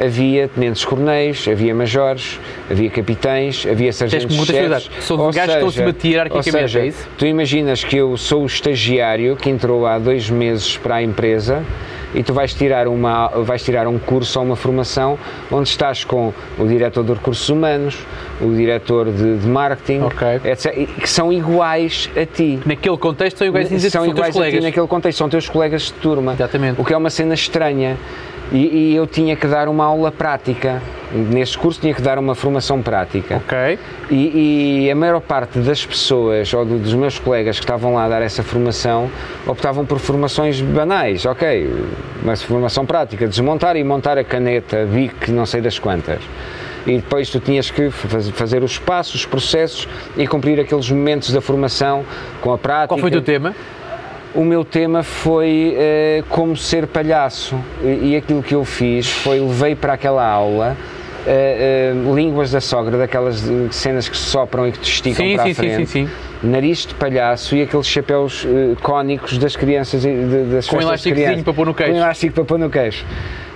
havia 0.00 0.48
tenentes 0.48 0.84
coronéis, 0.84 1.46
havia 1.48 1.74
majores, 1.74 2.40
havia 2.70 2.90
capitães, 2.90 3.66
havia 3.70 3.92
sargentos 3.92 4.34
chefes. 4.46 4.90
São 5.00 5.18
Ou 5.18 5.30
gajos 5.30 5.44
que 5.44 5.52
estão 5.52 5.68
acima 5.68 5.92
de 5.92 5.98
ti 5.98 6.08
hierarquicamente, 6.08 6.52
seja, 6.52 6.80
é 6.80 6.86
isso? 6.86 7.08
Tu 7.16 7.26
imaginas 7.26 7.84
que 7.84 7.96
eu 7.96 8.16
sou 8.16 8.42
o 8.42 8.46
estagiário 8.46 9.36
que 9.36 9.50
entrou 9.50 9.86
há 9.86 9.98
dois 9.98 10.28
meses 10.30 10.76
para 10.76 10.96
a 10.96 11.02
empresa 11.02 11.64
e 12.14 12.22
tu 12.22 12.32
vais 12.32 12.54
tirar, 12.54 12.86
uma, 12.86 13.28
vais 13.28 13.62
tirar 13.62 13.88
um 13.88 13.98
curso 13.98 14.38
ou 14.38 14.44
uma 14.46 14.56
formação 14.56 15.18
onde 15.50 15.68
estás 15.68 16.04
com 16.04 16.32
o 16.58 16.66
diretor 16.66 17.02
de 17.02 17.12
recursos 17.12 17.48
humanos, 17.48 17.98
o 18.40 18.54
diretor 18.54 19.10
de, 19.10 19.38
de 19.38 19.46
marketing, 19.46 20.02
Ok. 20.02 20.40
etc., 20.44 20.88
que 21.00 21.10
são 21.10 21.32
iguais 21.32 22.08
a 22.16 22.24
ti. 22.24 22.60
Naquele 22.64 22.96
contexto 22.96 23.38
são 23.38 23.46
iguais 23.48 23.68
são 23.90 24.06
iguais 24.06 24.36
a 24.36 24.50
ti 24.50 24.60
naquele 24.60 24.86
contexto, 24.86 25.18
são 25.18 25.28
teus 25.28 25.48
colegas 25.48 25.82
de 25.82 25.92
turma. 25.94 26.34
Exatamente. 26.34 26.80
O 26.80 26.84
que 26.84 26.94
é 26.94 26.96
uma 26.96 27.10
cena 27.10 27.34
estranha. 27.34 27.96
E, 28.52 28.90
e 28.92 28.96
eu 28.96 29.06
tinha 29.06 29.34
que 29.34 29.46
dar 29.46 29.68
uma 29.68 29.84
aula 29.84 30.12
prática. 30.12 30.80
Neste 31.12 31.56
curso 31.56 31.80
tinha 31.80 31.94
que 31.94 32.02
dar 32.02 32.18
uma 32.18 32.34
formação 32.34 32.82
prática. 32.82 33.36
Ok. 33.36 33.78
E, 34.10 34.84
e 34.86 34.90
a 34.90 34.94
maior 34.96 35.20
parte 35.20 35.58
das 35.60 35.84
pessoas, 35.84 36.52
ou 36.52 36.64
do- 36.64 36.78
dos 36.78 36.92
meus 36.94 37.18
colegas 37.18 37.56
que 37.58 37.64
estavam 37.64 37.94
lá 37.94 38.04
a 38.04 38.08
dar 38.08 38.22
essa 38.22 38.42
formação, 38.42 39.08
optavam 39.46 39.84
por 39.86 39.98
formações 40.00 40.60
banais, 40.60 41.24
ok, 41.24 41.72
mas 42.24 42.42
formação 42.42 42.84
prática, 42.84 43.26
desmontar 43.28 43.76
e 43.76 43.84
montar 43.84 44.18
a 44.18 44.24
caneta, 44.24 44.84
bic, 44.90 45.30
não 45.30 45.46
sei 45.46 45.60
das 45.60 45.78
quantas. 45.78 46.18
E 46.86 46.96
depois 46.96 47.30
tu 47.30 47.38
tinhas 47.40 47.70
que 47.70 47.90
faz- 47.90 48.28
fazer 48.30 48.62
os 48.64 48.78
passos, 48.78 49.14
os 49.14 49.26
processos 49.26 49.88
e 50.16 50.26
cumprir 50.26 50.58
aqueles 50.60 50.90
momentos 50.90 51.32
da 51.32 51.40
formação 51.40 52.04
com 52.40 52.52
a 52.52 52.58
prática. 52.58 52.88
Qual 52.88 52.98
foi 53.00 53.08
o 53.08 53.12
teu 53.12 53.22
tema? 53.22 53.54
O 54.34 54.44
meu 54.44 54.64
tema 54.64 55.02
foi 55.04 55.74
eh, 55.78 56.24
como 56.28 56.56
ser 56.56 56.88
palhaço 56.88 57.56
e, 57.82 58.10
e 58.12 58.16
aquilo 58.16 58.42
que 58.42 58.54
eu 58.54 58.64
fiz 58.64 59.08
foi 59.08 59.38
levei 59.38 59.76
para 59.76 59.92
aquela 59.92 60.26
aula 60.28 60.76
eh, 61.24 61.92
eh, 61.94 62.14
línguas 62.14 62.50
da 62.50 62.60
sogra, 62.60 62.98
daquelas 62.98 63.44
cenas 63.70 64.08
que 64.08 64.16
se 64.16 64.24
sopram 64.24 64.66
e 64.66 64.72
que 64.72 64.80
te 64.80 64.90
esticam 64.90 65.24
Sim, 65.24 65.36
para 65.36 65.44
sim, 65.44 65.50
a 65.50 65.54
sim, 65.54 65.60
frente, 65.60 65.86
sim, 65.86 66.06
sim. 66.06 66.10
nariz 66.42 66.84
de 66.84 66.94
palhaço 66.94 67.54
e 67.54 67.62
aqueles 67.62 67.86
chapéus 67.86 68.44
cónicos 68.82 69.38
das 69.38 69.54
crianças 69.54 70.04
e 70.04 70.08
de- 70.08 70.44
das 70.52 70.66
Com 70.66 70.78
festas 70.78 70.80
de 70.80 70.84
elasticozinho 70.84 71.26
criança. 71.28 71.44
para 71.44 71.52
pôr 71.54 71.66
no 71.66 71.74
queixo. 71.74 71.92
Com 71.92 71.96
elástico 71.98 72.34
para 72.34 72.44
pôr 72.44 72.58
no 72.58 72.70
queixo. 72.70 73.06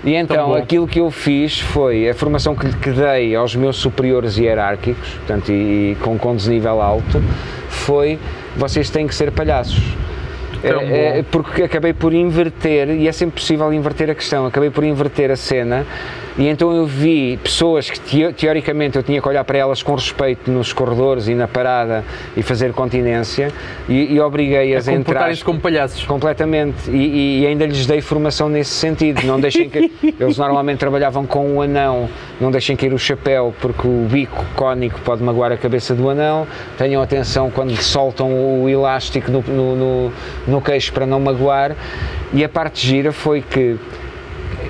E 0.05 0.14
então 0.14 0.55
aquilo 0.55 0.87
que 0.87 1.01
eu 1.01 1.11
fiz 1.11 1.59
foi 1.59 2.09
a 2.09 2.14
formação 2.14 2.55
que, 2.55 2.73
que 2.77 2.91
dei 2.91 3.35
aos 3.35 3.57
meus 3.57 3.77
superiores 3.79 4.38
hierárquicos, 4.38 5.09
portanto, 5.14 5.51
e, 5.51 5.91
e 5.91 5.97
com, 6.01 6.17
com 6.17 6.37
desnível 6.37 6.81
alto, 6.81 7.21
foi 7.69 8.17
vocês 8.57 8.88
têm 8.91 9.09
que 9.09 9.14
ser 9.14 9.33
palhaços. 9.33 9.83
Tão 10.62 10.81
É, 10.81 11.18
é, 11.18 11.23
porque 11.23 11.62
acabei 11.62 11.92
por 11.92 12.12
inverter, 12.12 12.90
e 12.90 13.07
é 13.09 13.12
sempre 13.12 13.40
possível 13.40 13.73
inverter 13.73 14.11
a 14.11 14.14
questão, 14.14 14.47
acabei 14.47 14.71
por 14.71 14.85
inverter 14.85 15.31
a 15.31 15.37
cena 15.37 15.87
e 16.38 16.47
então 16.47 16.73
eu 16.73 16.87
vi 16.87 17.37
pessoas 17.42 17.90
que 17.90 17.99
teo- 17.99 18.33
teoricamente 18.33 18.97
eu 18.97 19.03
tinha 19.03 19.21
que 19.21 19.29
olhar 19.29 19.42
para 19.42 19.59
elas 19.59 19.83
com 19.83 19.92
respeito 19.97 20.49
nos 20.49 20.73
corredores 20.73 21.27
e 21.27 21.35
na 21.35 21.49
parada 21.49 22.05
e 22.37 22.44
fazer 22.44 22.73
continência 22.73 23.51
e, 23.88 24.14
e 24.14 24.21
obriguei-as 24.21 24.87
a, 24.87 24.92
entrar 24.92 25.05
Comportarem-se 25.05 25.44
como 25.44 25.59
palhaços. 25.59 26.05
completamente 26.05 26.88
e, 26.88 27.40
e 27.40 27.47
ainda 27.47 27.66
lhes 27.66 27.87
dei 27.87 28.01
formação 28.01 28.49
nesse 28.49 28.71
sentido, 28.71 29.27
não 29.27 29.40
deixem 29.40 29.68
que 29.68 29.90
eles 30.21 30.38
normalmente 30.38 30.79
trabalhavam 30.79 31.27
com 31.27 31.57
o 31.57 31.62
anão, 31.62 32.09
não 32.40 32.53
deixem 32.53 32.77
cair 32.77 32.92
o 32.94 32.99
chapéu 32.99 33.53
porque 33.61 33.88
o 33.88 34.07
bico 34.09 34.44
cónico 34.55 35.01
pode 35.01 35.21
magoar 35.25 35.51
a 35.51 35.57
cabeça 35.57 35.92
do 35.92 36.09
anão, 36.09 36.47
tenham 36.77 37.03
atenção 37.03 37.51
quando 37.51 37.75
soltam 37.83 38.62
o 38.62 38.68
elástico 38.68 39.29
no, 39.29 39.42
no, 39.42 39.77
no, 39.77 40.12
no 40.49 40.61
queixo 40.61 40.93
para 40.93 41.07
não 41.07 41.21
magoar 41.21 41.77
e 42.33 42.43
a 42.43 42.49
parte 42.49 42.87
gira 42.87 43.13
foi 43.13 43.43
que 43.43 43.77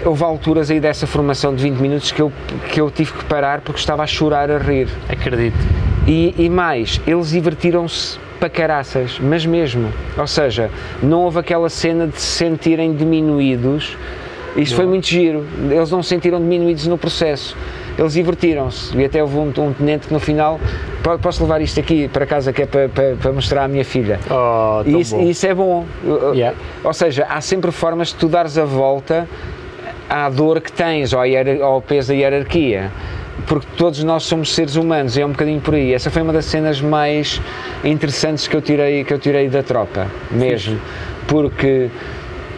houve 0.05 0.23
alturas 0.23 0.71
aí 0.71 0.81
dessa 0.81 1.07
formação 1.07 1.55
de 1.55 1.63
20 1.63 1.77
minutos 1.77 2.13
que 2.13 2.21
eu, 2.21 2.33
que 2.71 2.81
eu 2.81 2.91
tive 2.91 3.13
que 3.13 3.25
parar 3.25 3.61
porque 3.61 3.81
estava 3.81 4.03
a 4.03 4.07
chorar 4.07 4.51
a 4.51 4.59
rir. 4.59 4.89
Acredito. 5.09 5.57
E, 6.07 6.35
e 6.39 6.49
mais, 6.49 7.01
eles 7.07 7.31
divertiram-se 7.31 8.19
para 8.39 8.49
caraças, 8.49 9.19
mas 9.21 9.45
mesmo. 9.45 9.93
Ou 10.17 10.27
seja, 10.27 10.71
não 11.03 11.23
houve 11.23 11.39
aquela 11.39 11.69
cena 11.69 12.07
de 12.07 12.21
se 12.21 12.39
sentirem 12.39 12.95
diminuídos. 12.95 13.97
Isso 14.57 14.75
foi 14.75 14.87
muito 14.87 15.07
giro. 15.07 15.47
Eles 15.71 15.91
não 15.91 16.03
se 16.03 16.09
sentiram 16.09 16.39
diminuídos 16.39 16.87
no 16.87 16.97
processo. 16.97 17.57
Eles 17.99 18.13
divertiram-se. 18.13 18.97
E 18.97 19.05
até 19.05 19.21
houve 19.23 19.37
um, 19.37 19.49
um 19.59 19.73
tenente 19.73 20.07
que 20.07 20.13
no 20.13 20.21
final. 20.21 20.61
"Po- 21.03 21.19
Posso 21.19 21.43
levar 21.43 21.61
isto 21.61 21.81
aqui 21.81 22.07
para 22.09 22.25
casa 22.27 22.53
que 22.53 22.63
é 22.63 22.67
para, 22.67 22.89
para, 22.89 23.17
para 23.17 23.33
mostrar 23.33 23.65
à 23.65 23.69
minha 23.69 23.85
filha. 23.85 24.21
Oh, 24.31 24.83
E 24.87 25.01
isso, 25.01 25.21
isso 25.21 25.47
é 25.47 25.55
bom. 25.55 25.85
Yeah. 26.35 26.57
Ou 26.85 26.95
seja, 26.95 27.27
há 27.29 27.41
sempre 27.41 27.73
formas 27.73 28.09
de 28.09 28.15
tu 28.15 28.29
dares 28.29 28.57
a 28.57 28.65
volta 28.65 29.27
à 30.09 30.29
dor 30.31 30.61
que 30.61 30.71
tens, 30.73 31.13
hierar- 31.13 31.61
ao 31.61 31.83
peso 31.83 32.09
da 32.09 32.15
hierarquia. 32.15 32.91
Porque 33.47 33.67
todos 33.77 34.03
nós 34.05 34.25
somos 34.25 34.55
seres 34.55 34.75
humanos, 34.77 35.17
e 35.17 35.21
é 35.23 35.27
um 35.27 35.31
bocadinho 35.31 35.61
por 35.61 35.75
aí. 35.75 35.95
Essa 35.95 36.11
foi 36.11 36.23
uma 36.23 36.33
das 36.33 36.45
cenas 36.45 36.81
mais 36.81 37.41
interessantes 37.85 38.47
que 38.49 38.55
eu 38.57 38.61
tirei, 38.61 39.05
que 39.05 39.13
eu 39.15 39.19
tirei 39.19 39.49
da 39.49 39.63
tropa, 39.63 40.07
mesmo. 40.31 40.79
Porque 41.27 41.89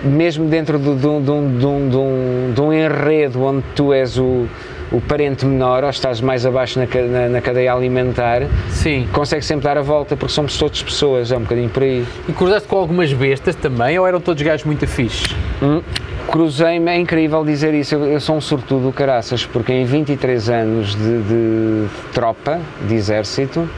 mesmo 0.03 0.47
dentro 0.47 0.79
de 0.79 0.95
de 0.95 1.01
de 1.01 2.55
de 2.55 2.61
um 2.61 2.73
enredo 2.73 3.43
onde 3.45 3.63
tu 3.77 3.93
és 3.93 4.17
o, 4.19 4.47
o 4.93 5.01
parente 5.01 5.47
menor, 5.47 5.85
ou 5.85 5.91
estás 5.91 6.21
mais 6.21 6.45
abaixo 6.45 6.79
na, 6.81 6.87
na- 7.07 7.29
na 7.29 7.41
cadeia 7.41 7.73
alimentar, 7.73 8.43
Sim. 8.71 9.07
consegue 9.13 9.45
sempre 9.45 9.65
dar 9.65 9.79
a 9.79 9.83
volta, 9.83 10.17
porque 10.17 10.33
somos 10.33 10.57
todos 10.59 10.83
pessoas, 10.83 11.31
é 11.31 11.37
um 11.37 11.43
bocadinho 11.43 11.69
por 11.69 11.83
aí. 11.83 12.05
E 12.29 12.33
cruzaste 12.33 12.67
com 12.69 12.77
algumas 12.77 13.13
bestas 13.13 13.55
também, 13.55 13.99
ou 13.99 14.07
eram 14.07 14.21
todos 14.21 14.43
gajos 14.43 14.67
muito 14.67 14.87
fixe? 14.87 15.25
Hum, 15.63 15.81
Cruzei-me, 16.29 16.91
é 16.91 16.97
incrível 16.99 17.45
dizer 17.45 17.75
isso, 17.75 17.95
eu, 17.97 18.05
eu 18.05 18.21
sou 18.21 18.37
um 18.37 18.41
sortudo 18.41 18.87
do 18.87 18.93
caraças, 18.93 19.45
porque 19.47 19.73
em 19.73 19.85
23 19.85 20.49
anos 20.49 20.95
de, 20.95 21.23
de 21.23 21.87
tropa, 22.13 22.61
de 22.87 22.95
exército, 22.95 23.69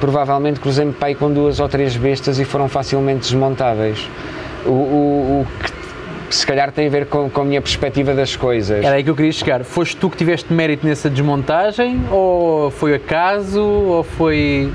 provavelmente 0.00 0.60
cruzei-me 0.60 0.94
aí 1.00 1.14
com 1.14 1.32
duas 1.32 1.60
ou 1.60 1.68
três 1.68 1.96
bestas 1.96 2.38
e 2.38 2.44
foram 2.44 2.68
facilmente 2.68 3.20
desmontáveis. 3.22 4.08
O, 4.66 4.70
o- 4.70 5.40
o 5.42 5.46
que 5.64 5.72
se 6.30 6.46
calhar 6.46 6.72
tem 6.72 6.86
a 6.86 6.90
ver 6.90 7.06
com, 7.06 7.28
com 7.28 7.40
a 7.40 7.44
minha 7.44 7.60
perspectiva 7.60 8.14
das 8.14 8.36
coisas. 8.36 8.84
Era 8.84 8.96
aí 8.96 9.04
que 9.04 9.10
eu 9.10 9.16
queria 9.16 9.32
chegar. 9.32 9.64
Foste 9.64 9.96
tu 9.96 10.10
que 10.10 10.16
tiveste 10.16 10.52
mérito 10.52 10.86
nessa 10.86 11.08
desmontagem, 11.10 12.02
ou 12.10 12.70
foi 12.70 12.94
acaso, 12.94 13.62
ou 13.62 14.02
foi. 14.02 14.72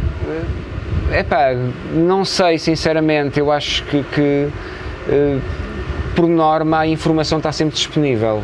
Epá, 1.11 1.53
não 1.93 2.23
sei, 2.23 2.59
sinceramente, 2.59 3.39
eu 3.39 3.51
acho 3.51 3.83
que, 3.85 4.03
que, 4.03 4.47
eh, 5.09 5.39
por 6.15 6.27
norma 6.27 6.79
a 6.79 6.87
informação 6.87 7.39
está 7.39 7.51
sempre 7.51 7.75
disponível. 7.75 8.43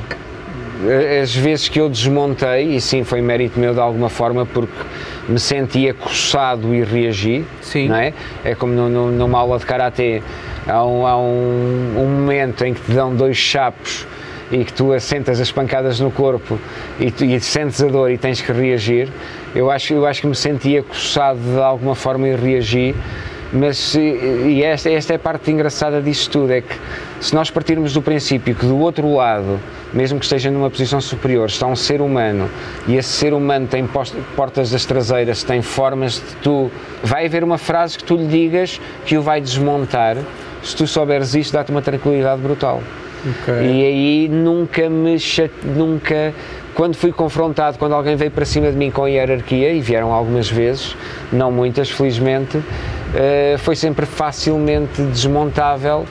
Eh, 0.83 1.21
As 1.21 1.33
vezes 1.35 1.69
que 1.69 1.79
eu 1.79 1.89
desmontei, 1.89 2.75
e 2.75 2.81
sim 2.81 3.03
foi 3.03 3.21
mérito 3.21 3.59
meu 3.59 3.73
de 3.73 3.79
alguma 3.79 4.09
forma, 4.09 4.45
porque 4.45 4.73
me 5.29 5.39
sentia 5.39 5.93
coçado 5.93 6.73
e 6.75 6.83
reagi, 6.83 7.45
Sim. 7.61 7.87
não 7.89 7.95
é? 7.95 8.13
É 8.43 8.53
como 8.55 8.73
no- 8.73 8.89
no- 8.89 9.11
numa 9.11 9.39
aula 9.39 9.57
de 9.57 9.65
karatê, 9.65 10.21
há, 10.67 10.85
um, 10.85 11.07
há 11.07 11.17
um, 11.17 11.93
um 11.97 12.05
momento 12.19 12.63
em 12.65 12.73
que 12.73 12.81
te 12.81 12.91
dão 12.91 13.15
dois 13.15 13.37
chapos 13.37 14.05
e 14.51 14.63
que 14.63 14.71
tu 14.73 14.93
assentas 14.93 15.39
as 15.41 15.51
pancadas 15.51 15.99
no 15.99 16.11
corpo 16.11 16.59
e, 16.99 17.09
tu, 17.09 17.25
e 17.25 17.39
sentes 17.39 17.81
a 17.81 17.87
dor 17.87 18.11
e 18.11 18.17
tens 18.17 18.41
que 18.41 18.51
reagir. 18.51 19.07
Eu 19.55 19.71
acho, 19.71 19.93
eu 19.93 20.05
acho 20.05 20.21
que 20.21 20.27
me 20.27 20.35
sentia 20.35 20.83
coçado 20.83 21.39
de 21.39 21.59
alguma 21.59 21.95
forma 21.95 22.27
e 22.27 22.35
reagi, 22.35 22.93
mas 23.55 23.95
e, 23.95 23.99
e 23.99 24.63
esta, 24.63 24.89
esta 24.89 25.13
é 25.13 25.15
a 25.15 25.19
parte 25.19 25.49
engraçada 25.49 26.01
disso 26.01 26.29
tudo, 26.29 26.51
é 26.51 26.61
que 26.61 26.75
se 27.21 27.33
nós 27.33 27.49
partirmos 27.49 27.93
do 27.93 28.01
princípio 28.01 28.53
que 28.53 28.65
do 28.65 28.77
outro 28.77 29.13
lado, 29.15 29.59
mesmo 29.93 30.19
que 30.19 30.25
esteja 30.25 30.51
numa 30.51 30.69
posição 30.69 30.99
superior, 30.99 31.47
está 31.47 31.65
um 31.65 31.75
ser 31.75 32.01
humano 32.01 32.49
e 32.87 32.97
esse 32.97 33.09
ser 33.09 33.33
humano 33.33 33.65
tem 33.65 33.87
portas 34.35 34.71
das 34.71 34.85
traseiras, 34.85 35.41
tem 35.41 35.61
formas 35.61 36.15
de 36.15 36.35
tu. 36.43 36.69
Vai 37.01 37.25
haver 37.25 37.43
uma 37.43 37.57
frase 37.57 37.97
que 37.97 38.03
tu 38.03 38.15
lhe 38.15 38.27
digas 38.27 38.79
que 39.05 39.17
o 39.17 39.21
vai 39.21 39.39
desmontar. 39.39 40.17
Se 40.61 40.75
tu 40.75 40.85
souberes 40.85 41.33
isto, 41.33 41.53
dá-te 41.53 41.71
uma 41.71 41.81
tranquilidade 41.81 42.41
brutal. 42.41 42.81
E 43.47 43.83
aí 43.83 44.29
nunca 44.29 44.89
me 44.89 45.17
nunca 45.63 46.33
quando 46.75 46.95
fui 46.95 47.11
confrontado, 47.11 47.77
quando 47.77 47.93
alguém 47.95 48.15
veio 48.15 48.31
para 48.31 48.45
cima 48.45 48.69
de 48.69 48.77
mim 48.77 48.91
com 48.91 49.07
hierarquia, 49.07 49.71
e 49.71 49.79
vieram 49.81 50.11
algumas 50.11 50.49
vezes, 50.49 50.95
não 51.31 51.51
muitas, 51.51 51.89
felizmente, 51.89 52.61
eh, 53.13 53.55
foi 53.59 53.75
sempre 53.75 54.05
facilmente 54.05 55.01
desmontável 55.01 56.05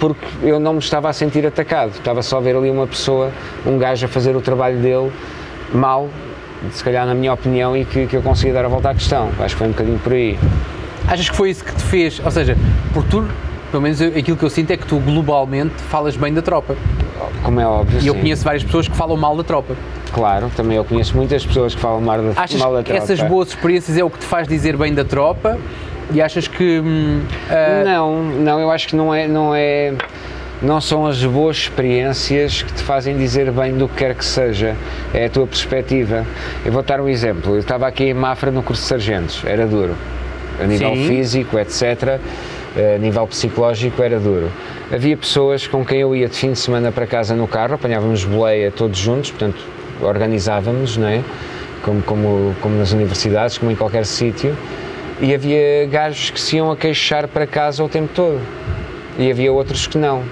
porque 0.00 0.26
eu 0.42 0.58
não 0.58 0.72
me 0.74 0.78
estava 0.78 1.08
a 1.08 1.12
sentir 1.12 1.46
atacado, 1.46 1.90
estava 1.90 2.22
só 2.22 2.38
a 2.38 2.40
ver 2.40 2.56
ali 2.56 2.70
uma 2.70 2.86
pessoa, 2.86 3.30
um 3.66 3.78
gajo 3.78 4.06
a 4.06 4.08
fazer 4.08 4.34
o 4.34 4.40
trabalho 4.40 4.78
dele 4.78 5.12
mal, 5.72 6.08
se 6.72 6.82
calhar 6.82 7.06
na 7.06 7.14
minha 7.14 7.32
opinião, 7.32 7.76
e 7.76 7.84
que, 7.84 8.06
que 8.06 8.16
eu 8.16 8.22
conseguia 8.22 8.52
dar 8.54 8.64
a 8.64 8.68
volta 8.68 8.90
à 8.90 8.94
questão. 8.94 9.28
Acho 9.38 9.54
que 9.54 9.58
foi 9.58 9.68
um 9.68 9.72
bocadinho 9.72 9.98
por 9.98 10.12
aí. 10.12 10.38
Achas 11.06 11.28
que 11.28 11.36
foi 11.36 11.50
isso 11.50 11.64
que 11.64 11.74
te 11.74 11.82
fez? 11.82 12.20
Ou 12.24 12.30
seja, 12.30 12.56
por 12.92 13.04
tu 13.04 13.24
pelo 13.70 13.82
menos 13.82 14.00
eu- 14.00 14.08
aquilo 14.08 14.36
que 14.36 14.42
eu 14.42 14.50
sinto 14.50 14.72
é 14.72 14.76
que 14.76 14.84
tu 14.86 14.98
globalmente 14.98 15.74
falas 15.88 16.16
bem 16.16 16.32
da 16.34 16.42
tropa. 16.42 16.76
Como 17.42 17.60
é 17.60 17.66
óbvio. 17.66 18.00
E 18.00 18.06
eu 18.06 18.14
sim. 18.14 18.20
conheço 18.20 18.44
várias 18.44 18.64
pessoas 18.64 18.88
que 18.88 18.96
falam 18.96 19.16
mal 19.16 19.36
da 19.36 19.44
tropa. 19.44 19.74
Claro, 20.12 20.50
também 20.56 20.76
eu 20.76 20.84
conheço 20.84 21.16
muitas 21.16 21.44
pessoas 21.44 21.74
que 21.74 21.80
falam 21.80 22.00
mal 22.00 22.20
da, 22.20 22.40
Achas 22.40 22.60
mal 22.60 22.72
da 22.72 22.82
que 22.82 22.90
tropa. 22.90 23.02
essas 23.02 23.20
boas 23.22 23.48
experiências 23.48 23.96
é 23.96 24.04
o 24.04 24.10
que 24.10 24.18
te 24.18 24.24
faz 24.26 24.48
dizer 24.48 24.76
bem 24.76 24.92
da 24.92 25.04
tropa? 25.04 25.58
E 26.12 26.20
achas 26.20 26.48
que. 26.48 26.80
hum, 26.80 27.22
ah, 27.48 27.84
Não, 27.84 28.22
não, 28.22 28.60
eu 28.60 28.70
acho 28.70 28.88
que 28.88 28.96
não 28.96 29.14
é, 29.14 29.28
não 29.28 29.54
é, 29.54 29.94
não 30.60 30.80
são 30.80 31.06
as 31.06 31.24
boas 31.24 31.56
experiências 31.56 32.62
que 32.62 32.72
te 32.72 32.82
fazem 32.82 33.16
dizer 33.16 33.50
bem 33.52 33.74
do 33.74 33.88
que 33.88 33.96
quer 33.96 34.14
que 34.14 34.24
seja, 34.24 34.74
é 35.14 35.26
a 35.26 35.30
tua 35.30 35.46
perspectiva. 35.46 36.26
Eu 36.64 36.72
vou 36.72 36.82
dar 36.82 37.00
um 37.00 37.08
exemplo, 37.08 37.54
eu 37.54 37.60
estava 37.60 37.86
aqui 37.86 38.04
em 38.04 38.14
Mafra 38.14 38.50
no 38.50 38.62
curso 38.62 38.82
de 38.82 38.88
sargentos, 38.88 39.42
era 39.44 39.66
duro, 39.66 39.94
a 40.60 40.66
nível 40.66 40.94
Sim. 40.94 41.06
físico, 41.06 41.58
etc., 41.58 42.18
a 42.76 42.98
nível 42.98 43.26
psicológico 43.26 44.02
era 44.02 44.18
duro. 44.18 44.50
Havia 44.92 45.16
pessoas 45.16 45.66
com 45.66 45.84
quem 45.84 46.00
eu 46.00 46.14
ia 46.14 46.28
de 46.28 46.36
fim 46.36 46.52
de 46.52 46.58
semana 46.58 46.92
para 46.92 47.06
casa 47.06 47.34
no 47.34 47.46
carro, 47.48 47.74
apanhávamos 47.74 48.24
boleia 48.24 48.70
todos 48.70 48.98
juntos, 48.98 49.30
portanto 49.30 49.58
organizávamos, 50.00 50.96
não 50.96 51.08
é? 51.08 51.22
Como, 51.82 52.02
como, 52.02 52.54
como 52.60 52.76
nas 52.76 52.92
universidades, 52.92 53.58
como 53.58 53.70
em 53.70 53.76
qualquer 53.76 54.04
sítio, 54.04 54.56
e 55.20 55.34
havia 55.34 55.86
gajos 55.90 56.30
que 56.30 56.40
se 56.40 56.56
iam 56.56 56.70
a 56.70 56.76
queixar 56.76 57.28
para 57.28 57.46
casa 57.46 57.82
o 57.84 57.88
tempo 57.88 58.10
todo 58.14 58.40
e 59.18 59.30
havia 59.30 59.52
outros 59.52 59.86
que 59.86 59.98
não. 59.98 60.22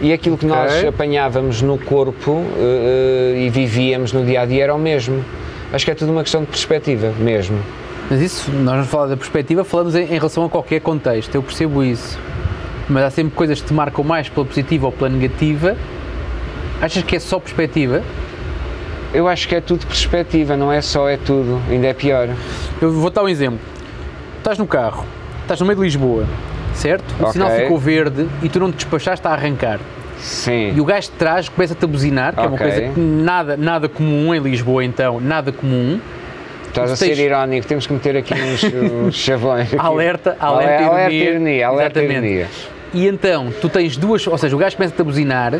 E 0.00 0.12
aquilo 0.12 0.36
que 0.36 0.44
nós 0.44 0.72
Ok. 0.74 0.88
apanhávamos 0.88 1.62
no 1.62 1.78
corpo 1.78 2.44
eh, 2.58 3.34
eh, 3.36 3.44
e 3.46 3.50
vivíamos 3.50 4.12
no 4.12 4.24
dia 4.24 4.42
a 4.42 4.44
dia 4.46 4.64
era 4.64 4.74
o 4.74 4.78
mesmo. 4.78 5.24
Acho 5.72 5.84
que 5.86 5.90
é 5.90 5.94
tudo 5.94 6.12
uma 6.12 6.22
questão 6.22 6.42
de 6.42 6.48
perspectiva 6.48 7.12
mesmo. 7.18 7.58
Mas 8.10 8.20
isso, 8.20 8.50
nós 8.52 8.74
vamos 8.76 8.88
falar 8.88 9.06
da 9.06 9.16
perspectiva, 9.16 9.64
falamos 9.64 9.94
em, 9.94 10.02
em 10.04 10.16
relação 10.18 10.44
a 10.44 10.48
qualquer 10.48 10.80
contexto, 10.80 11.34
eu 11.34 11.42
percebo 11.42 11.82
isso. 11.82 12.18
Mas 12.88 13.02
há 13.04 13.10
sempre 13.10 13.34
coisas 13.34 13.60
que 13.60 13.66
te 13.66 13.74
marcam 13.74 14.04
mais 14.04 14.28
pela 14.28 14.46
positiva 14.46 14.86
ou 14.86 14.92
pela 14.92 15.08
negativa. 15.10 15.76
Achas 16.80 17.02
que 17.02 17.16
é 17.16 17.18
só 17.18 17.40
perspectiva? 17.40 18.02
Eu 19.12 19.26
acho 19.26 19.48
que 19.48 19.54
é 19.56 19.60
tudo 19.60 19.86
perspectiva, 19.86 20.56
não 20.56 20.70
é 20.70 20.80
só 20.80 21.08
é 21.08 21.16
tudo, 21.16 21.60
ainda 21.68 21.88
é 21.88 21.94
pior. 21.94 22.28
Eu 22.80 22.92
vou 22.92 23.10
dar 23.10 23.24
um 23.24 23.28
exemplo. 23.28 23.58
Estás 24.38 24.58
no 24.58 24.66
carro, 24.66 25.04
estás 25.42 25.58
no 25.58 25.66
meio 25.66 25.76
de 25.78 25.82
Lisboa, 25.84 26.26
certo? 26.74 27.10
O 27.18 27.22
Ok. 27.22 27.32
sinal 27.32 27.50
ficou 27.50 27.78
verde 27.78 28.28
e 28.42 28.48
tu 28.48 28.60
não 28.60 28.70
te 28.70 28.76
despachaste 28.76 29.26
a 29.26 29.30
arrancar. 29.32 29.80
Sim. 30.18 30.74
E 30.76 30.80
o 30.80 30.84
gajo 30.84 31.08
de 31.10 31.16
trás 31.16 31.48
começa-te 31.48 31.84
a 31.84 31.88
buzinar, 31.88 32.34
que 32.34 32.40
é 32.40 32.46
uma 32.46 32.58
coisa 32.58 32.80
que 32.82 33.00
nada, 33.00 33.56
nada 33.56 33.88
comum 33.88 34.32
em 34.34 34.38
Lisboa, 34.40 34.84
então, 34.84 35.20
nada 35.20 35.50
comum. 35.50 35.98
Estás 36.84 36.92
a 36.92 36.96
ser 36.96 37.18
irónico, 37.18 37.66
temos 37.66 37.86
que 37.86 37.92
meter 37.92 38.16
aqui 38.16 38.34
uns, 38.34 38.64
uns 39.08 39.14
chavões. 39.14 39.72
aqui. 39.72 39.76
Alerta, 39.84 40.36
alerta, 40.38 40.74
alerta, 40.74 40.84
alerta 40.86 41.12
ironia. 41.12 41.30
ironia, 41.30 41.68
alerta 41.68 41.98
Exatamente. 42.00 42.26
ironia. 42.32 42.46
E 42.94 43.06
então, 43.08 43.52
tu 43.60 43.68
tens 43.68 43.96
duas, 43.96 44.26
ou 44.26 44.36
seja, 44.38 44.54
o 44.54 44.58
gajo 44.58 44.76
começa-te 44.76 45.00
a 45.00 45.04
buzinar 45.04 45.54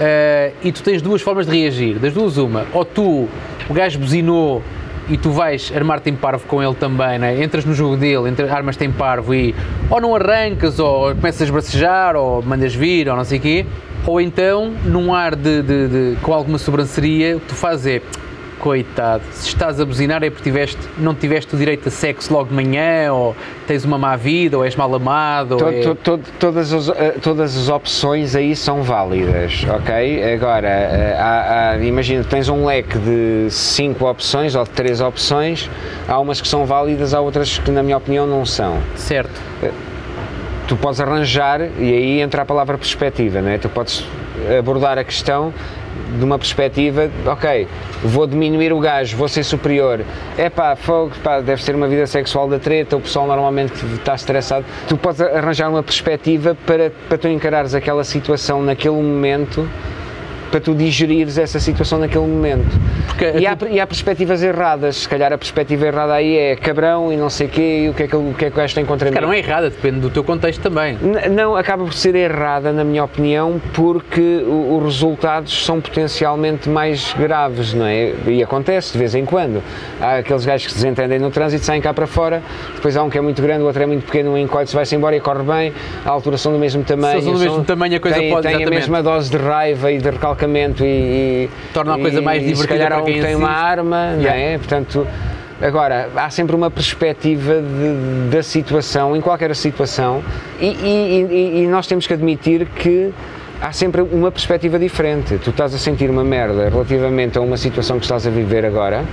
eh, 0.00 0.52
e 0.62 0.72
tu 0.72 0.82
tens 0.82 1.00
duas 1.02 1.22
formas 1.22 1.46
de 1.46 1.58
reagir. 1.60 1.98
Das 1.98 2.12
duas, 2.12 2.36
uma, 2.36 2.66
ou 2.72 2.84
tu, 2.84 3.28
o 3.68 3.74
gajo 3.74 3.98
buzinou 3.98 4.62
e 5.08 5.16
tu 5.16 5.30
vais 5.30 5.72
armar-te 5.74 6.08
em 6.10 6.14
parvo 6.16 6.46
com 6.46 6.62
ele 6.62 6.74
também, 6.74 7.18
né? 7.18 7.42
entras 7.42 7.64
no 7.64 7.74
jogo 7.74 7.96
dele, 7.96 8.28
entre, 8.28 8.48
armas-te 8.48 8.84
em 8.84 8.92
parvo 8.92 9.34
e 9.34 9.54
ou 9.90 10.00
não 10.00 10.14
arrancas, 10.14 10.78
ou 10.78 11.14
começas 11.14 11.42
a 11.42 11.44
esbracejar, 11.44 12.16
ou 12.16 12.40
mandas 12.42 12.74
vir, 12.74 13.08
ou 13.08 13.16
não 13.16 13.24
sei 13.24 13.38
o 13.38 13.40
quê, 13.40 13.66
ou 14.06 14.20
então, 14.20 14.72
num 14.84 15.12
ar 15.12 15.34
de, 15.36 15.62
de- 15.62 15.88
de- 15.88 16.16
com 16.22 16.32
alguma 16.32 16.56
sobranceria, 16.58 17.36
o 17.36 17.40
que 17.40 17.46
tu 17.48 17.54
fazes 17.54 17.86
é 17.86 18.02
coitado, 18.62 19.24
se 19.32 19.48
estás 19.48 19.80
a 19.80 19.84
buzinar 19.84 20.22
é 20.22 20.30
porque 20.30 20.44
tiveste, 20.44 20.78
não 20.96 21.16
tiveste 21.16 21.52
o 21.52 21.58
direito 21.58 21.88
a 21.88 21.90
sexo 21.90 22.32
logo 22.32 22.50
de 22.50 22.54
manhã, 22.54 23.12
ou 23.12 23.34
tens 23.66 23.84
uma 23.84 23.98
má 23.98 24.14
vida, 24.14 24.56
ou 24.56 24.64
és 24.64 24.76
mal 24.76 24.94
amado, 24.94 25.52
ou 25.54 25.58
To- 25.58 25.68
é... 25.68 25.80
to- 25.80 25.94
to- 25.96 26.20
todas, 26.38 26.72
as, 26.72 26.88
eh, 26.88 27.16
todas 27.20 27.56
as 27.56 27.68
opções 27.68 28.36
aí 28.36 28.54
são 28.54 28.84
válidas, 28.84 29.66
ok? 29.68 30.32
Agora, 30.34 30.68
eh, 30.68 31.16
há- 31.18 31.70
há- 31.72 31.78
imagina, 31.84 32.22
tens 32.22 32.48
um 32.48 32.64
leque 32.64 32.96
de 32.98 33.50
cinco 33.50 34.08
opções 34.08 34.54
ou 34.54 34.62
de 34.62 34.70
três 34.70 35.00
opções, 35.00 35.68
há 36.06 36.16
umas 36.20 36.40
que 36.40 36.46
são 36.46 36.64
válidas, 36.64 37.12
há 37.14 37.20
outras 37.20 37.58
que, 37.58 37.70
na 37.72 37.82
minha 37.82 37.96
opinião, 37.96 38.28
não 38.28 38.46
são. 38.46 38.78
Certo. 38.94 39.40
Tu 40.68 40.76
podes 40.76 41.00
arranjar, 41.00 41.60
e 41.60 41.92
aí 41.92 42.20
entra 42.20 42.42
a 42.42 42.44
palavra 42.44 42.78
perspectiva, 42.78 43.42
não 43.42 43.50
é? 43.50 43.58
Tu 43.58 43.68
podes 43.68 44.06
abordar 44.56 44.96
a 44.98 45.04
questão 45.04 45.52
de 46.18 46.24
uma 46.24 46.38
perspectiva, 46.38 47.10
ok, 47.26 47.66
vou 48.02 48.26
diminuir 48.26 48.72
o 48.72 48.80
gajo, 48.80 49.16
vou 49.16 49.28
ser 49.28 49.44
superior. 49.44 50.04
É 50.36 50.50
pá, 50.50 50.76
fogo, 50.76 51.12
pá, 51.22 51.40
deve 51.40 51.62
ser 51.62 51.74
uma 51.74 51.88
vida 51.88 52.06
sexual 52.06 52.48
da 52.48 52.58
treta, 52.58 52.96
o 52.96 53.00
pessoal 53.00 53.26
normalmente 53.26 53.84
está 53.94 54.14
estressado. 54.14 54.64
Tu 54.88 54.96
podes 54.96 55.20
arranjar 55.20 55.68
uma 55.68 55.82
perspectiva 55.82 56.56
para, 56.66 56.90
para 57.08 57.18
tu 57.18 57.28
encarares 57.28 57.74
aquela 57.74 58.04
situação 58.04 58.62
naquele 58.62 58.94
momento, 58.94 59.68
para 60.52 60.60
tu 60.60 60.74
digerires 60.74 61.38
essa 61.38 61.58
situação 61.58 61.98
naquele 61.98 62.26
momento. 62.26 62.78
Porque 63.06 63.24
a 63.24 63.30
E 63.40 63.46
há, 63.46 63.56
e 63.70 63.80
há 63.80 63.86
perspectivas 63.86 64.42
erradas, 64.42 64.96
se 64.96 65.08
calhar 65.08 65.32
a 65.32 65.38
perspectiva 65.38 65.86
errada 65.86 66.12
aí 66.12 66.36
é 66.36 66.54
cabrão 66.56 67.10
e 67.10 67.16
não 67.16 67.30
sei 67.30 67.46
o 67.46 67.50
quê, 67.50 67.82
e 67.86 67.88
o 67.88 67.94
que 67.94 68.02
é 68.02 68.06
que, 68.06 68.14
o 68.14 68.34
que, 68.36 68.44
é 68.44 68.50
que 68.50 68.54
o 68.54 68.58
gajo 68.58 68.74
tem 68.74 68.84
contra 68.84 69.08
mim. 69.08 69.14
Cara, 69.14 69.26
não 69.26 69.32
é 69.32 69.38
errada, 69.38 69.70
depende 69.70 69.98
do 70.00 70.10
teu 70.10 70.22
contexto 70.22 70.60
também. 70.60 70.98
N- 71.02 71.28
Não, 71.30 71.56
acaba 71.56 71.82
por 71.84 71.94
ser 71.94 72.14
errada, 72.14 72.70
na 72.70 72.84
minha 72.84 73.02
opinião, 73.02 73.60
porque 73.72 74.44
os 74.44 74.84
resultados 74.84 75.64
são 75.64 75.80
potencialmente 75.80 76.68
mais 76.68 77.14
graves, 77.14 77.72
não 77.72 77.86
é? 77.86 78.12
E 78.26 78.42
acontece 78.42 78.92
de 78.92 78.98
vez 78.98 79.14
em 79.14 79.24
quando. 79.24 79.62
Há 80.00 80.18
aqueles 80.18 80.44
gajos 80.44 80.66
que 80.66 80.72
se 80.72 80.78
desentendem 80.78 81.18
no 81.18 81.30
trânsito, 81.30 81.64
saem 81.64 81.80
cá 81.80 81.94
para 81.94 82.06
fora, 82.06 82.42
depois 82.74 82.94
há 82.94 83.02
um 83.02 83.08
que 83.08 83.16
é 83.16 83.20
muito 83.22 83.40
grande, 83.40 83.62
o 83.62 83.66
outro 83.66 83.82
é 83.82 83.86
muito 83.86 84.04
pequeno, 84.04 84.32
um 84.32 84.36
encolhe-se, 84.38 84.74
vai-se 84.74 84.94
embora 84.94 85.16
e 85.16 85.20
corre 85.20 85.42
bem, 85.44 85.72
a 86.04 86.10
altura 86.10 86.36
são 86.36 86.52
do 86.52 86.58
mesmo 86.58 86.84
tamanho. 86.84 87.22
São 87.22 87.32
do 87.32 87.38
mesmo 87.38 87.64
tamanho, 87.64 87.96
a 87.96 88.00
coisa 88.00 88.18
tem, 88.18 88.30
pode- 88.30 88.42
Tem 88.42 88.50
a 88.52 88.56
exatamente. 88.58 88.80
mesma 88.80 89.02
dose 89.02 89.30
de 89.30 89.36
raiva 89.38 89.90
e 89.90 89.96
de 89.98 90.10
recalcamento 90.10 90.41
e... 90.46 90.84
e 90.84 91.50
Torna 91.72 91.94
a 91.94 91.98
coisa 91.98 92.18
e- 92.20 92.22
mais 92.22 92.42
e 92.42 92.46
se 92.46 92.52
divertida 92.54 92.74
calhar 92.84 92.92
para 92.92 93.02
quem 93.04 93.14
que 93.14 93.20
tem 93.26 93.34
uma 93.34 93.50
arma, 93.50 94.12
não 94.12 94.20
Yeah. 94.22 94.40
é? 94.40 94.58
Portanto, 94.58 95.06
agora, 95.60 96.08
há 96.16 96.30
sempre 96.30 96.54
uma 96.56 96.70
perspectiva 96.70 97.54
de- 97.60 98.30
da 98.34 98.42
situação, 98.42 99.16
em 99.16 99.20
qualquer 99.20 99.54
situação, 99.56 100.22
e, 100.60 100.66
e- 100.66 101.26
e- 101.30 101.62
e 101.64 101.66
nós 101.68 101.86
temos 101.86 102.06
que 102.06 102.12
admitir 102.12 102.66
que 102.66 103.12
há 103.60 103.72
sempre 103.72 104.02
uma 104.02 104.30
perspectiva 104.30 104.78
diferente. 104.78 105.38
Tu 105.38 105.50
estás 105.50 105.74
a 105.74 105.78
sentir 105.78 106.10
uma 106.10 106.24
merda 106.24 106.68
relativamente 106.68 107.38
a 107.38 107.40
uma 107.40 107.56
situação 107.56 107.98
que 107.98 108.04
estás 108.04 108.26
a 108.26 108.30
viver 108.30 108.64
agora. 108.66 109.04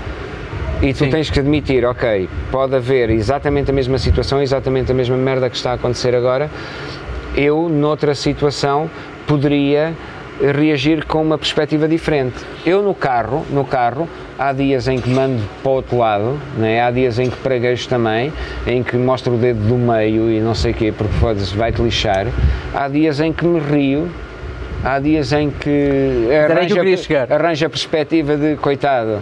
E 0.82 0.94
tu 0.94 1.00
Sim. 1.04 1.10
tens 1.10 1.30
que 1.30 1.38
admitir, 1.38 1.84
ok, 1.84 2.30
pode 2.50 2.74
haver 2.74 3.10
exatamente 3.10 3.70
a 3.70 3.74
mesma 3.74 3.98
situação, 3.98 4.42
exatamente 4.42 4.90
a 4.90 4.96
mesma 4.96 5.18
merda 5.18 5.50
que 5.50 5.58
está 5.58 5.72
a 5.72 5.74
acontecer 5.74 6.16
agora. 6.16 6.50
Eu, 7.36 7.68
noutra 7.70 8.16
situação, 8.16 8.90
poderia 9.28 9.94
reagir 10.40 11.06
com 11.06 11.22
uma 11.22 11.38
perspectiva 11.38 11.88
diferente. 11.88 12.38
Eu 12.66 12.82
no 12.82 12.94
carro, 12.94 13.46
no 13.50 13.66
carro, 13.66 14.08
há 14.38 14.54
dias 14.54 14.88
em 14.88 15.00
que 15.00 15.10
mando 15.10 15.44
para 15.62 15.70
o 15.70 15.76
outro 15.76 15.98
lado, 15.98 16.40
né? 16.58 16.82
há 16.82 16.90
dias 16.90 17.20
em 17.20 17.30
que 17.30 17.38
praguejo 17.38 17.88
também, 17.90 18.32
em 18.66 18.82
que 18.82 18.96
mostro 18.96 19.34
o 19.34 19.38
dedo 19.38 19.60
do 19.60 19.76
meio 19.76 20.32
e 20.32 20.40
não 20.40 20.56
sei 20.56 20.72
o 20.72 20.74
quê, 20.74 20.94
porque 20.96 21.14
foda-se, 21.16 21.56
vai-te 21.56 21.82
lixar. 21.82 22.28
Há 22.74 22.88
dias 22.88 23.20
em 23.20 23.34
que 23.34 23.46
me 23.46 23.60
rio, 23.60 24.10
há 24.84 25.00
dias 25.00 25.34
em 25.34 25.50
que 25.50 25.70
aí 25.70 26.68
que 26.68 26.74
queria 26.74 27.24
a, 27.66 27.70
perspectiva 27.70 28.38
de 28.38 28.56
coitado, 28.56 29.22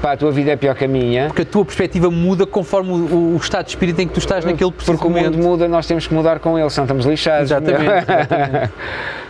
pá, 0.00 0.12
a 0.12 0.16
tua 0.16 0.32
vida 0.32 0.52
é 0.52 0.56
pior 0.56 0.74
que 0.74 0.86
a 0.86 0.88
minha. 0.88 1.26
Porque 1.26 1.42
a 1.42 1.44
tua 1.44 1.64
perspectiva 1.64 2.10
muda 2.10 2.46
conforme 2.46 2.92
o, 2.92 3.34
o 3.34 3.36
estado 3.36 3.66
de 3.66 3.70
espírito 3.72 4.00
em 4.00 4.08
que 4.08 4.14
tu 4.14 4.20
estás 4.20 4.44
naquele 4.44 4.72
preciso 4.72 4.96
Porque 4.96 5.06
o 5.06 5.22
mundo 5.22 5.38
muda, 5.38 5.68
nós 5.68 5.86
temos 5.86 6.06
que 6.06 6.14
mudar 6.14 6.38
com 6.38 6.58
ele, 6.58 6.70
senão 6.70 6.84
estamos 6.84 7.04
lixados. 7.04 7.50
Exatamente, 7.50 7.84
exatamente. 8.08 8.72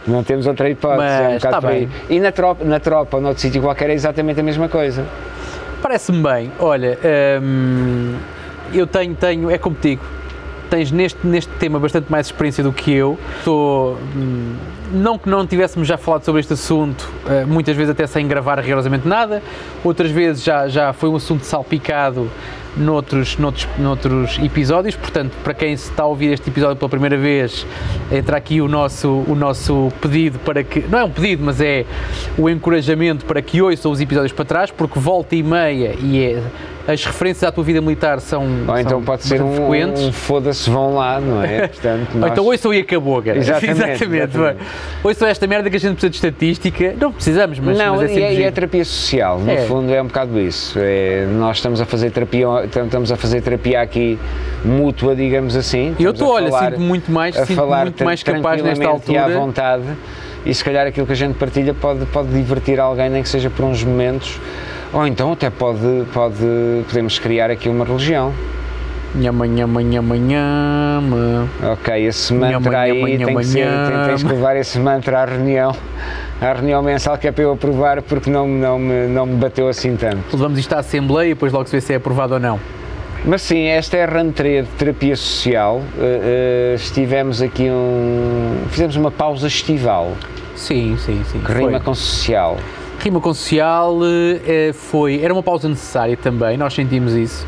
Não 0.07 0.23
temos 0.23 0.47
outra 0.47 0.69
hipótese, 0.71 1.03
é 1.03 1.21
um 1.21 1.25
Mas 1.25 1.35
bocado 1.43 1.55
tá 1.55 1.61
por 1.61 1.71
aí. 1.71 1.87
bem. 1.87 2.17
E 2.17 2.21
na 2.21 2.33
tropa, 2.33 2.65
na 2.65 2.79
tropa 2.81 3.17
ou 3.17 3.23
noutro 3.23 3.41
sítio 3.41 3.61
qualquer 3.61 3.91
é 3.91 3.95
exatamente 3.95 4.39
a 4.39 4.43
mesma 4.43 4.69
coisa. 4.69 5.05
Parece-me 5.83 6.23
bem. 6.23 6.53
Olha, 6.59 6.99
hum, 7.43 8.15
eu 8.73 8.87
tenho, 8.87 9.15
tenho, 9.15 9.51
é 9.51 9.59
como 9.59 9.77
digo, 9.81 10.03
tens 10.71 10.91
neste, 10.91 11.27
neste 11.27 11.53
tema 11.55 11.79
bastante 11.79 12.11
mais 12.11 12.27
experiência 12.27 12.63
do 12.63 12.73
que 12.73 12.93
eu. 12.93 13.19
Estou, 13.39 13.99
hum, 14.17 14.55
não 14.93 15.19
que 15.19 15.29
não 15.29 15.47
tivéssemos 15.47 15.87
já 15.89 15.97
falado 15.97 16.25
sobre 16.25 16.41
este 16.41 16.53
assunto, 16.53 17.11
eh, 17.29 17.45
muitas 17.45 17.77
vezes 17.77 17.91
até 17.91 18.07
sem 18.07 18.27
gravar 18.29 18.59
rigorosamente 18.61 19.07
nada, 19.07 19.43
outras 19.85 20.11
vezes 20.11 20.43
já, 20.45 20.69
já 20.69 20.93
foi 20.93 21.09
um 21.09 21.17
assunto 21.17 21.45
salpicado 21.45 22.31
noutros, 22.77 23.37
noutros, 23.39 23.67
noutros 23.79 24.39
episódios, 24.39 24.95
portanto, 24.97 25.33
para 25.43 25.55
quem 25.55 25.73
está 25.73 26.03
a 26.03 26.07
ouvir 26.07 26.33
este 26.33 26.51
episódio 26.51 26.77
pela 26.77 26.89
primeira 26.89 27.17
vez, 27.17 27.67
entra 28.11 28.37
aqui 28.37 28.61
o 28.61 28.69
nosso, 28.69 29.25
o 29.27 29.35
nosso 29.35 29.93
pedido 30.01 30.39
para 30.41 30.63
que, 30.63 30.81
não 30.81 30.99
é 30.99 31.05
um 31.05 31.11
pedido, 31.11 31.45
mas 31.45 31.61
é 31.61 31.85
o 32.37 32.49
encorajamento 32.49 33.25
para 33.25 33.41
que 33.41 33.63
ouçam 33.63 33.91
os 33.91 34.01
episódios 34.01 34.33
para 34.33 34.45
trás, 34.45 34.71
porque 34.71 34.99
volta 34.99 35.35
e 35.35 35.43
meia, 35.43 35.97
e 36.01 36.23
é, 36.23 36.43
as 36.87 37.05
referências 37.05 37.43
à 37.45 37.51
tua 37.53 37.65
vida 37.65 37.81
militar 37.81 38.21
são. 38.21 38.43
Ou 38.69 38.79
então 38.79 38.91
são 38.99 39.03
pode 39.03 39.25
ser 39.25 39.43
um, 39.43 39.53
frequentes. 39.55 40.03
um 40.03 40.13
foda-se 40.13 40.71
vão 40.71 40.95
lá, 40.95 41.21
não 41.21 41.43
é? 41.43 41.67
Portanto, 41.69 42.09
Ou 42.15 42.21
nós- 42.21 42.31
então 42.33 42.45
ouçam 42.45 42.73
e 42.75 42.79
acabou, 42.81 43.23
cara. 43.23 43.39
Exatamente, 43.39 43.73
exatamente. 43.83 44.37
exatamente. 44.37 44.59
Ouçam 45.03 45.29
esta 45.29 45.47
merda 45.47 45.69
que 45.71 45.77
a 45.77 45.81
gente 45.81 45.93
precisa 45.93 46.11
de 46.11 46.17
estatística. 46.17 46.95
Não 47.01 47.13
precisamos, 47.13 47.59
mas, 47.59 47.77
não, 47.79 47.97
mas 47.97 48.11
é 48.11 48.15
e, 48.35 48.43
é, 48.43 48.47
é 48.47 48.51
terapia 48.51 48.85
social, 48.85 49.39
no 49.39 49.51
É. 49.51 49.57
fundo 49.67 49.93
é 49.93 50.01
um 50.01 50.07
bocado 50.07 50.39
isso. 50.41 50.79
É, 50.81 51.27
nós 51.33 51.57
estamos 51.57 51.81
a 51.81 51.85
fazer 51.87 52.11
terapia, 52.11 52.47
estamos 52.65 53.11
a 53.11 53.17
fazer 53.17 53.41
terapia 53.41 53.81
aqui 53.81 54.19
mútua, 54.65 55.15
digamos 55.17 55.57
assim. 55.57 55.95
Eu 55.99 56.11
Estamos 56.11 56.11
a 56.11 56.13
estou, 56.13 56.59
olha, 56.59 56.71
sinto 56.71 56.81
muito 56.81 57.11
mais, 57.11 57.37
a 57.37 57.47
falar 57.47 57.85
muito 57.87 58.05
mais 58.05 58.23
capaz 58.23 58.63
nesta 58.63 58.81
tranquilamente 58.85 59.13
e 59.13 59.17
à 59.19 59.23
altura. 59.23 59.39
vontade. 59.41 59.83
E 60.45 60.55
se 60.55 60.63
calhar 60.65 60.87
aquilo 60.87 61.05
que 61.07 61.13
a 61.13 61.17
gente 61.17 61.35
partilha 61.35 61.75
pode, 61.75 62.07
pode 62.07 62.29
divertir 62.29 62.79
alguém, 62.79 63.11
nem 63.11 63.21
que 63.23 63.29
seja 63.29 63.51
por 63.51 63.65
uns 63.65 63.83
momentos, 63.83 64.39
ou 64.93 65.07
então 65.07 65.33
até 65.33 65.51
pode, 65.51 66.05
pode, 66.13 66.37
podemos 66.89 67.19
criar 67.19 67.51
aqui 67.51 67.69
uma 67.69 67.85
religião. 67.85 68.33
Nhama, 69.15 69.47
nhama, 69.47 69.83
nhama, 69.83 70.17
nhama. 70.17 71.49
Ok, 71.73 72.07
esse 72.07 72.35
mantra 72.35 72.51
Nhama, 72.61 72.79
aí 72.79 72.93
nhama, 72.93 73.07
tem 73.07 73.17
nhama, 73.19 73.41
que 73.41 73.47
ser, 73.47 73.67
tem- 73.67 74.05
tens 74.09 74.23
que 74.23 74.29
levar 74.29 74.57
esse 74.57 74.79
mantra 74.79 75.21
à 75.21 75.25
reunião, 75.25 75.75
à 76.41 76.53
reunião 76.53 76.83
mensal 76.83 77.17
que 77.17 77.27
é 77.27 77.33
para 77.33 77.45
eu 77.45 77.53
aprovar 77.53 78.03
porque 78.03 78.29
não, 78.29 78.47
não, 78.47 78.79
me, 78.79 79.07
não 79.07 79.25
me 79.25 79.37
bateu 79.37 79.69
assim 79.69 79.97
tanto. 79.97 80.19
Levamos 80.33 80.59
isto 80.59 80.73
à 80.75 80.81
Assembleia 80.81 81.31
e 81.31 81.35
depois 81.35 81.51
logo 81.53 81.65
se 81.67 81.73
vê 81.73 81.81
se 81.81 81.93
é 81.95 81.97
aprovado 81.97 82.35
ou 82.35 82.41
não. 82.41 82.61
Mas 83.25 83.41
sim, 83.43 83.65
esta 83.67 83.97
é 83.97 84.05
a 84.05 84.07
rentrée 84.07 84.63
de 84.63 84.69
terapia 84.71 85.17
social. 85.17 85.77
Uh, 85.79 86.01
uh, 86.01 86.75
estivemos 86.75 87.41
aqui 87.41 87.69
um. 87.71 88.57
Fizemos 88.69 88.97
uma 88.97 89.11
pausa 89.11 89.47
estival, 89.47 90.13
Sim, 90.55 90.97
sim, 90.99 91.23
sim. 91.33 91.41
que 91.41 91.53
rima 91.53 91.81
com 91.81 91.95
social. 91.95 92.59
Rima 93.07 93.21
com 93.21 93.33
social 93.33 93.99
eh, 94.45 94.73
foi. 94.73 95.23
Era 95.23 95.33
uma 95.33 95.41
pausa 95.43 95.69
necessária 95.69 96.17
também, 96.17 96.57
nós 96.57 96.75
sentimos 96.75 97.13
isso. 97.15 97.47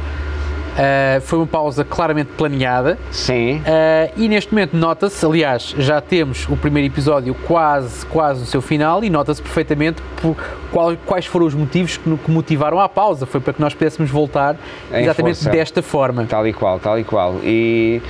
Eh, 0.79 1.19
foi 1.25 1.37
uma 1.41 1.49
pausa 1.49 1.83
claramente 1.85 2.29
planeada. 2.37 2.97
Sim. 3.11 3.57
Uh, 3.57 4.13
e 4.17 4.29
neste 4.29 4.53
momento 4.53 4.77
nota-se, 4.77 5.27
aliás, 5.27 5.75
já 5.77 6.01
temos 6.01 6.47
o 6.49 6.57
primeiro 6.57 6.87
episódio 6.87 7.35
quase, 7.35 8.07
quase 8.07 8.39
no 8.39 8.47
seu 8.47 8.63
final 8.63 9.03
e 9.03 9.11
nota-se 9.11 9.43
perfeitamente 9.43 10.01
por 10.23 10.37
qual- 10.71 10.97
quais 11.05 11.27
foram 11.27 11.47
os 11.47 11.55
motivos 11.55 11.97
que, 11.97 12.17
que 12.17 12.31
motivaram 12.31 12.79
a 12.79 12.89
pausa. 12.89 13.27
Foi 13.27 13.41
para 13.41 13.53
que 13.53 13.61
nós 13.61 13.75
pudéssemos 13.75 14.09
voltar 14.13 14.55
Em 14.93 15.03
exatamente 15.03 15.39
força. 15.39 15.51
desta 15.51 15.83
forma. 15.83 16.25
Tal 16.29 16.47
e 16.47 16.53
qual, 16.53 16.79
tal 16.79 16.97
e 17.01 17.03
qual. 17.03 17.35
E 17.43 18.01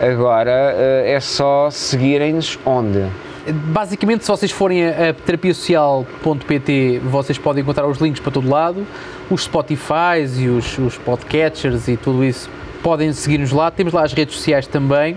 agora 0.00 0.74
uh, 0.74 1.06
é 1.06 1.20
só 1.20 1.68
seguirem-nos 1.70 2.58
onde? 2.64 3.04
Basicamente, 3.52 4.24
se 4.24 4.30
vocês 4.30 4.50
forem 4.50 4.86
a, 4.86 5.10
a 5.10 5.12
terapiasocial.pt, 5.12 7.00
vocês 7.04 7.38
podem 7.38 7.62
encontrar 7.62 7.86
os 7.86 7.98
links 7.98 8.20
para 8.20 8.32
todo 8.32 8.48
lado, 8.48 8.86
os 9.30 9.42
Spotify 9.42 10.24
e 10.38 10.48
os, 10.48 10.78
os 10.78 10.96
podcatchers 10.98 11.88
e 11.88 11.96
tudo 11.96 12.24
isso 12.24 12.48
podem 12.82 13.12
seguir-nos 13.12 13.50
lá. 13.52 13.70
Temos 13.70 13.92
lá 13.92 14.04
as 14.04 14.12
redes 14.12 14.36
sociais 14.36 14.66
também. 14.66 15.16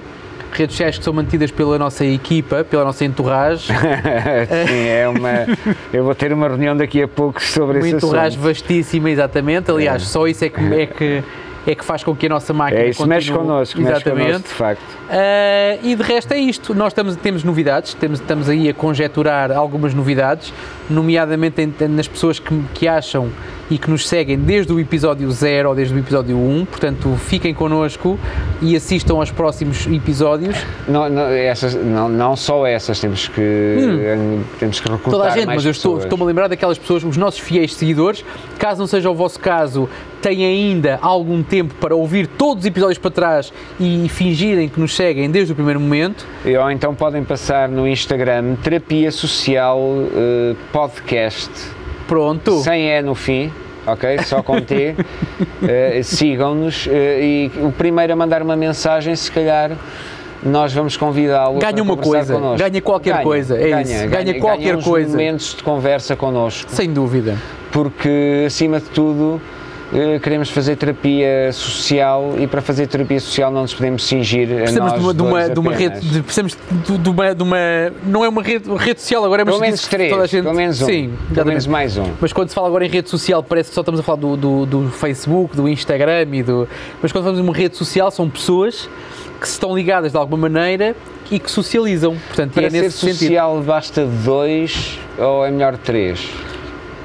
Redes 0.51 0.75
sociais 0.75 0.97
que 0.97 1.03
são 1.03 1.13
mantidas 1.13 1.51
pela 1.51 1.77
nossa 1.77 2.05
equipa, 2.05 2.63
pela 2.63 2.85
nossa 2.85 3.03
entourage. 3.03 3.67
Sim, 4.67 4.87
é 4.87 5.07
uma. 5.07 5.75
Eu 5.91 6.05
vou 6.05 6.15
ter 6.15 6.31
uma 6.31 6.47
reunião 6.47 6.75
daqui 6.75 7.03
a 7.03 7.07
pouco 7.07 7.43
sobre 7.43 7.79
Uma 7.79 7.87
esse 7.87 7.97
entourage 7.97 8.37
assunto. 8.37 8.47
vastíssima, 8.47 9.11
exatamente. 9.11 9.69
Aliás, 9.69 10.03
só 10.03 10.25
isso 10.25 10.45
é 10.45 10.49
que, 10.49 10.61
é, 10.73 10.85
que, 10.85 11.23
é 11.71 11.75
que 11.75 11.83
faz 11.85 12.03
com 12.03 12.15
que 12.15 12.25
a 12.25 12.29
nossa 12.29 12.53
máquina 12.53 12.81
É 12.81 12.89
isso, 12.89 13.05
mexe 13.07 13.27
continue- 13.31 13.47
connosco, 13.49 13.79
mexe 13.79 13.91
Exatamente. 13.91 14.25
connosco, 14.27 14.47
de 14.47 14.53
facto. 14.53 14.97
Ah, 15.09 15.77
e 15.83 15.95
de 15.95 16.03
resto 16.03 16.31
é 16.33 16.37
isto. 16.37 16.73
Nós 16.73 16.87
estamos, 16.93 17.15
temos 17.15 17.43
novidades, 17.43 17.93
temos, 17.93 18.19
estamos 18.19 18.49
aí 18.49 18.69
a 18.69 18.73
conjecturar 18.73 19.51
algumas 19.51 19.93
novidades, 19.93 20.53
nomeadamente 20.89 21.65
nas 21.87 22.07
pessoas 22.07 22.39
que, 22.39 22.61
que 22.73 22.87
acham 22.87 23.29
e 23.69 23.77
que 23.77 23.89
nos 23.89 24.07
seguem 24.07 24.37
desde 24.37 24.71
o 24.71 24.79
episódio 24.79 25.29
0 25.29 25.69
ou 25.69 25.75
desde 25.75 25.93
o 25.93 25.99
episódio 25.99 26.37
1. 26.37 26.65
Portanto, 26.65 27.15
fiquem 27.25 27.53
connosco 27.53 28.17
e 28.61 28.75
assistam 28.75 29.15
aos 29.15 29.29
próximos 29.31 29.85
episódios. 29.87 30.55
Não, 30.87 31.09
não, 31.09 31.23
essas, 31.27 31.73
não, 31.75 32.07
não 32.07 32.35
só 32.35 32.65
essas, 32.65 32.99
temos 32.99 33.27
que, 33.27 33.41
temos 34.59 34.79
que 34.79 34.89
recrutar 34.89 35.07
Hum. 35.07 35.11
Toda 35.11 35.25
a 35.27 35.29
gente, 35.31 35.45
mais 35.45 35.57
mas 35.57 35.65
eu 35.65 35.71
estou- 35.71 35.97
estou-me 35.99 36.23
a 36.23 36.27
lembrar 36.27 36.47
daquelas 36.47 36.77
pessoas, 36.77 37.03
os 37.03 37.17
nossos 37.17 37.39
fiéis 37.39 37.73
seguidores. 37.73 38.23
Caso 38.57 38.79
não 38.79 38.87
seja 38.87 39.09
o 39.09 39.13
vosso 39.15 39.39
caso, 39.39 39.89
têm 40.21 40.45
ainda 40.45 40.97
algum 41.01 41.43
tempo 41.43 41.73
para 41.75 41.95
ouvir 41.95 42.27
todos 42.27 42.63
os 42.63 42.65
episódios 42.65 42.97
para 42.97 43.11
trás 43.11 43.51
e 43.79 44.07
fingirem 44.09 44.67
que 44.69 44.79
nos 44.79 44.95
seguem 44.95 45.29
desde 45.29 45.51
o 45.53 45.55
primeiro 45.55 45.79
momento. 45.79 46.25
E, 46.45 46.55
Ou 46.57 46.71
então 46.71 46.95
podem 46.95 47.23
passar 47.23 47.67
no 47.69 47.87
Instagram 47.87 48.55
Terapia 48.63 49.11
Social 49.11 49.79
eh, 50.15 50.55
Podcast, 50.71 51.49
Pronto. 52.07 52.59
sem 52.61 52.87
E 52.89 53.01
no 53.01 53.13
fim, 53.13 53.51
ok? 53.85 54.19
Só 54.23 54.41
com 54.41 54.59
T. 54.61 54.95
Eh, 55.67 56.01
Sigam-nos 56.03 56.87
eh, 56.89 57.19
e 57.21 57.51
o 57.63 57.71
primeiro 57.71 58.13
a 58.13 58.15
mandar 58.15 58.41
uma 58.41 58.55
mensagem, 58.55 59.15
se 59.15 59.31
calhar 59.31 59.71
nós 60.43 60.71
vamos 60.71 60.95
convidá-lo 60.95 61.57
Ganha 61.59 61.81
uma 61.81 61.97
coisa, 61.97 62.33
connosco. 62.35 62.57
ganha 62.57 62.81
qualquer 62.81 63.23
coisa, 63.23 63.57
é 63.57 63.81
isso, 63.81 64.07
ganha 64.07 64.39
qualquer 64.39 64.75
uns 64.77 64.83
coisa. 64.83 65.09
momentos 65.09 65.55
de 65.55 65.63
conversa 65.63 66.15
connosco, 66.15 66.69
Sem 66.71 66.91
dúvida. 66.93 67.37
porque 67.71 68.43
acima 68.45 68.79
de 68.79 68.85
tudo 68.89 69.41
queremos 70.21 70.49
fazer 70.49 70.75
terapia 70.75 71.51
social 71.53 72.35
e 72.37 72.45
para 72.45 72.61
fazer 72.61 72.87
terapia 72.87 73.19
social 73.19 73.51
não 73.51 73.61
nos 73.61 73.73
podemos 73.73 74.03
cingir 74.05 74.51
a 74.51 74.55
Precisamos 74.57 74.91
nós 74.91 75.15
de 75.15 75.21
uma, 75.21 75.49
de 75.49 75.59
uma, 75.59 75.69
uma 75.69 75.73
rede, 75.73 75.99
de, 76.01 76.21
precisamos 76.21 76.57
de, 76.85 76.97
de 76.97 77.09
uma, 77.09 77.33
de 77.33 77.43
uma, 77.43 77.57
não 78.05 78.25
é 78.25 78.29
uma 78.29 78.43
rede, 78.43 78.69
rede 78.75 79.01
social 79.01 79.23
agora, 79.23 79.45
mas 79.45 79.53
Pelo 79.53 79.61
menos 79.61 79.87
três, 79.87 80.11
toda 80.11 80.23
a 80.23 80.27
gente, 80.27 80.43
pelo 80.43 80.55
menos 80.55 80.81
um. 80.81 80.85
sim, 80.85 81.13
pelo 81.33 81.47
menos 81.47 81.67
mais 81.67 81.97
um. 81.97 82.11
Mas 82.19 82.33
quando 82.33 82.49
se 82.49 82.55
fala 82.55 82.67
agora 82.67 82.85
em 82.85 82.89
rede 82.89 83.09
social, 83.09 83.41
parece 83.41 83.69
que 83.69 83.75
só 83.75 83.81
estamos 83.81 83.99
a 83.99 84.03
falar 84.03 84.19
do, 84.19 84.35
do, 84.35 84.65
do 84.65 84.89
Facebook, 84.89 85.55
do 85.55 85.67
Instagram 85.67 86.27
e 86.33 86.43
do. 86.43 86.67
Mas 87.01 87.11
quando 87.11 87.23
falamos 87.23 87.41
de 87.41 87.47
uma 87.47 87.55
rede 87.55 87.77
social, 87.77 88.11
são 88.11 88.29
pessoas 88.29 88.89
que 89.39 89.47
se 89.47 89.53
estão 89.53 89.75
ligadas 89.75 90.11
de 90.11 90.17
alguma 90.17 90.49
maneira 90.49 90.95
e 91.31 91.39
que 91.39 91.49
socializam. 91.49 92.15
Portanto, 92.27 92.51
e 92.51 92.53
Para 92.55 92.67
é 92.67 92.69
ser 92.69 92.81
nesse 92.81 92.97
sentido. 92.97 93.19
social 93.19 93.61
basta 93.61 94.05
dois 94.05 94.99
ou 95.17 95.45
é 95.45 95.51
melhor 95.51 95.77
três? 95.77 96.27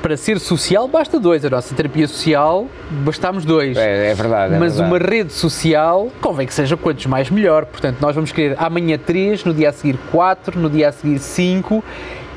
Para 0.03 0.17
ser 0.17 0.41
social, 0.41 0.89
basta 0.89 1.19
dois. 1.21 1.45
A 1.45 1.51
nossa 1.51 1.73
terapia 1.77 2.09
social, 2.09 2.67
bastámos 2.91 3.45
dois. 3.45 3.77
É, 3.77 4.11
é 4.11 4.15
verdade. 4.15 4.55
é 4.55 4.59
Mas 4.59 4.77
verdade. 4.77 4.91
uma 4.91 4.99
rede 5.11 5.33
social 5.33 6.09
convém 6.21 6.45
que 6.47 6.53
seja 6.53 6.77
quantos 6.77 7.07
mais 7.07 7.31
melhor. 7.31 7.65
Portanto, 7.67 7.99
nós 8.01 8.15
vamos 8.15 8.33
querer 8.33 8.57
amanhã 8.59 8.99
3, 8.99 9.45
no 9.45 9.55
dia 9.55 9.69
a 9.69 9.73
seguir 9.73 9.97
4, 10.11 10.59
no 10.59 10.69
dia 10.69 10.89
a 10.89 10.93
seguir 10.93 11.21
5 11.21 11.85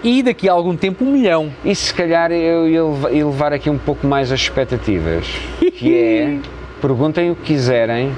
e 0.04 0.22
daqui 0.22 0.48
a 0.48 0.54
algum 0.54 0.76
tempo 0.78 1.04
um 1.04 1.12
milhão. 1.12 1.52
E 1.64 1.74
se 1.74 1.92
calhar 1.92 2.32
eu 2.32 2.70
ia 2.70 2.84
leva- 2.84 3.12
ia 3.12 3.26
levar 3.26 3.52
aqui 3.52 3.68
um 3.70 3.80
pouco 3.80 4.06
mais 4.06 4.32
as 4.32 4.40
expectativas, 4.42 5.26
que 5.74 5.98
é 5.98 6.38
perguntem 6.80 7.32
o 7.32 7.36
que 7.36 7.54
quiserem 7.54 8.12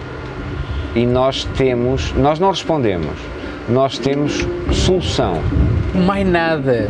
e 0.94 1.06
nós 1.06 1.46
temos, 1.56 2.12
nós 2.14 2.38
não 2.38 2.50
respondemos, 2.50 3.16
nós 3.70 3.98
temos 3.98 4.46
solução. 4.74 5.42
Mais 6.06 6.28
nada. 6.28 6.90